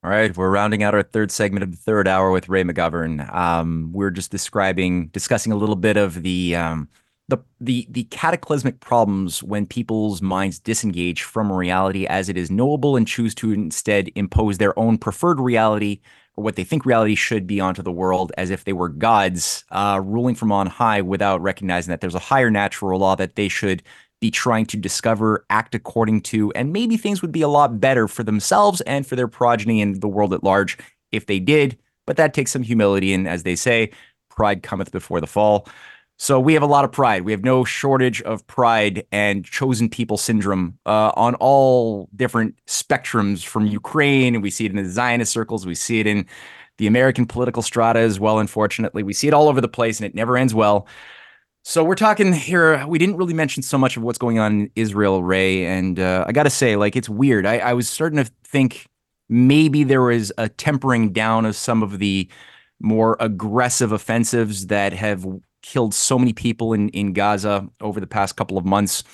All 0.03 0.11
right, 0.11 0.35
we're 0.35 0.49
rounding 0.49 0.83
out 0.83 0.95
our 0.95 1.03
third 1.03 1.31
segment 1.31 1.65
of 1.65 1.71
the 1.71 1.77
third 1.77 2.09
hour 2.09 2.31
with 2.31 2.49
Ray 2.49 2.65
McGovern. 2.65 3.31
Um, 3.31 3.91
we're 3.93 4.11
just 4.11 4.31
describing, 4.31 5.09
discussing 5.09 5.53
a 5.53 5.57
little 5.57 5.77
bit 5.77 5.99
of 5.99 6.23
the 6.23 6.57
um, 6.57 6.89
the 7.29 7.39
the 7.61 7.87
the 7.91 8.05
cataclysmic 8.05 8.81
problems 8.81 9.43
when 9.43 9.67
people's 9.67 10.21
minds 10.21 10.59
disengage 10.59 11.23
from 11.23 11.53
reality 11.53 12.07
as 12.07 12.29
it 12.29 12.37
is 12.37 12.51
knowable 12.51 12.97
and 12.97 13.07
choose 13.07 13.35
to 13.37 13.53
instead 13.53 14.11
impose 14.15 14.59
their 14.59 14.77
own 14.79 14.99
preferred 14.99 15.41
reality 15.41 16.01
or 16.37 16.45
what 16.45 16.57
they 16.57 16.65
think 16.65 16.85
reality 16.85 17.15
should 17.15 17.47
be 17.47 17.61
onto 17.61 17.83
the 17.83 17.93
world 17.93 18.33
as 18.37 18.51
if 18.51 18.65
they 18.65 18.73
were 18.73 18.89
gods 18.89 19.65
uh, 19.71 20.01
ruling 20.03 20.35
from 20.35 20.51
on 20.51 20.67
high 20.67 21.01
without 21.01 21.41
recognizing 21.41 21.91
that 21.91 22.01
there's 22.01 22.15
a 22.15 22.19
higher 22.19 22.51
natural 22.51 22.99
law 22.99 23.15
that 23.15 23.37
they 23.37 23.49
should 23.49 23.83
be 24.23 24.31
trying 24.31 24.65
to 24.65 24.77
discover, 24.77 25.45
act 25.51 25.75
according 25.75 26.21
to, 26.21 26.53
and 26.53 26.73
maybe 26.73 26.97
things 26.97 27.21
would 27.21 27.33
be 27.33 27.43
a 27.43 27.49
lot 27.49 27.81
better 27.81 28.07
for 28.07 28.23
themselves 28.23 28.81
and 28.83 29.05
for 29.05 29.17
their 29.17 29.27
progeny 29.27 29.83
and 29.83 30.01
the 30.01 30.09
world 30.09 30.33
at 30.33 30.45
large 30.45 30.79
if 31.11 31.27
they 31.27 31.41
did. 31.41 31.77
But 32.07 32.17
that 32.19 32.33
takes 32.33 32.53
some 32.53 32.63
humility, 32.63 33.13
and 33.13 33.27
as 33.27 33.43
they 33.43 33.57
say, 33.57 33.91
pride 34.31 34.63
cometh 34.63 34.93
before 34.93 35.21
the 35.21 35.27
fall. 35.27 35.69
So 36.23 36.39
we 36.39 36.55
have 36.55 36.63
a 36.63 36.67
lot 36.67 36.85
of 36.85 36.93
pride. 36.93 37.23
We 37.25 37.33
have 37.33 37.43
no 37.43 37.65
shortage 37.65 38.23
of 38.23 38.47
pride 38.47 39.05
and 39.11 39.45
chosen 39.45 39.89
people 39.89 40.17
syndrome 40.17 40.79
uh, 40.87 41.11
on 41.17 41.35
all 41.35 42.09
different 42.15 42.55
spectrums 42.69 43.45
from 43.45 43.67
Ukraine. 43.67 44.41
We 44.41 44.49
see 44.49 44.65
it 44.65 44.71
in 44.71 44.77
the 44.77 44.89
Zionist 44.89 45.33
circles. 45.33 45.67
We 45.67 45.75
see 45.75 45.99
it 45.99 46.07
in 46.07 46.25
the 46.79 46.87
American 46.87 47.27
political 47.27 47.61
strata 47.61 47.99
as 47.99 48.21
well. 48.21 48.39
Unfortunately, 48.39 49.03
we 49.03 49.13
see 49.13 49.27
it 49.27 49.35
all 49.35 49.49
over 49.49 49.61
the 49.61 49.67
place 49.67 49.99
and 49.99 50.07
it 50.07 50.15
never 50.15 50.37
ends 50.37 50.55
well. 50.55 50.87
So 51.65 51.83
we're 51.83 51.97
talking 51.97 52.33
here. 52.33 52.87
We 52.87 53.01
didn't 53.01 53.17
really 53.17 53.35
mention 53.35 53.65
so 53.65 53.77
much 53.77 53.97
of 53.97 54.05
what's 54.05 54.19
going 54.19 54.39
on 54.39 54.53
in 54.53 54.71
Israel, 54.77 55.25
Ray. 55.25 55.67
And 55.67 55.99
uh, 55.99 56.25
I 56.29 56.31
got 56.31 56.45
to 56.45 56.51
say, 56.51 56.77
like, 56.77 56.95
it's 56.95 57.09
weird. 57.09 57.47
I, 57.47 57.59
I 57.59 57.73
was 57.73 57.89
starting 57.89 58.25
to 58.25 58.31
think 58.45 58.87
maybe 59.29 59.83
there 59.83 60.03
was 60.03 60.31
a 60.39 60.49
tempering 60.49 61.13
down 61.13 61.47
of 61.47 61.57
some 61.57 61.83
of 61.83 61.99
the 61.99 62.31
more 62.79 63.17
aggressive 63.19 63.91
offensives 63.91 64.69
that 64.69 64.93
have 64.93 65.27
killed 65.63 65.95
so 65.95 66.19
many 66.19 66.33
people 66.33 66.73
in, 66.73 66.89
in 66.91 67.13
Gaza 67.13 67.69
over 67.81 68.01
the 68.01 68.07
past 68.07 68.37
couple 68.37 68.59
of 68.59 68.65
months. 68.65 69.05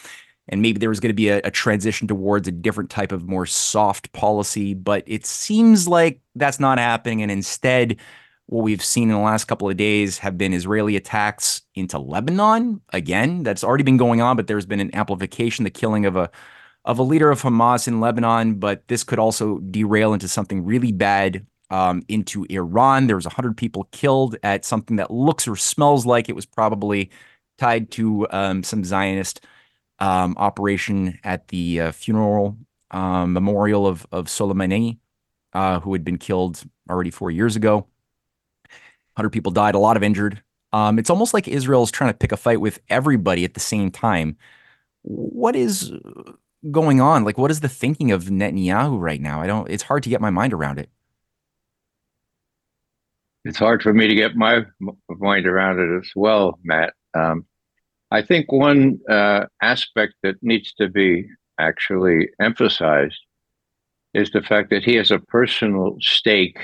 And 0.49 0.62
maybe 0.62 0.78
there 0.78 0.88
was 0.88 1.01
going 1.01 1.11
to 1.11 1.14
be 1.14 1.28
a, 1.28 1.38
a, 1.44 1.51
transition 1.51 2.09
towards 2.09 2.49
a 2.49 2.53
different 2.53 2.88
type 2.88 3.12
of 3.12 3.28
more 3.28 3.44
soft 3.44 4.12
policy, 4.12 4.72
but 4.72 5.05
it 5.07 5.26
seems 5.26 5.86
like 5.86 6.20
that's 6.34 6.59
not 6.59 6.78
happening. 6.78 7.20
And 7.22 7.30
instead, 7.30 7.99
what 8.46 8.64
we've 8.64 8.82
seen 8.82 9.11
in 9.11 9.14
the 9.14 9.20
last 9.20 9.44
couple 9.44 9.68
of 9.68 9.76
days 9.76 10.16
have 10.18 10.38
been 10.38 10.55
Israeli 10.55 10.96
attacks 10.96 11.61
into 11.74 11.99
Lebanon. 11.99 12.80
Again, 12.94 13.42
that's 13.42 13.62
already 13.62 13.84
been 13.84 13.99
going 13.99 14.22
on, 14.22 14.36
but 14.36 14.46
there's 14.46 14.64
been 14.64 14.80
an 14.80 14.94
amplification, 14.94 15.64
the 15.64 15.70
killing 15.70 16.07
of 16.07 16.16
a 16.16 16.30
of 16.86 16.99
a 16.99 17.03
leader 17.03 17.30
of 17.30 17.42
Hamas 17.42 17.86
in 17.86 18.01
Lebanon. 18.01 18.55
But 18.55 18.88
this 18.88 19.05
could 19.05 19.18
also 19.18 19.59
derail 19.59 20.14
into 20.14 20.28
something 20.28 20.64
really 20.64 20.92
bad 20.92 21.46
um, 21.70 22.02
into 22.08 22.46
Iran. 22.50 23.06
There 23.06 23.16
was 23.16 23.26
100 23.26 23.56
people 23.56 23.88
killed 23.92 24.36
at 24.42 24.64
something 24.64 24.96
that 24.96 25.10
looks 25.10 25.46
or 25.46 25.56
smells 25.56 26.06
like 26.06 26.28
it 26.28 26.36
was 26.36 26.46
probably 26.46 27.10
tied 27.58 27.90
to 27.92 28.26
um, 28.30 28.62
some 28.62 28.84
Zionist 28.84 29.44
um, 29.98 30.34
operation 30.38 31.18
at 31.24 31.48
the 31.48 31.80
uh, 31.80 31.92
funeral 31.92 32.56
um, 32.90 33.32
memorial 33.32 33.86
of, 33.86 34.06
of 34.12 34.26
Soleimani, 34.26 34.98
uh, 35.52 35.80
who 35.80 35.92
had 35.92 36.04
been 36.04 36.18
killed 36.18 36.62
already 36.88 37.10
four 37.10 37.30
years 37.30 37.56
ago. 37.56 37.86
100 39.14 39.30
people 39.30 39.50
died, 39.50 39.74
a 39.74 39.78
lot 39.78 39.96
of 39.96 40.02
injured. 40.02 40.42
Um, 40.72 40.98
it's 40.98 41.10
almost 41.10 41.34
like 41.34 41.48
Israel 41.48 41.82
is 41.82 41.90
trying 41.90 42.12
to 42.12 42.16
pick 42.16 42.30
a 42.30 42.36
fight 42.36 42.60
with 42.60 42.78
everybody 42.88 43.44
at 43.44 43.54
the 43.54 43.60
same 43.60 43.90
time. 43.90 44.36
What 45.02 45.56
is 45.56 45.92
going 46.70 47.00
on? 47.00 47.24
Like, 47.24 47.38
what 47.38 47.50
is 47.50 47.60
the 47.60 47.68
thinking 47.68 48.12
of 48.12 48.24
Netanyahu 48.24 49.00
right 49.00 49.20
now? 49.20 49.40
I 49.40 49.46
don't. 49.46 49.68
It's 49.70 49.82
hard 49.82 50.02
to 50.04 50.10
get 50.10 50.20
my 50.20 50.30
mind 50.30 50.52
around 50.52 50.78
it 50.78 50.90
it's 53.45 53.59
hard 53.59 53.82
for 53.82 53.93
me 53.93 54.09
to 54.09 54.14
get 54.14 54.36
my 54.36 54.64
mind 55.09 55.47
around 55.47 55.78
it 55.78 55.99
as 55.99 56.11
well, 56.14 56.59
Matt. 56.64 56.93
Um, 57.14 57.47
I 58.11 58.22
think 58.22 58.51
one 58.51 58.99
uh, 59.09 59.47
aspect 59.62 60.14
that 60.22 60.36
needs 60.43 60.72
to 60.74 60.89
be 60.89 61.26
actually 61.59 62.28
emphasized 62.41 63.18
is 64.14 64.30
the 64.30 64.43
fact 64.43 64.70
that 64.70 64.84
he 64.84 64.95
has 64.95 65.11
a 65.11 65.18
personal 65.18 65.97
stake 66.01 66.59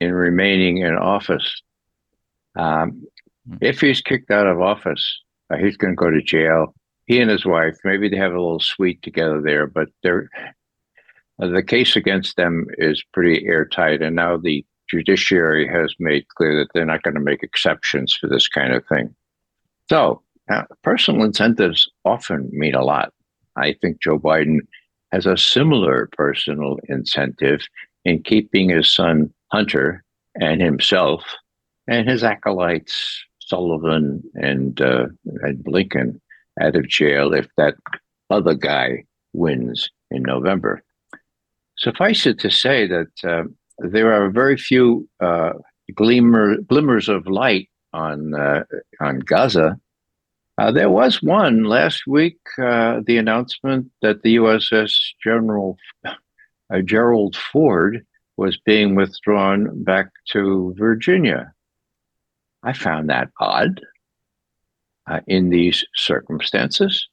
in 0.00 0.12
remaining 0.12 0.78
in 0.78 0.94
office. 0.94 1.62
Um, 2.56 3.04
hmm. 3.48 3.56
if 3.60 3.80
he's 3.80 4.00
kicked 4.00 4.30
out 4.30 4.46
of 4.46 4.60
office, 4.60 5.20
uh, 5.50 5.56
he's 5.56 5.76
going 5.76 5.92
to 5.92 5.96
go 5.96 6.10
to 6.10 6.22
jail. 6.22 6.74
He 7.06 7.20
and 7.20 7.30
his 7.30 7.44
wife, 7.44 7.76
maybe 7.84 8.08
they 8.08 8.16
have 8.16 8.32
a 8.32 8.40
little 8.40 8.60
suite 8.60 9.02
together 9.02 9.40
there, 9.40 9.66
but 9.66 9.88
they're, 10.02 10.28
uh, 11.42 11.48
the 11.48 11.62
case 11.62 11.96
against 11.96 12.36
them 12.36 12.66
is 12.78 13.02
pretty 13.12 13.46
airtight. 13.46 14.02
And 14.02 14.16
now 14.16 14.36
the 14.36 14.64
judiciary 14.90 15.68
has 15.68 15.94
made 15.98 16.28
clear 16.28 16.58
that 16.58 16.68
they're 16.74 16.84
not 16.84 17.02
going 17.02 17.14
to 17.14 17.20
make 17.20 17.42
exceptions 17.42 18.14
for 18.14 18.28
this 18.28 18.48
kind 18.48 18.72
of 18.72 18.84
thing. 18.86 19.14
So, 19.88 20.22
uh, 20.50 20.64
personal 20.82 21.24
incentives 21.24 21.88
often 22.04 22.50
mean 22.52 22.74
a 22.74 22.84
lot. 22.84 23.12
I 23.56 23.74
think 23.80 24.02
Joe 24.02 24.18
Biden 24.18 24.58
has 25.12 25.26
a 25.26 25.36
similar 25.36 26.08
personal 26.12 26.78
incentive 26.88 27.60
in 28.04 28.22
keeping 28.22 28.70
his 28.70 28.92
son 28.92 29.32
Hunter 29.52 30.04
and 30.40 30.60
himself 30.60 31.24
and 31.88 32.08
his 32.08 32.22
acolytes 32.22 33.24
Sullivan 33.40 34.22
and 34.34 34.80
uh, 34.80 35.06
and 35.42 35.64
Blinken 35.64 36.20
out 36.60 36.76
of 36.76 36.88
jail 36.88 37.34
if 37.34 37.48
that 37.56 37.74
other 38.30 38.54
guy 38.54 39.04
wins 39.32 39.90
in 40.10 40.22
November. 40.22 40.82
Suffice 41.76 42.26
it 42.26 42.38
to 42.40 42.50
say 42.50 42.86
that 42.86 43.08
uh, 43.24 43.44
there 43.80 44.12
are 44.12 44.30
very 44.30 44.56
few 44.56 45.08
uh, 45.20 45.52
glimmer, 45.94 46.58
glimmers 46.58 47.08
of 47.08 47.26
light 47.26 47.68
on 47.92 48.34
uh, 48.34 48.64
on 49.00 49.20
Gaza. 49.20 49.78
Uh, 50.58 50.70
there 50.70 50.90
was 50.90 51.22
one 51.22 51.64
last 51.64 52.06
week. 52.06 52.38
Uh, 52.58 53.00
the 53.06 53.16
announcement 53.16 53.90
that 54.02 54.22
the 54.22 54.36
USS 54.36 54.92
General 55.22 55.78
uh, 56.04 56.80
Gerald 56.84 57.36
Ford 57.36 58.04
was 58.36 58.58
being 58.58 58.94
withdrawn 58.94 59.82
back 59.82 60.08
to 60.32 60.74
Virginia. 60.78 61.52
I 62.62 62.74
found 62.74 63.08
that 63.08 63.28
odd 63.40 63.80
uh, 65.06 65.20
in 65.26 65.50
these 65.50 65.84
circumstances. 65.94 67.08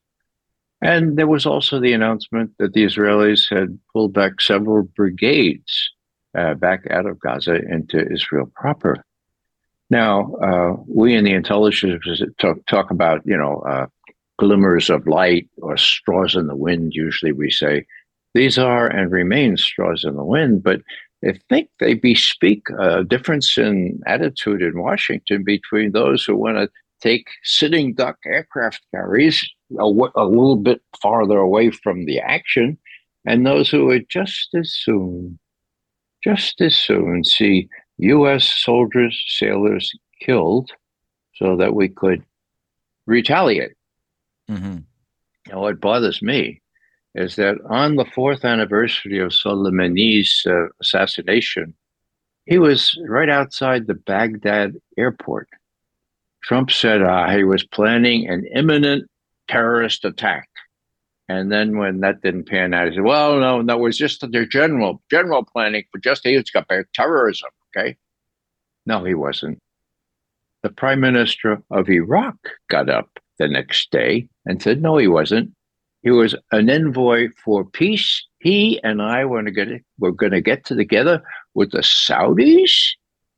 And 0.82 1.18
there 1.18 1.28
was 1.28 1.46
also 1.46 1.80
the 1.80 1.94
announcement 1.94 2.52
that 2.60 2.74
the 2.74 2.84
Israelis 2.84 3.50
had 3.50 3.80
pulled 3.92 4.14
back 4.14 4.42
several 4.42 4.84
brigades 4.84 5.92
uh, 6.36 6.54
back 6.56 6.86
out 6.90 7.06
of 7.06 7.20
Gaza 7.20 7.56
into 7.56 8.12
Israel 8.12 8.52
proper. 8.56 9.04
Now, 9.90 10.34
uh, 10.36 10.76
we 10.88 11.16
in 11.16 11.24
the 11.24 11.34
intelligence 11.34 12.22
talk, 12.40 12.58
talk 12.66 12.92
about, 12.92 13.22
you 13.26 13.38
know, 13.38 13.62
uh, 13.62 13.88
glimmers 14.38 14.90
of 14.90 15.08
light 15.08 15.50
or 15.62 15.78
straws 15.78 16.36
in 16.36 16.48
the 16.48 16.56
wind, 16.56 16.94
usually 16.94 17.32
we 17.32 17.50
say. 17.50 17.86
These 18.34 18.58
are 18.58 18.88
and 18.88 19.12
remain 19.12 19.58
straws 19.58 20.04
in 20.04 20.16
the 20.16 20.24
wind, 20.24 20.62
but 20.62 20.82
I 21.26 21.40
think 21.50 21.70
they 21.80 21.96
bespeak 21.96 22.64
a 22.78 23.04
difference 23.04 23.58
in 23.58 24.00
attitude 24.06 24.62
in 24.62 24.80
Washington 24.80 25.44
between 25.44 25.92
those 25.92 26.24
who 26.24 26.36
want 26.36 26.58
to 26.58 26.70
take 27.02 27.28
sitting 27.44 27.94
duck 27.94 28.18
aircraft 28.26 28.82
carriers 28.92 29.44
a, 29.80 29.84
a 29.84 30.26
little 30.26 30.58
bit 30.58 30.82
farther 31.02 31.38
away 31.38 31.72
from 31.72 32.06
the 32.06 32.20
action 32.20 32.78
and 33.26 33.46
those 33.46 33.70
who 33.70 33.86
would 33.86 34.08
just 34.10 34.50
as 34.56 34.72
soon, 34.72 35.40
just 36.28 36.60
as 36.60 36.78
soon 36.78 37.24
see 37.24 37.70
U.S. 38.00 38.44
soldiers, 38.44 39.24
sailors 39.28 39.94
killed 40.20 40.72
so 41.36 41.56
that 41.56 41.74
we 41.74 41.88
could 41.88 42.22
retaliate. 43.06 43.72
Mm-hmm. 44.50 44.80
Now, 45.48 45.62
what 45.62 45.80
bothers 45.80 46.22
me 46.22 46.62
is 47.16 47.38
that 47.38 47.56
on 47.70 47.96
the 47.96 48.04
fourth 48.04 48.44
anniversary 48.44 49.20
of 49.20 49.32
Soleimani's 49.32 50.46
uh, 50.46 50.68
assassination, 50.82 51.74
he 52.46 52.58
was 52.58 53.00
right 53.08 53.30
outside 53.30 53.88
the 53.88 53.96
Baghdad 53.96 54.74
airport. 54.98 55.48
Trump 56.44 56.72
said 56.72 57.02
uh, 57.02 57.30
he 57.30 57.46
was 57.46 57.64
planning 57.64 58.28
an 58.28 58.46
imminent 58.54 59.10
terrorist 59.48 60.04
attack. 60.04 60.50
And 61.30 61.52
then 61.52 61.78
when 61.78 62.00
that 62.02 62.22
didn't 62.22 62.46
pan 62.48 62.74
out, 62.74 62.88
he 62.88 62.96
said, 62.96 63.04
well, 63.04 63.38
no, 63.40 63.62
that 63.64 63.80
was 63.80 63.98
just 63.98 64.30
their 64.32 64.46
general 64.46 65.02
general 65.12 65.44
planning 65.44 65.84
for 65.92 66.00
just 66.00 66.24
bad 66.24 66.86
terrorism. 66.94 67.50
Okay. 67.76 67.98
No, 68.86 69.04
he 69.04 69.14
wasn't. 69.14 69.60
The 70.64 70.70
prime 70.70 71.02
minister 71.02 71.62
of 71.70 71.90
Iraq 71.90 72.36
got 72.70 72.90
up 72.90 73.20
the 73.38 73.48
next 73.48 73.92
day 73.92 74.30
and 74.46 74.62
said, 74.62 74.82
no, 74.82 74.98
he 74.98 75.08
wasn't. 75.08 75.52
He 76.02 76.12
was 76.12 76.36
an 76.52 76.70
envoy 76.70 77.28
for 77.44 77.66
peace. 77.66 78.26
He 78.40 78.82
and 78.84 79.02
I 79.02 79.26
were 79.26 79.42
going 79.42 79.54
to 79.54 79.66
get 79.66 79.82
we're 80.00 80.12
going 80.12 80.32
to 80.32 80.42
get 80.42 80.64
together 80.66 81.22
with 81.54 81.72
the 81.72 81.80
Saudis, 81.80 82.72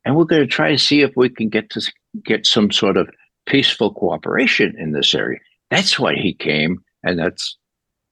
and 0.06 0.16
we're 0.16 0.26
going 0.26 0.44
to 0.44 0.48
try 0.48 0.70
to 0.70 0.78
see 0.78 1.02
if 1.02 1.12
we 1.16 1.30
can 1.30 1.50
get 1.50 1.70
to 1.72 1.92
get 2.24 2.46
some 2.46 2.70
sort 2.70 2.98
of 2.98 3.10
peaceful 3.48 3.94
cooperation 3.94 4.76
in 4.78 4.92
this 4.92 5.16
area. 5.16 5.40
That's 5.72 5.98
why 5.98 6.16
he 6.16 6.34
came, 6.34 6.84
and 7.04 7.18
that's 7.18 7.58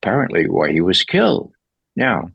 apparently 0.02 0.48
why 0.48 0.72
he 0.72 0.80
was 0.80 1.02
killed. 1.02 1.52
Now, 1.96 2.30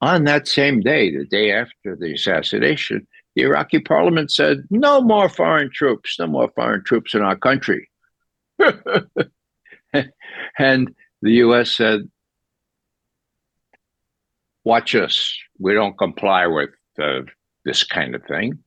on 0.00 0.24
that 0.24 0.48
same 0.48 0.80
day, 0.80 1.16
the 1.16 1.24
day 1.24 1.52
after 1.52 1.96
the 1.96 2.12
assassination, 2.14 3.06
the 3.34 3.42
Iraqi 3.42 3.80
parliament 3.80 4.30
said, 4.30 4.64
no 4.70 5.00
more 5.00 5.28
foreign 5.28 5.70
troops, 5.72 6.16
no 6.18 6.26
more 6.26 6.50
foreign 6.54 6.84
troops 6.84 7.14
in 7.14 7.22
our 7.22 7.36
country. 7.36 7.88
and 10.58 10.94
the 11.22 11.32
US 11.32 11.72
said, 11.72 12.08
watch 14.64 14.94
us. 14.94 15.36
We 15.58 15.74
don't 15.74 15.98
comply 15.98 16.46
with 16.46 16.70
uh, 17.00 17.22
this 17.64 17.82
kind 17.82 18.14
of 18.14 18.24
thing. 18.24 18.58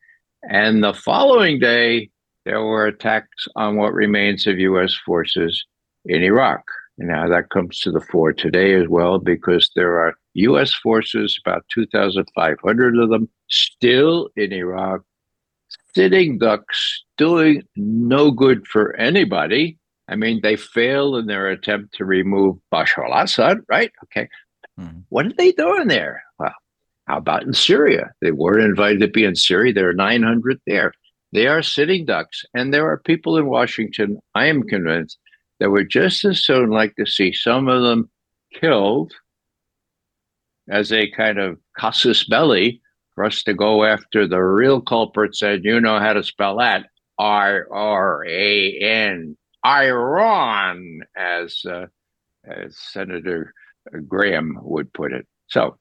And 0.50 0.84
the 0.84 0.94
following 0.94 1.60
day, 1.60 2.10
there 2.46 2.64
were 2.64 2.86
attacks 2.88 3.48
on 3.56 3.76
what 3.76 3.94
remains 3.94 4.48
of 4.48 4.60
US 4.60 4.94
forces 4.94 5.66
in 6.06 6.24
Iraq. 6.24 6.64
Now 6.98 7.28
that 7.30 7.50
comes 7.50 7.80
to 7.82 7.92
the 7.92 8.02
fore 8.02 8.34
today 8.34 8.74
as 8.74 8.88
well 8.88 9.20
because 9.20 9.70
there 9.76 10.00
are 10.00 10.16
U.S. 10.34 10.74
forces, 10.74 11.40
about 11.46 11.66
2,500 11.72 13.00
of 13.00 13.10
them, 13.10 13.30
still 13.50 14.30
in 14.36 14.52
Iraq, 14.52 15.02
sitting 15.94 16.38
ducks, 16.40 17.04
doing 17.18 17.64
no 17.76 18.32
good 18.32 18.68
for 18.68 18.96
anybody. 18.96 19.78
I 20.08 20.16
mean, 20.16 20.40
they 20.42 20.56
failed 20.56 21.18
in 21.18 21.28
their 21.28 21.48
attempt 21.50 21.94
to 21.96 22.06
remove 22.06 22.58
Bashar 22.74 23.06
al 23.06 23.24
Assad, 23.24 23.60
right? 23.68 23.92
Okay. 24.06 24.28
Mm-hmm. 24.80 25.00
What 25.10 25.26
are 25.28 25.34
they 25.34 25.52
doing 25.52 25.88
there? 25.88 26.24
Well, 26.40 26.54
how 27.06 27.18
about 27.18 27.44
in 27.44 27.54
Syria? 27.54 28.12
They 28.22 28.32
weren't 28.32 28.64
invited 28.64 29.02
to 29.02 29.08
be 29.08 29.24
in 29.24 29.36
Syria. 29.36 29.74
There 29.74 29.90
are 29.90 29.94
900 29.94 30.60
there. 30.66 30.94
They 31.34 31.48
are 31.48 31.62
sitting 31.62 32.06
ducks. 32.06 32.44
And 32.54 32.74
there 32.74 32.90
are 32.90 32.98
people 33.00 33.38
in 33.38 33.48
Washington, 33.48 34.20
I 34.34 34.46
am 34.46 34.64
convinced, 34.64 35.18
that 35.60 35.72
would 35.72 35.90
just 35.90 36.24
as 36.26 36.44
soon 36.44 36.70
like 36.70 36.96
to 36.96 37.06
see 37.06 37.34
some 37.34 37.68
of 37.68 37.84
them 37.84 38.10
killed 38.54 39.14
as 40.70 40.92
a 40.92 41.10
kind 41.12 41.38
of 41.40 41.58
casus 41.78 42.26
belli 42.26 42.82
for 43.16 43.24
us 43.24 43.44
to 43.44 43.54
go 43.54 43.84
after 43.84 44.28
the 44.28 44.40
real 44.40 44.82
culprits 44.82 45.42
and 45.42 45.64
you 45.64 45.80
know 45.80 46.00
how 46.00 46.14
to 46.14 46.24
spell 46.24 46.58
that 46.58 46.86
i-r-a-n 47.20 48.36
iran 49.66 51.00
as 51.16 51.62
uh, 51.66 51.86
as 52.48 52.78
senator 52.78 53.54
graham 54.08 54.58
would 54.62 54.92
put 54.94 55.14
it. 55.14 55.28
So 55.48 55.78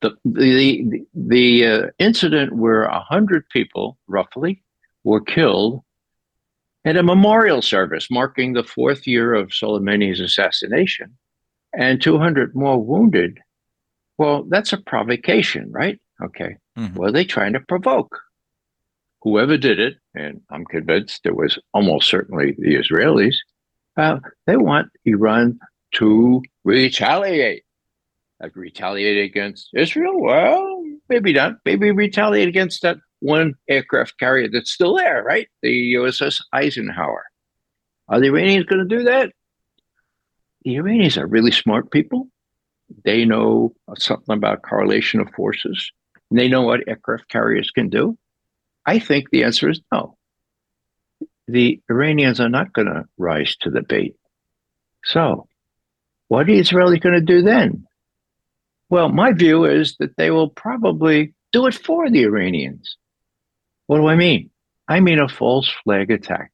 the 0.00 0.16
the 0.24 1.06
the 1.14 1.66
uh, 1.66 1.86
incident 1.98 2.54
where 2.54 2.84
a 2.84 3.00
hundred 3.00 3.48
people 3.50 3.98
roughly 4.06 4.62
were 5.04 5.20
killed 5.20 5.82
at 6.86 6.96
a 6.96 7.02
memorial 7.02 7.60
service 7.60 8.08
marking 8.10 8.52
the 8.52 8.62
fourth 8.62 9.08
year 9.08 9.34
of 9.34 9.48
Soleimani's 9.48 10.20
assassination 10.20 11.18
and 11.74 12.00
200 12.00 12.54
more 12.54 12.82
wounded. 12.82 13.40
Well, 14.18 14.44
that's 14.48 14.72
a 14.72 14.78
provocation, 14.78 15.70
right? 15.72 16.00
Okay. 16.22 16.56
Mm-hmm. 16.78 16.94
What 16.94 17.08
are 17.08 17.12
they 17.12 17.24
trying 17.24 17.54
to 17.54 17.60
provoke? 17.60 18.20
Whoever 19.22 19.56
did 19.56 19.80
it, 19.80 19.96
and 20.14 20.40
I'm 20.48 20.64
convinced 20.64 21.26
it 21.26 21.34
was 21.34 21.58
almost 21.74 22.08
certainly 22.08 22.54
the 22.56 22.76
Israelis, 22.76 23.34
uh, 23.96 24.20
they 24.46 24.56
want 24.56 24.88
Iran 25.04 25.58
to 25.94 26.42
retaliate. 26.62 27.64
Like 28.40 28.54
retaliate 28.54 29.24
against 29.24 29.70
Israel? 29.74 30.20
Well, 30.20 30.84
maybe 31.08 31.32
not. 31.32 31.54
Maybe 31.64 31.90
retaliate 31.90 32.48
against 32.48 32.82
that 32.82 32.98
one 33.20 33.54
aircraft 33.68 34.18
carrier 34.18 34.48
that's 34.52 34.70
still 34.70 34.96
there, 34.96 35.22
right? 35.22 35.48
The 35.62 35.94
USS 35.94 36.42
Eisenhower. 36.52 37.24
Are 38.08 38.20
the 38.20 38.26
Iranians 38.26 38.66
going 38.66 38.86
to 38.86 38.96
do 38.96 39.04
that? 39.04 39.32
The 40.64 40.76
Iranians 40.76 41.16
are 41.16 41.26
really 41.26 41.50
smart 41.50 41.90
people. 41.90 42.28
They 43.04 43.24
know 43.24 43.74
something 43.96 44.36
about 44.36 44.62
correlation 44.62 45.20
of 45.20 45.30
forces. 45.34 45.90
They 46.30 46.48
know 46.48 46.62
what 46.62 46.86
aircraft 46.86 47.28
carriers 47.28 47.70
can 47.70 47.88
do. 47.88 48.16
I 48.84 48.98
think 48.98 49.30
the 49.30 49.44
answer 49.44 49.68
is 49.68 49.80
no. 49.92 50.16
The 51.48 51.80
Iranians 51.88 52.40
are 52.40 52.48
not 52.48 52.72
going 52.72 52.86
to 52.86 53.04
rise 53.18 53.56
to 53.60 53.70
the 53.70 53.82
bait. 53.82 54.16
So, 55.04 55.48
what 56.28 56.42
are 56.42 56.44
the 56.46 56.60
Israelis 56.60 57.00
going 57.00 57.14
to 57.14 57.20
do 57.20 57.42
then? 57.42 57.86
Well, 58.88 59.08
my 59.08 59.32
view 59.32 59.64
is 59.64 59.96
that 59.98 60.16
they 60.16 60.30
will 60.30 60.50
probably 60.50 61.34
do 61.52 61.66
it 61.66 61.74
for 61.74 62.10
the 62.10 62.22
Iranians. 62.24 62.96
What 63.86 63.98
do 63.98 64.08
I 64.08 64.16
mean? 64.16 64.50
I 64.88 65.00
mean 65.00 65.18
a 65.18 65.28
false 65.28 65.72
flag 65.84 66.10
attack. 66.10 66.50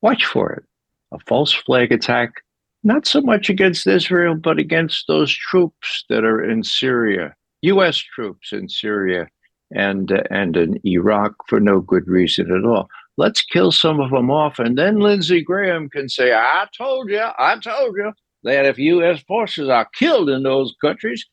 Watch 0.00 0.24
for 0.24 0.52
it. 0.52 0.64
A 1.12 1.18
false 1.26 1.52
flag 1.52 1.92
attack, 1.92 2.42
not 2.84 3.06
so 3.06 3.20
much 3.20 3.50
against 3.50 3.86
Israel, 3.86 4.34
but 4.34 4.58
against 4.58 5.06
those 5.08 5.32
troops 5.32 6.04
that 6.08 6.24
are 6.24 6.42
in 6.42 6.62
Syria, 6.62 7.34
U.S. 7.62 7.96
troops 7.98 8.52
in 8.52 8.68
Syria 8.68 9.26
and, 9.72 10.12
uh, 10.12 10.22
and 10.30 10.56
in 10.56 10.80
Iraq 10.84 11.34
for 11.48 11.60
no 11.60 11.80
good 11.80 12.06
reason 12.06 12.52
at 12.52 12.64
all. 12.64 12.88
Let's 13.16 13.42
kill 13.42 13.72
some 13.72 14.00
of 14.00 14.10
them 14.10 14.30
off. 14.30 14.58
And 14.58 14.78
then 14.78 15.00
Lindsey 15.00 15.42
Graham 15.42 15.90
can 15.90 16.08
say, 16.08 16.32
I 16.32 16.66
told 16.76 17.10
you, 17.10 17.22
I 17.38 17.58
told 17.58 17.96
you 17.96 18.12
that 18.44 18.66
if 18.66 18.78
U.S. 18.78 19.20
forces 19.26 19.68
are 19.68 19.88
killed 19.94 20.30
in 20.30 20.44
those 20.44 20.74
countries, 20.80 21.26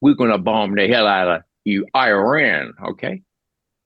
we're 0.00 0.14
going 0.14 0.30
to 0.30 0.38
bomb 0.38 0.74
the 0.74 0.86
hell 0.88 1.06
out 1.06 1.28
of 1.28 1.42
you, 1.64 1.86
Iran. 1.96 2.74
Okay. 2.84 3.22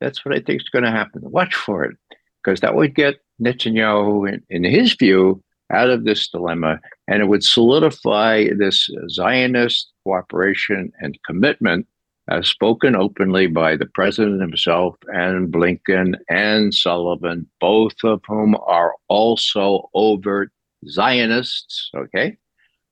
That's 0.00 0.24
what 0.24 0.34
I 0.34 0.40
think 0.40 0.62
is 0.62 0.68
going 0.68 0.84
to 0.84 0.90
happen. 0.90 1.22
Watch 1.24 1.54
for 1.54 1.84
it, 1.84 1.96
because 2.42 2.60
that 2.60 2.74
would 2.74 2.94
get 2.94 3.16
Netanyahu, 3.40 4.32
in, 4.32 4.42
in 4.50 4.64
his 4.64 4.94
view, 4.94 5.42
out 5.72 5.90
of 5.90 6.04
this 6.04 6.28
dilemma, 6.28 6.78
and 7.08 7.22
it 7.22 7.26
would 7.26 7.42
solidify 7.42 8.48
this 8.56 8.88
Zionist 9.08 9.90
cooperation 10.04 10.92
and 11.00 11.18
commitment 11.26 11.86
as 12.28 12.48
spoken 12.48 12.96
openly 12.96 13.46
by 13.46 13.76
the 13.76 13.86
president 13.86 14.40
himself 14.40 14.96
and 15.08 15.52
Blinken 15.52 16.14
and 16.28 16.74
Sullivan, 16.74 17.48
both 17.60 17.94
of 18.04 18.20
whom 18.26 18.56
are 18.66 18.94
also 19.08 19.88
overt 19.94 20.50
Zionists, 20.88 21.90
okay, 21.94 22.36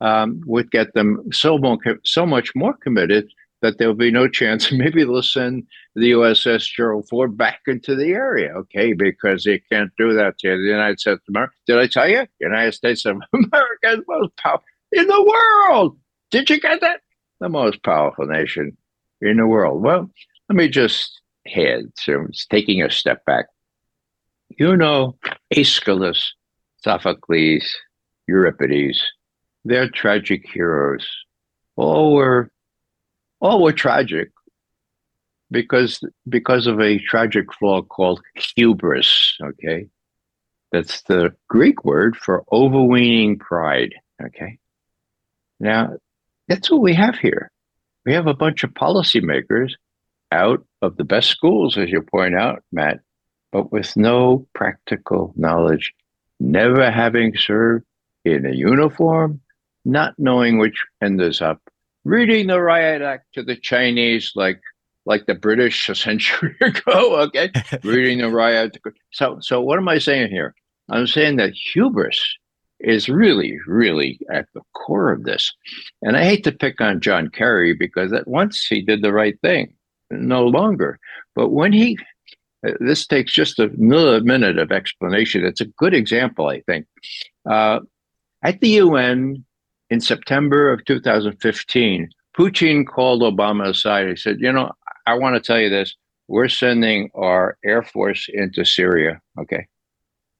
um, 0.01 0.41
would 0.47 0.71
get 0.71 0.95
them 0.95 1.23
so, 1.33 1.59
more, 1.59 1.79
so 2.05 2.25
much 2.27 2.53
more 2.55 2.75
committed 2.75 3.29
that 3.65 3.79
there 3.79 3.89
will 3.89 3.95
be 3.95 4.11
no 4.11 4.29
chance. 4.29 4.71
Maybe 4.73 5.05
they'll 5.05 5.23
send 5.23 5.67
the 5.95 6.11
USS 6.13 6.67
Gerald 6.77 7.09
Ford 7.09 7.37
back 7.37 7.61
into 7.67 7.97
the 7.97 8.13
area, 8.13 8.53
okay, 8.59 8.93
because 8.93 9.45
they 9.45 9.59
can't 9.59 9.91
do 9.97 10.13
that 10.13 10.37
to 10.41 10.49
the 10.51 10.71
United 10.71 11.01
States 11.01 11.23
of 11.27 11.35
America. 11.35 11.55
Did 11.67 11.79
I 11.79 11.87
tell 11.87 12.09
you? 12.09 12.27
The 12.41 12.47
United 12.47 12.73
States 12.73 13.07
of 13.07 13.17
America 13.33 13.85
is 13.85 13.97
the 13.97 14.05
most 14.07 14.37
powerful 14.37 14.65
in 14.93 15.07
the 15.07 15.23
world. 15.23 15.97
Did 16.31 16.51
you 16.51 16.61
get 16.61 16.83
that? 16.83 17.01
The 17.41 17.49
most 17.49 17.83
powerful 17.83 18.27
nation 18.27 18.77
in 19.23 19.39
the 19.39 19.47
world. 19.47 19.83
Well, 19.83 20.11
let 20.51 20.57
me 20.57 20.69
just 20.69 21.23
head, 21.47 21.91
so 21.97 22.27
it's 22.29 22.47
taking 22.47 22.83
a 22.83 22.91
step 22.91 23.25
back. 23.25 23.47
You 24.59 24.77
know, 24.77 25.17
Aeschylus, 25.57 26.35
Sophocles, 26.83 27.65
Euripides, 28.29 29.03
they're 29.65 29.89
tragic 29.89 30.47
heroes. 30.53 31.09
All 31.77 32.13
were 32.15 32.51
all 33.45 33.63
were 33.63 33.73
tragic 33.73 34.31
because 35.51 36.01
because 36.29 36.67
of 36.67 36.81
a 36.81 36.99
tragic 36.99 37.53
flaw 37.53 37.83
called 37.83 38.21
hubris. 38.57 39.37
Okay, 39.43 39.87
that's 40.73 41.03
the 41.03 41.35
Greek 41.49 41.85
word 41.85 42.17
for 42.17 42.45
overweening 42.51 43.39
pride. 43.39 43.95
Okay, 44.25 44.59
now 45.61 45.91
that's 46.49 46.71
what 46.71 46.81
we 46.81 46.95
have 46.95 47.17
here. 47.17 47.51
We 48.07 48.15
have 48.15 48.27
a 48.27 48.35
bunch 48.35 48.65
of 48.65 48.71
policymakers 48.71 49.73
out 50.33 50.65
of 50.83 50.97
the 50.97 51.05
best 51.05 51.29
schools, 51.29 51.77
as 51.77 51.91
you 51.91 52.03
point 52.03 52.35
out, 52.35 52.63
Matt, 52.73 53.01
but 53.53 53.71
with 53.71 53.97
no 53.97 54.47
practical 54.55 55.33
knowledge, 55.37 55.93
never 56.41 56.91
having 56.91 57.37
served 57.37 57.85
in 58.25 58.47
a 58.47 58.53
uniform, 58.53 59.41
not 59.85 60.15
knowing 60.19 60.59
which 60.59 60.85
end 61.03 61.21
is 61.21 61.41
up, 61.41 61.61
reading 62.05 62.47
the 62.47 62.61
riot 62.61 63.03
act 63.03 63.35
to 63.35 63.43
the 63.43 63.57
Chinese 63.57 64.33
like 64.35 64.61
like 65.07 65.27
the 65.27 65.35
British 65.35 65.89
a 65.89 65.95
century 65.95 66.57
ago. 66.61 67.21
Okay, 67.23 67.51
reading 67.83 68.19
the 68.19 68.31
riot. 68.31 68.77
So 69.13 69.39
so 69.41 69.61
what 69.61 69.79
am 69.79 69.89
I 69.89 69.99
saying 69.99 70.31
here? 70.31 70.55
I'm 70.91 71.07
saying 71.07 71.37
that 71.37 71.55
hubris 71.55 72.21
is 72.81 73.09
really, 73.09 73.59
really 73.67 74.21
at 74.31 74.47
the 74.55 74.61
core 74.75 75.11
of 75.11 75.25
this. 75.25 75.53
And 76.03 76.17
I 76.17 76.25
hate 76.25 76.45
to 76.45 76.53
pick 76.53 76.81
on 76.81 77.01
John 77.01 77.31
Kerry 77.31 77.73
because 77.73 78.13
at 78.13 78.29
once 78.29 78.67
he 78.67 78.83
did 78.83 79.03
the 79.03 79.13
right 79.13 79.41
thing, 79.41 79.75
no 80.11 80.47
longer. 80.47 80.99
But 81.35 81.49
when 81.49 81.73
he, 81.73 81.99
this 82.63 83.07
takes 83.07 83.33
just 83.33 83.59
a 83.59 83.69
minute 83.69 84.59
of 84.59 84.73
explanation. 84.73 85.45
It's 85.45 85.61
a 85.61 85.67
good 85.67 85.95
example, 85.95 86.49
I 86.49 86.61
think. 86.63 86.87
Uh, 87.49 87.81
at 88.43 88.61
the 88.61 88.69
UN 88.69 89.45
in 89.91 90.01
September 90.01 90.73
of 90.73 90.85
2015, 90.85 92.09
Putin 92.37 92.87
called 92.87 93.23
Obama 93.23 93.69
aside. 93.69 94.09
He 94.09 94.17
said, 94.17 94.39
You 94.41 94.53
know, 94.53 94.73
I 95.07 95.15
want 95.15 95.35
to 95.37 95.41
tell 95.41 95.61
you 95.61 95.71
this. 95.71 95.95
We're 96.29 96.49
sending 96.49 97.11
our 97.15 97.59
Air 97.65 97.83
Force 97.83 98.29
into 98.33 98.65
Syria, 98.65 99.21
okay? 99.39 99.67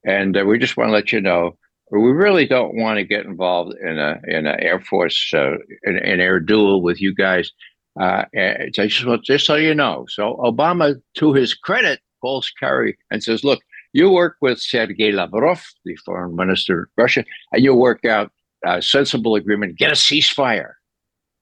And 0.05 0.37
uh, 0.37 0.45
we 0.45 0.59
just 0.59 0.77
want 0.77 0.89
to 0.89 0.93
let 0.93 1.13
you 1.13 1.21
know 1.21 1.57
we 1.91 2.11
really 2.11 2.47
don't 2.47 2.75
want 2.75 2.99
to 2.99 3.05
get 3.05 3.27
involved 3.27 3.75
in 3.81 3.99
a 3.99 4.21
in 4.27 4.47
an 4.47 4.61
Air 4.61 4.81
Force 4.81 5.33
uh, 5.35 5.57
air 5.87 6.41
duel 6.41 6.83
with 6.83 7.01
you 7.01 7.15
guys. 7.15 7.53
Uh, 8.01 8.25
just 8.73 9.05
want 9.05 9.25
just 9.25 9.47
so 9.47 9.55
you 9.55 9.75
know. 9.75 10.07
So 10.09 10.37
Obama, 10.37 11.01
to 11.17 11.33
his 11.33 11.55
credit, 11.55 12.01
calls 12.21 12.51
Kerry 12.59 12.97
and 13.11 13.23
says, 13.23 13.45
"Look, 13.45 13.61
you 13.93 14.11
work 14.11 14.37
with 14.41 14.61
Sergei 14.61 15.13
Lavrov, 15.13 15.65
the 15.85 15.97
foreign 15.97 16.35
minister 16.35 16.83
of 16.83 16.89
Russia, 16.97 17.25
and 17.53 17.63
you 17.63 17.75
work 17.75 18.05
out 18.05 18.33
a 18.65 18.83
sensible 18.83 19.35
agreement, 19.35 19.79
get 19.79 19.91
a 19.91 19.95
ceasefire. 19.95 20.73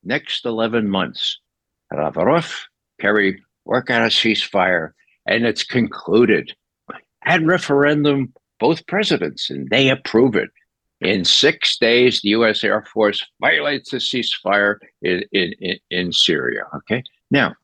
Next 0.05 0.45
eleven 0.45 0.89
months, 0.89 1.39
Lavrov, 1.95 2.67
Kerry 3.01 3.43
work 3.65 3.91
out 3.91 4.03
a 4.03 4.07
ceasefire, 4.07 4.91
and 5.27 5.47
it's 5.47 5.65
concluded. 5.65 6.53
At 7.25 7.45
referendum, 7.45 8.33
both 8.59 8.87
presidents, 8.87 9.49
and 9.49 9.69
they 9.71 9.89
approve 9.89 10.35
it. 10.35 10.51
In 11.01 11.25
six 11.25 11.79
days, 11.79 12.21
the 12.21 12.31
U.S. 12.31 12.63
Air 12.63 12.83
Force 12.83 13.25
violates 13.41 13.91
the 13.91 13.97
ceasefire 13.99 14.77
in, 15.03 15.23
in, 15.33 15.79
in 15.91 16.13
Syria. 16.13 16.63
Okay. 16.77 17.03
Now, 17.31 17.55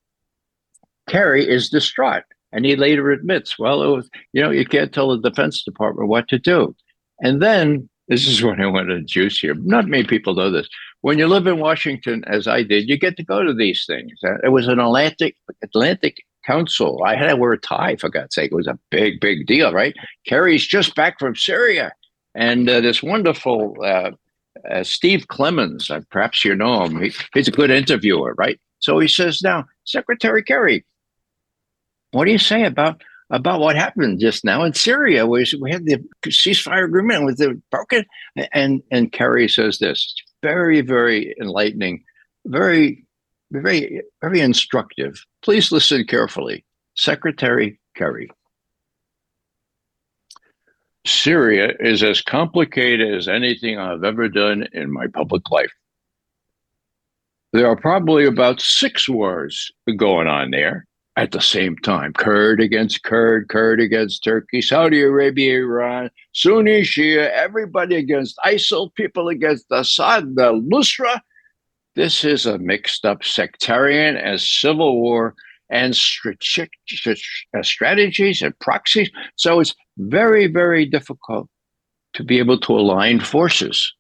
Kerry 1.09 1.49
is 1.49 1.71
distraught, 1.71 2.25
and 2.53 2.65
he 2.65 2.75
later 2.77 3.11
admits, 3.11 3.59
well, 3.59 3.83
it 3.83 3.97
was, 3.97 4.11
you 4.33 4.43
know, 4.43 4.51
you 4.51 4.67
can't 4.67 4.93
tell 4.93 5.09
the 5.11 5.29
Defense 5.29 5.63
Department 5.63 6.09
what 6.09 6.29
to 6.29 6.39
do. 6.39 6.75
And 7.21 7.41
then, 7.43 7.89
this 8.09 8.27
is 8.27 8.43
what 8.45 8.61
I 8.61 8.67
want 8.67 8.89
to 8.89 9.03
juice 9.03 9.39
here. 9.39 9.55
Not 9.55 9.87
many 9.87 10.05
people 10.05 10.35
know 10.35 10.51
this. 10.51 10.69
When 11.01 11.19
you 11.19 11.29
live 11.29 11.47
in 11.47 11.59
Washington, 11.61 12.25
as 12.27 12.49
I 12.49 12.63
did, 12.63 12.89
you 12.89 12.99
get 12.99 13.17
to 13.19 13.25
go 13.25 13.45
to 13.45 13.55
these 13.55 13.85
things. 13.87 14.13
Uh, 14.25 14.39
it 14.43 14.49
was 14.49 14.67
an 14.67 14.81
Atlantic 14.81 15.37
Atlantic 15.63 16.17
council. 16.45 17.03
I 17.05 17.15
had 17.15 17.29
to 17.29 17.37
wear 17.37 17.53
a 17.53 17.61
tie, 17.61 17.97
for 17.97 18.09
God's 18.09 18.35
sake. 18.35 18.51
It 18.51 18.57
was 18.57 18.67
a 18.67 18.79
big, 18.91 19.21
big 19.21 19.47
deal, 19.47 19.73
right? 19.73 19.95
Kerry's 20.27 20.67
just 20.67 20.95
back 20.95 21.19
from 21.19 21.37
Syria. 21.37 21.93
And 22.35 22.69
uh, 22.69 22.81
this 22.81 23.03
wonderful 23.03 23.77
uh, 23.83 24.11
uh, 24.71 24.83
Steve 24.83 25.27
Clemons. 25.29 25.91
uh, 25.91 26.01
perhaps 26.11 26.45
you 26.45 26.55
know 26.55 26.85
him, 26.85 27.03
he, 27.03 27.13
he's 27.35 27.49
a 27.49 27.53
good 27.53 27.71
interviewer, 27.71 28.35
right? 28.39 28.59
So 28.81 28.99
he 28.99 29.09
says, 29.09 29.43
now, 29.43 29.65
Secretary 29.85 30.43
Kerry, 30.43 30.85
what 32.13 32.25
do 32.25 32.33
you 32.33 32.39
say 32.39 32.65
about 32.65 33.03
about 33.31 33.61
what 33.61 33.77
happened 33.77 34.21
just 34.21 34.45
now 34.45 34.63
in 34.65 34.73
Syria? 34.75 35.27
We, 35.27 35.45
we 35.61 35.71
had 35.71 35.85
the 35.85 36.03
ceasefire 36.27 36.85
agreement 36.85 37.25
with 37.25 37.39
the 37.39 37.61
broken. 37.71 38.05
And, 38.53 38.83
and 38.91 39.13
Kerry 39.13 39.49
says 39.49 39.79
this 39.79 40.15
very, 40.43 40.81
very 40.81 41.35
enlightening, 41.41 42.05
very 42.47 43.05
very, 43.51 44.03
very 44.21 44.41
instructive. 44.41 45.25
Please 45.43 45.73
listen 45.73 46.05
carefully. 46.07 46.65
Secretary 46.97 47.79
Kerry. 47.97 48.31
Syria 51.07 51.73
is 51.81 52.03
as 52.03 52.21
complicated 52.21 53.15
as 53.15 53.29
anything 53.29 53.79
I've 53.79 54.05
ever 54.05 54.29
done 54.29 54.67
in 54.73 54.93
my 54.93 55.07
public 55.07 55.43
life. 55.51 55.73
There 57.53 57.67
are 57.67 57.77
probably 57.77 58.27
about 58.27 58.61
six 58.61 59.09
wars 59.09 59.71
going 59.97 60.27
on 60.27 60.51
there 60.51 60.87
at 61.19 61.33
the 61.33 61.41
same 61.41 61.77
time 61.79 62.13
Kurd 62.13 62.61
against 62.61 63.03
Kurd, 63.03 63.49
Kurd 63.49 63.81
against 63.81 64.23
Turkey, 64.23 64.63
Saudi 64.63 65.03
Arabia, 65.03 65.59
Iran, 65.59 66.11
Sunni, 66.33 66.83
Shia, 66.83 67.29
everybody 67.31 67.97
against 67.97 68.39
ISIL, 68.47 68.95
people 68.95 69.29
against 69.29 69.67
Assad, 69.73 70.37
the 70.37 70.53
Nusra, 70.53 71.21
this 71.97 72.25
is 72.25 72.47
a 72.47 72.59
mixed 72.59 73.05
up 73.05 73.25
sectarian 73.25 74.17
and 74.17 74.41
civil 74.41 75.01
war 75.01 75.35
and 75.69 75.93
uh, 75.93 77.63
strategies 77.63 78.41
and 78.41 78.59
proxies. 78.61 79.11
So 79.35 79.59
it's 79.59 79.75
very, 79.97 80.47
very 80.47 80.87
difficult 80.87 81.49
to 82.15 82.23
be 82.23 82.39
able 82.39 82.61
to 82.61 82.79
align 82.79 83.19
forces. 83.19 83.93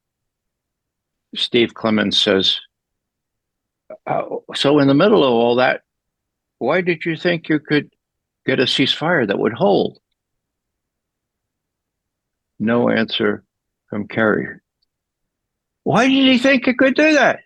Steve 1.35 1.75
Clemons 1.75 2.14
says, 2.14 2.61
uh, 4.07 4.23
so 4.55 4.79
in 4.79 4.87
the 4.87 4.95
middle 4.95 5.25
of 5.25 5.33
all 5.33 5.57
that, 5.57 5.83
why 6.59 6.81
did 6.81 7.05
you 7.05 7.17
think 7.17 7.49
you 7.49 7.59
could 7.59 7.91
get 8.47 8.61
a 8.61 8.65
ceasefire 8.65 9.27
that 9.27 9.39
would 9.39 9.53
hold? 9.53 9.99
No 12.59 12.89
answer 12.91 13.45
from 13.89 14.09
Kerry. 14.09 14.59
Why 15.85 16.09
did 16.09 16.13
he 16.13 16.39
think 16.39 16.67
he 16.67 16.75
could 16.75 16.95
do 16.95 17.13
that? 17.13 17.41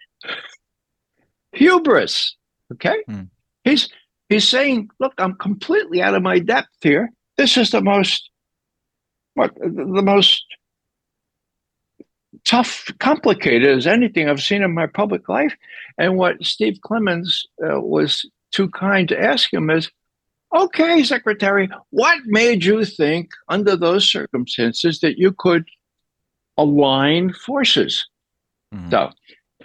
hubris. 1.53 2.37
Okay, 2.73 3.03
mm. 3.09 3.29
he's 3.65 3.89
he's 4.29 4.49
saying, 4.49 4.89
"Look, 4.99 5.13
I'm 5.19 5.35
completely 5.35 6.03
out 6.03 6.15
of 6.15 6.23
my 6.23 6.39
depth 6.39 6.69
here. 6.81 7.11
This 7.37 7.57
is 7.57 7.71
the 7.71 7.83
most 7.83 8.31
what 9.35 9.55
the 9.57 10.03
most 10.03 10.45
tough, 12.45 12.91
complicated 12.99 13.77
as 13.77 13.87
anything 13.87 14.29
I've 14.29 14.43
seen 14.43 14.63
in 14.63 14.75
my 14.75 14.87
public 14.87 15.29
life." 15.29 15.55
And 15.99 16.17
what 16.17 16.43
Steve 16.45 16.79
Clemons 16.85 17.43
uh, 17.63 17.81
was 17.81 18.29
too 18.53 18.69
kind 18.71 19.09
to 19.09 19.21
ask 19.21 19.53
him 19.53 19.71
is, 19.71 19.91
"Okay, 20.55 21.03
Secretary, 21.03 21.69
what 21.91 22.19
made 22.27 22.65
you 22.65 22.85
think 22.85 23.31
under 23.49 23.77
those 23.77 24.11
circumstances 24.11 25.01
that 25.01 25.19
you 25.19 25.33
could 25.33 25.65
align 26.57 27.33
forces?" 27.33 28.07
Mm-hmm. 28.75 28.91
So 28.91 29.11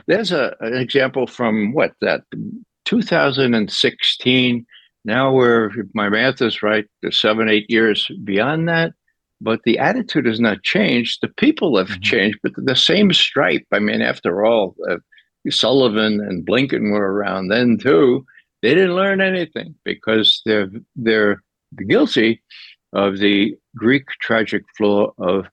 there's 0.08 0.32
a, 0.32 0.56
an 0.60 0.76
example 0.76 1.28
from 1.28 1.74
what 1.74 1.94
that 2.02 2.24
2016. 2.86 4.66
Now 5.06 5.32
we're, 5.32 5.68
if 5.68 5.88
my 5.94 6.10
math 6.10 6.42
is 6.42 6.64
right, 6.64 6.86
seven, 7.12 7.50
eight 7.50 7.70
years 7.70 8.10
beyond 8.24 8.68
that. 8.70 8.94
But 9.40 9.62
the 9.64 9.78
attitude 9.78 10.26
has 10.26 10.40
not 10.40 10.64
changed. 10.64 11.20
The 11.22 11.28
people 11.28 11.78
have 11.78 11.88
mm-hmm. 11.90 12.02
changed, 12.02 12.40
but 12.42 12.54
the 12.58 12.76
same 12.76 13.14
stripe. 13.14 13.66
I 13.72 13.80
mean, 13.80 14.02
after 14.02 14.44
all, 14.44 14.76
uh, 14.90 14.98
Sullivan 15.50 16.20
and 16.20 16.46
Blinken 16.46 16.92
were 16.92 17.14
around 17.14 17.50
then 17.50 17.78
too. 17.78 18.26
They 18.62 18.74
didn't 18.74 18.96
learn 18.96 19.22
anything 19.22 19.76
because 19.84 20.42
they're 20.46 20.70
they're 20.96 21.44
guilty 21.88 22.42
of 22.94 23.20
the 23.20 23.56
Greek 23.76 24.08
tragic 24.22 24.64
flaw 24.78 25.12
of 25.18 25.48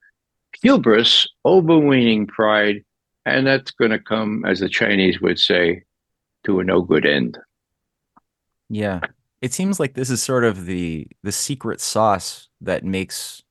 hubris, 0.62 1.28
overweening 1.44 2.26
pride, 2.26 2.84
and 3.26 3.46
that's 3.46 3.70
going 3.72 3.90
to 3.90 3.98
come, 3.98 4.44
as 4.46 4.60
the 4.60 4.68
Chinese 4.68 5.20
would 5.20 5.38
say, 5.38 5.82
to 6.44 6.60
a 6.60 6.64
no 6.64 6.82
good 6.82 7.04
end. 7.06 7.38
Yeah. 8.68 9.00
It 9.42 9.52
seems 9.52 9.78
like 9.78 9.94
this 9.94 10.08
is 10.08 10.22
sort 10.22 10.44
of 10.44 10.64
the 10.64 11.06
the 11.22 11.32
secret 11.32 11.80
sauce 11.80 12.48
that 12.62 12.84
makes 12.84 13.42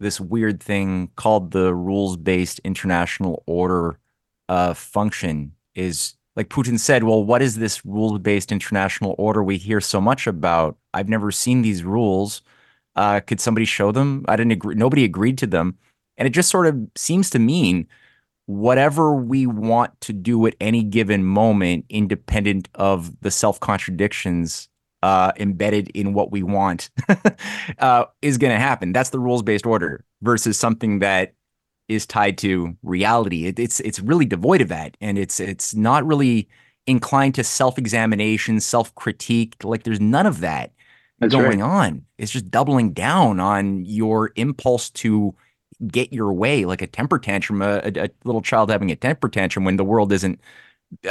this 0.00 0.20
weird 0.20 0.62
thing 0.62 1.10
called 1.16 1.50
the 1.50 1.74
rules-based 1.74 2.60
international 2.64 3.42
order 3.46 3.98
uh, 4.48 4.74
function 4.74 5.52
is 5.74 6.14
like 6.36 6.48
Putin 6.48 6.78
said, 6.78 7.04
well, 7.04 7.24
what 7.24 7.42
is 7.42 7.56
this 7.56 7.84
rules-based 7.84 8.50
international 8.50 9.14
order 9.18 9.42
we 9.42 9.56
hear 9.56 9.80
so 9.80 10.00
much 10.00 10.26
about? 10.26 10.76
I've 10.92 11.08
never 11.08 11.30
seen 11.30 11.62
these 11.62 11.84
rules. 11.84 12.42
Uh, 12.96 13.20
could 13.20 13.40
somebody 13.40 13.64
show 13.64 13.92
them? 13.92 14.24
I 14.28 14.36
didn't 14.36 14.52
agree. 14.52 14.74
Nobody 14.74 15.04
agreed 15.04 15.38
to 15.38 15.46
them. 15.46 15.78
And 16.16 16.26
it 16.26 16.30
just 16.30 16.50
sort 16.50 16.66
of 16.66 16.76
seems 16.96 17.30
to 17.30 17.38
mean 17.38 17.86
whatever 18.46 19.14
we 19.14 19.46
want 19.46 20.00
to 20.02 20.12
do 20.12 20.46
at 20.46 20.54
any 20.60 20.82
given 20.82 21.24
moment, 21.24 21.86
independent 21.88 22.68
of 22.74 23.20
the 23.20 23.30
self 23.30 23.58
contradictions 23.60 24.68
uh, 25.02 25.32
embedded 25.36 25.90
in 25.90 26.14
what 26.14 26.30
we 26.30 26.42
want, 26.42 26.90
uh, 27.78 28.04
is 28.22 28.38
going 28.38 28.52
to 28.52 28.60
happen. 28.60 28.92
That's 28.92 29.10
the 29.10 29.18
rules 29.18 29.42
based 29.42 29.66
order 29.66 30.04
versus 30.22 30.58
something 30.58 31.00
that 31.00 31.34
is 31.88 32.06
tied 32.06 32.38
to 32.38 32.76
reality. 32.82 33.46
It, 33.46 33.58
it's 33.58 33.80
it's 33.80 34.00
really 34.00 34.24
devoid 34.24 34.60
of 34.60 34.68
that, 34.68 34.96
and 35.00 35.18
it's 35.18 35.40
it's 35.40 35.74
not 35.74 36.06
really 36.06 36.48
inclined 36.86 37.34
to 37.36 37.44
self 37.44 37.78
examination, 37.78 38.60
self 38.60 38.94
critique. 38.94 39.56
Like 39.62 39.82
there's 39.82 40.00
none 40.00 40.26
of 40.26 40.40
that 40.40 40.72
That's 41.18 41.34
going 41.34 41.60
right. 41.60 41.88
on. 41.88 42.04
It's 42.18 42.32
just 42.32 42.50
doubling 42.50 42.92
down 42.92 43.40
on 43.40 43.84
your 43.84 44.32
impulse 44.36 44.90
to 44.90 45.34
get 45.88 46.12
your 46.12 46.32
way, 46.32 46.64
like 46.64 46.82
a 46.82 46.86
temper 46.86 47.18
tantrum, 47.18 47.60
a, 47.62 47.78
a, 47.78 48.08
little 48.24 48.42
child 48.42 48.70
having 48.70 48.90
a 48.90 48.96
temper 48.96 49.28
tantrum 49.28 49.64
when 49.64 49.76
the 49.76 49.84
world 49.84 50.12
isn't 50.12 50.40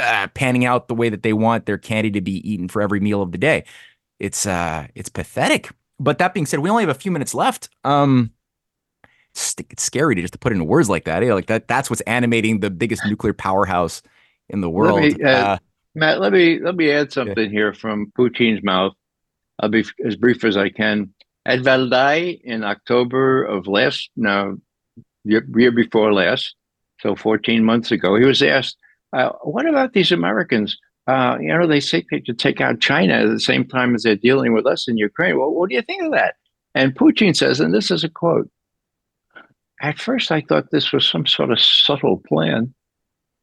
uh, 0.00 0.28
panning 0.34 0.64
out 0.64 0.88
the 0.88 0.94
way 0.94 1.08
that 1.08 1.22
they 1.22 1.32
want 1.32 1.66
their 1.66 1.78
candy 1.78 2.10
to 2.10 2.20
be 2.20 2.48
eaten 2.48 2.68
for 2.68 2.80
every 2.80 3.00
meal 3.00 3.22
of 3.22 3.32
the 3.32 3.38
day. 3.38 3.64
It's 4.18 4.46
uh, 4.46 4.86
it's 4.94 5.08
pathetic. 5.08 5.70
But 6.00 6.18
that 6.18 6.34
being 6.34 6.46
said, 6.46 6.60
we 6.60 6.70
only 6.70 6.82
have 6.82 6.90
a 6.90 6.98
few 6.98 7.12
minutes 7.12 7.34
left. 7.34 7.68
Um, 7.84 8.32
it's, 9.34 9.54
it's 9.70 9.82
scary 9.82 10.14
to 10.14 10.20
just 10.20 10.32
to 10.32 10.38
put 10.38 10.52
into 10.52 10.64
words 10.64 10.88
like 10.88 11.04
that. 11.04 11.22
Eh? 11.22 11.34
Like 11.34 11.46
that, 11.46 11.66
that's 11.66 11.90
what's 11.90 12.02
animating 12.02 12.60
the 12.60 12.70
biggest 12.70 13.04
nuclear 13.06 13.32
powerhouse 13.32 14.02
in 14.48 14.60
the 14.60 14.70
world. 14.70 15.00
Me, 15.00 15.14
uh, 15.22 15.28
uh, 15.28 15.58
Matt, 15.94 16.20
let 16.20 16.32
me 16.32 16.60
let 16.60 16.76
me 16.76 16.90
add 16.90 17.12
something 17.12 17.44
yeah. 17.44 17.50
here 17.50 17.74
from 17.74 18.12
Putin's 18.18 18.62
mouth. 18.62 18.92
I'll 19.60 19.68
be 19.68 19.84
as 20.04 20.16
brief 20.16 20.44
as 20.44 20.56
I 20.56 20.68
can. 20.68 21.14
At 21.46 21.60
Valdai 21.60 22.40
in 22.42 22.64
October 22.64 23.44
of 23.44 23.66
last, 23.66 24.10
no, 24.16 24.56
year, 25.24 25.46
year 25.54 25.70
before 25.70 26.12
last, 26.12 26.54
so 27.00 27.14
14 27.14 27.62
months 27.62 27.92
ago, 27.92 28.16
he 28.16 28.24
was 28.24 28.42
asked, 28.42 28.76
uh, 29.12 29.30
"What 29.42 29.66
about 29.66 29.92
these 29.92 30.10
Americans? 30.10 30.76
Uh, 31.06 31.36
you 31.40 31.48
know, 31.48 31.66
they 31.66 31.80
say 31.80 32.04
they 32.10 32.20
could 32.20 32.38
take 32.38 32.60
out 32.60 32.80
China 32.80 33.14
at 33.14 33.28
the 33.28 33.38
same 33.38 33.66
time 33.66 33.94
as 33.94 34.04
they're 34.04 34.16
dealing 34.16 34.54
with 34.54 34.66
us 34.66 34.88
in 34.88 34.96
Ukraine. 34.96 35.38
Well, 35.38 35.50
what 35.50 35.68
do 35.68 35.76
you 35.76 35.82
think 35.82 36.02
of 36.02 36.12
that?" 36.12 36.36
And 36.74 36.94
Putin 36.94 37.36
says, 37.36 37.60
and 37.60 37.72
this 37.72 37.90
is 37.90 38.02
a 38.04 38.08
quote: 38.08 38.48
"At 39.80 39.98
first, 39.98 40.32
I 40.32 40.40
thought 40.40 40.70
this 40.70 40.92
was 40.92 41.08
some 41.08 41.26
sort 41.26 41.50
of 41.50 41.60
subtle 41.60 42.22
plan, 42.26 42.74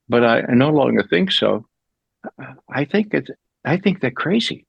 but 0.10 0.24
I, 0.24 0.42
I 0.42 0.54
no 0.54 0.70
longer 0.70 1.04
think 1.04 1.32
so. 1.32 1.66
I 2.70 2.86
think 2.86 3.14
it. 3.14 3.30
I 3.66 3.78
think 3.78 4.02
they're 4.02 4.12
crazy." 4.12 4.66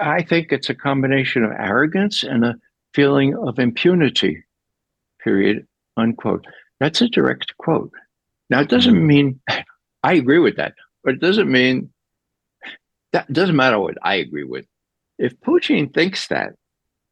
I 0.00 0.22
think 0.22 0.50
it's 0.50 0.68
a 0.68 0.74
combination 0.74 1.44
of 1.44 1.52
arrogance 1.52 2.24
and 2.24 2.44
a 2.44 2.56
feeling 2.92 3.36
of 3.36 3.58
impunity, 3.58 4.42
period, 5.22 5.66
unquote. 5.96 6.44
That's 6.80 7.00
a 7.00 7.08
direct 7.08 7.56
quote. 7.58 7.92
Now, 8.50 8.60
it 8.60 8.68
doesn't 8.68 8.94
mm-hmm. 8.94 9.06
mean 9.06 9.40
I 10.02 10.14
agree 10.14 10.38
with 10.38 10.56
that, 10.56 10.74
but 11.04 11.14
it 11.14 11.20
doesn't 11.20 11.50
mean 11.50 11.90
that 13.12 13.32
doesn't 13.32 13.56
matter 13.56 13.78
what 13.78 13.96
I 14.02 14.16
agree 14.16 14.44
with. 14.44 14.66
If 15.18 15.38
Putin 15.40 15.92
thinks 15.92 16.28
that, 16.28 16.54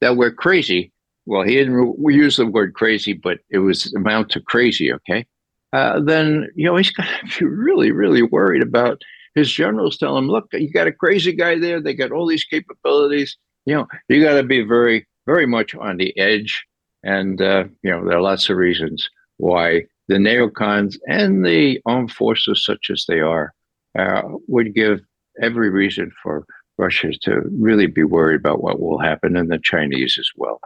that 0.00 0.16
we're 0.16 0.32
crazy, 0.32 0.92
well, 1.26 1.42
he 1.42 1.54
didn't 1.54 1.98
we 1.98 2.14
use 2.14 2.36
the 2.36 2.46
word 2.46 2.74
crazy, 2.74 3.12
but 3.12 3.38
it 3.50 3.58
was 3.58 3.92
amount 3.94 4.30
to 4.30 4.40
crazy, 4.40 4.92
okay? 4.92 5.26
Uh, 5.72 6.00
then, 6.00 6.48
you 6.54 6.64
know, 6.64 6.76
he's 6.76 6.92
got 6.92 7.06
to 7.06 7.40
be 7.40 7.46
really, 7.46 7.90
really 7.90 8.22
worried 8.22 8.62
about 8.62 9.02
his 9.34 9.50
generals 9.50 9.98
tell 9.98 10.16
him, 10.16 10.28
look, 10.28 10.46
you 10.52 10.70
got 10.70 10.86
a 10.86 10.92
crazy 10.92 11.32
guy 11.32 11.58
there. 11.58 11.80
They 11.80 11.94
got 11.94 12.12
all 12.12 12.26
these 12.26 12.44
capabilities. 12.44 13.36
You 13.66 13.74
know, 13.74 13.86
you 14.08 14.22
got 14.22 14.34
to 14.34 14.44
be 14.44 14.62
very, 14.62 15.06
very 15.26 15.46
much 15.46 15.74
on 15.74 15.96
the 15.96 16.16
edge. 16.18 16.64
And, 17.02 17.40
uh, 17.42 17.64
you 17.82 17.90
know, 17.90 18.04
there 18.04 18.18
are 18.18 18.22
lots 18.22 18.48
of 18.48 18.56
reasons 18.56 19.08
why 19.38 19.82
the 20.06 20.16
neocons 20.16 20.96
and 21.08 21.44
the 21.44 21.80
armed 21.86 22.12
forces, 22.12 22.64
such 22.64 22.90
as 22.90 23.04
they 23.08 23.20
are, 23.20 23.52
uh, 23.98 24.22
would 24.46 24.74
give 24.74 25.00
every 25.42 25.70
reason 25.70 26.12
for 26.22 26.46
Russia 26.78 27.10
to 27.22 27.42
really 27.58 27.86
be 27.86 28.04
worried 28.04 28.40
about 28.40 28.62
what 28.62 28.80
will 28.80 28.98
happen, 28.98 29.36
and 29.36 29.50
the 29.50 29.58
Chinese 29.58 30.16
as 30.18 30.28
well. 30.36 30.60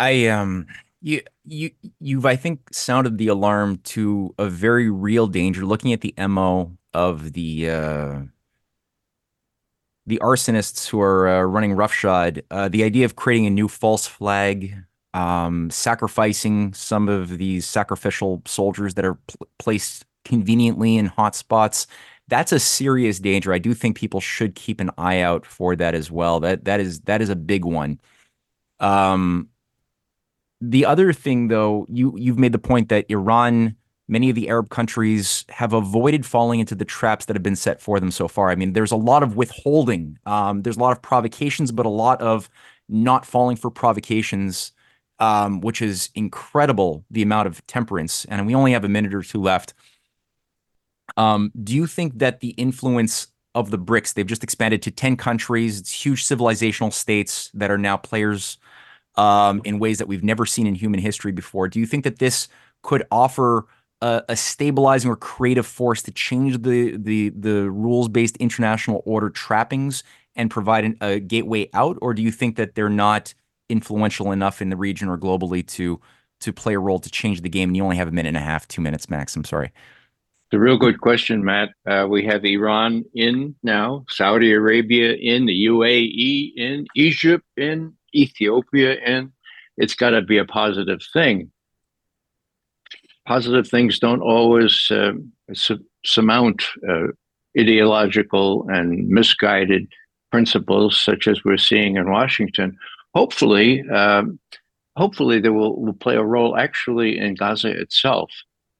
I 0.00 0.28
um 0.28 0.66
you 1.02 1.20
you 1.44 1.70
you've 2.00 2.26
I 2.26 2.36
think 2.36 2.72
sounded 2.72 3.18
the 3.18 3.28
alarm 3.28 3.78
to 3.84 4.34
a 4.38 4.48
very 4.48 4.90
real 4.90 5.26
danger. 5.26 5.64
Looking 5.64 5.92
at 5.92 6.00
the 6.00 6.14
mo 6.26 6.72
of 6.94 7.34
the 7.34 7.70
uh, 7.70 8.20
the 10.06 10.18
arsonists 10.22 10.88
who 10.88 11.00
are 11.00 11.28
uh, 11.28 11.42
running 11.42 11.74
roughshod, 11.74 12.42
uh, 12.50 12.68
the 12.68 12.82
idea 12.82 13.04
of 13.04 13.16
creating 13.16 13.46
a 13.46 13.50
new 13.50 13.68
false 13.68 14.06
flag, 14.06 14.74
um, 15.14 15.70
sacrificing 15.70 16.72
some 16.72 17.08
of 17.08 17.36
these 17.38 17.66
sacrificial 17.66 18.42
soldiers 18.46 18.94
that 18.94 19.04
are 19.04 19.14
pl- 19.14 19.48
placed 19.58 20.06
conveniently 20.24 20.96
in 20.96 21.06
hot 21.06 21.34
spots. 21.34 21.86
That's 22.28 22.52
a 22.52 22.60
serious 22.60 23.18
danger. 23.20 23.52
I 23.52 23.58
do 23.58 23.74
think 23.74 23.96
people 23.96 24.20
should 24.20 24.54
keep 24.54 24.80
an 24.80 24.90
eye 24.96 25.20
out 25.20 25.44
for 25.44 25.76
that 25.76 25.94
as 25.94 26.10
well. 26.10 26.40
That 26.40 26.64
that 26.64 26.80
is 26.80 27.00
that 27.02 27.20
is 27.20 27.28
a 27.28 27.36
big 27.36 27.66
one. 27.66 28.00
Um, 28.80 29.49
the 30.60 30.84
other 30.84 31.12
thing, 31.12 31.48
though, 31.48 31.86
you 31.88 32.14
you've 32.16 32.38
made 32.38 32.52
the 32.52 32.58
point 32.58 32.88
that 32.88 33.06
Iran 33.08 33.76
many 34.10 34.28
of 34.28 34.34
the 34.34 34.48
Arab 34.48 34.68
countries 34.70 35.44
have 35.48 35.72
avoided 35.72 36.26
falling 36.26 36.58
into 36.58 36.74
the 36.74 36.84
traps 36.84 37.26
that 37.26 37.36
have 37.36 37.44
been 37.44 37.56
set 37.56 37.80
for 37.80 38.00
them 38.00 38.10
so 38.10 38.26
far. 38.26 38.50
I 38.50 38.56
mean, 38.56 38.72
there's 38.72 38.90
a 38.90 38.96
lot 38.96 39.22
of 39.22 39.36
withholding, 39.36 40.18
um, 40.26 40.62
there's 40.62 40.76
a 40.76 40.80
lot 40.80 40.90
of 40.92 41.00
provocations, 41.00 41.70
but 41.70 41.86
a 41.86 41.90
lot 41.90 42.20
of 42.20 42.50
not 42.88 43.24
falling 43.24 43.56
for 43.56 43.70
provocations, 43.70 44.72
um, 45.20 45.60
which 45.60 45.80
is 45.80 46.10
incredible 46.16 47.04
the 47.08 47.22
amount 47.22 47.46
of 47.46 47.64
temperance. 47.68 48.24
And 48.24 48.46
we 48.46 48.54
only 48.54 48.72
have 48.72 48.84
a 48.84 48.88
minute 48.88 49.14
or 49.14 49.22
two 49.22 49.40
left. 49.40 49.74
Um, 51.16 51.52
do 51.62 51.74
you 51.74 51.86
think 51.86 52.18
that 52.18 52.40
the 52.40 52.50
influence 52.50 53.28
of 53.54 53.70
the 53.70 53.78
BRICS, 53.78 54.14
they've 54.14 54.26
just 54.26 54.42
expanded 54.42 54.82
to 54.82 54.90
10 54.90 55.16
countries, 55.16 55.78
it's 55.78 55.92
huge 55.92 56.24
civilizational 56.24 56.92
states 56.92 57.50
that 57.54 57.70
are 57.70 57.78
now 57.78 57.96
players 57.96 58.58
um, 59.16 59.60
in 59.64 59.78
ways 59.78 59.98
that 59.98 60.08
we've 60.08 60.24
never 60.24 60.46
seen 60.46 60.66
in 60.66 60.74
human 60.74 61.00
history 61.00 61.32
before. 61.32 61.68
Do 61.68 61.80
you 61.80 61.86
think 61.86 62.04
that 62.04 62.18
this 62.18 62.48
could 62.82 63.06
offer 63.10 63.66
a, 64.00 64.22
a 64.28 64.36
stabilizing 64.36 65.10
or 65.10 65.16
creative 65.16 65.66
force 65.66 66.02
to 66.02 66.10
change 66.10 66.62
the 66.62 66.96
the 66.96 67.30
the 67.30 67.70
rules 67.70 68.08
based 68.08 68.36
international 68.38 69.02
order 69.04 69.30
trappings 69.30 70.02
and 70.36 70.50
provide 70.50 70.84
an, 70.84 70.96
a 71.00 71.20
gateway 71.20 71.68
out, 71.74 71.98
or 72.00 72.14
do 72.14 72.22
you 72.22 72.30
think 72.30 72.56
that 72.56 72.74
they're 72.74 72.88
not 72.88 73.34
influential 73.68 74.32
enough 74.32 74.62
in 74.62 74.70
the 74.70 74.76
region 74.76 75.08
or 75.08 75.18
globally 75.18 75.66
to 75.66 76.00
to 76.40 76.52
play 76.52 76.74
a 76.74 76.78
role 76.78 76.98
to 76.98 77.10
change 77.10 77.42
the 77.42 77.48
game? 77.48 77.70
And 77.70 77.76
you 77.76 77.84
only 77.84 77.96
have 77.96 78.08
a 78.08 78.12
minute 78.12 78.28
and 78.28 78.36
a 78.36 78.40
half, 78.40 78.66
two 78.68 78.80
minutes 78.80 79.10
max. 79.10 79.36
I'm 79.36 79.44
sorry. 79.44 79.72
It's 80.50 80.56
a 80.56 80.58
real 80.58 80.78
good 80.78 81.00
question, 81.00 81.44
Matt. 81.44 81.68
Uh, 81.86 82.08
we 82.10 82.24
have 82.26 82.44
Iran 82.44 83.04
in 83.14 83.54
now, 83.62 84.04
Saudi 84.08 84.52
Arabia 84.52 85.12
in, 85.12 85.46
the 85.46 85.66
UAE 85.66 86.54
in, 86.56 86.86
Egypt 86.96 87.44
in, 87.56 87.94
Ethiopia 88.14 88.96
in. 88.96 89.32
It's 89.76 89.94
got 89.94 90.10
to 90.10 90.22
be 90.22 90.38
a 90.38 90.44
positive 90.44 91.00
thing 91.12 91.50
positive 93.30 93.68
things 93.68 94.00
don't 94.00 94.22
always 94.22 94.90
uh, 94.90 95.12
su- 95.52 95.84
surmount 96.04 96.64
uh, 96.88 97.06
ideological 97.56 98.66
and 98.68 99.08
misguided 99.08 99.86
principles 100.32 101.00
such 101.00 101.28
as 101.28 101.44
we're 101.44 101.56
seeing 101.56 101.96
in 101.96 102.10
Washington. 102.10 102.76
Hopefully, 103.14 103.88
um, 103.90 104.38
hopefully 104.96 105.40
they 105.40 105.48
will, 105.48 105.80
will 105.80 105.92
play 105.92 106.16
a 106.16 106.24
role 106.24 106.56
actually 106.56 107.18
in 107.18 107.36
Gaza 107.36 107.68
itself. 107.68 108.30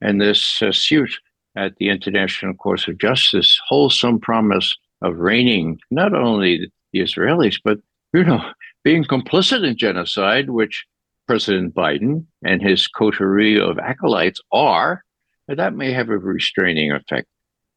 And 0.01 0.21
this 0.21 0.61
uh, 0.63 0.73
suit 0.73 1.13
at 1.57 1.77
the 1.77 1.89
International 1.89 2.55
Court 2.55 2.89
of 2.89 2.99
Justice 2.99 3.61
holds 3.69 4.01
some 4.01 4.19
promise 4.19 4.77
of 5.03 5.19
reining 5.19 5.79
not 5.91 6.13
only 6.13 6.73
the 6.93 7.01
Israelis, 7.01 7.57
but 7.63 7.79
you 8.13 8.25
know, 8.25 8.43
being 8.83 9.05
complicit 9.05 9.67
in 9.67 9.77
genocide, 9.77 10.51
which 10.51 10.87
President 11.27 11.75
Biden 11.75 12.25
and 12.45 12.63
his 12.63 12.89
coterie 12.89 13.61
of 13.61 13.79
acolytes 13.79 14.41
are, 14.53 15.05
that 15.49 15.75
may 15.75 15.93
have 15.93 16.09
a 16.09 16.19
restraining 16.19 16.93
effect. 16.93 17.27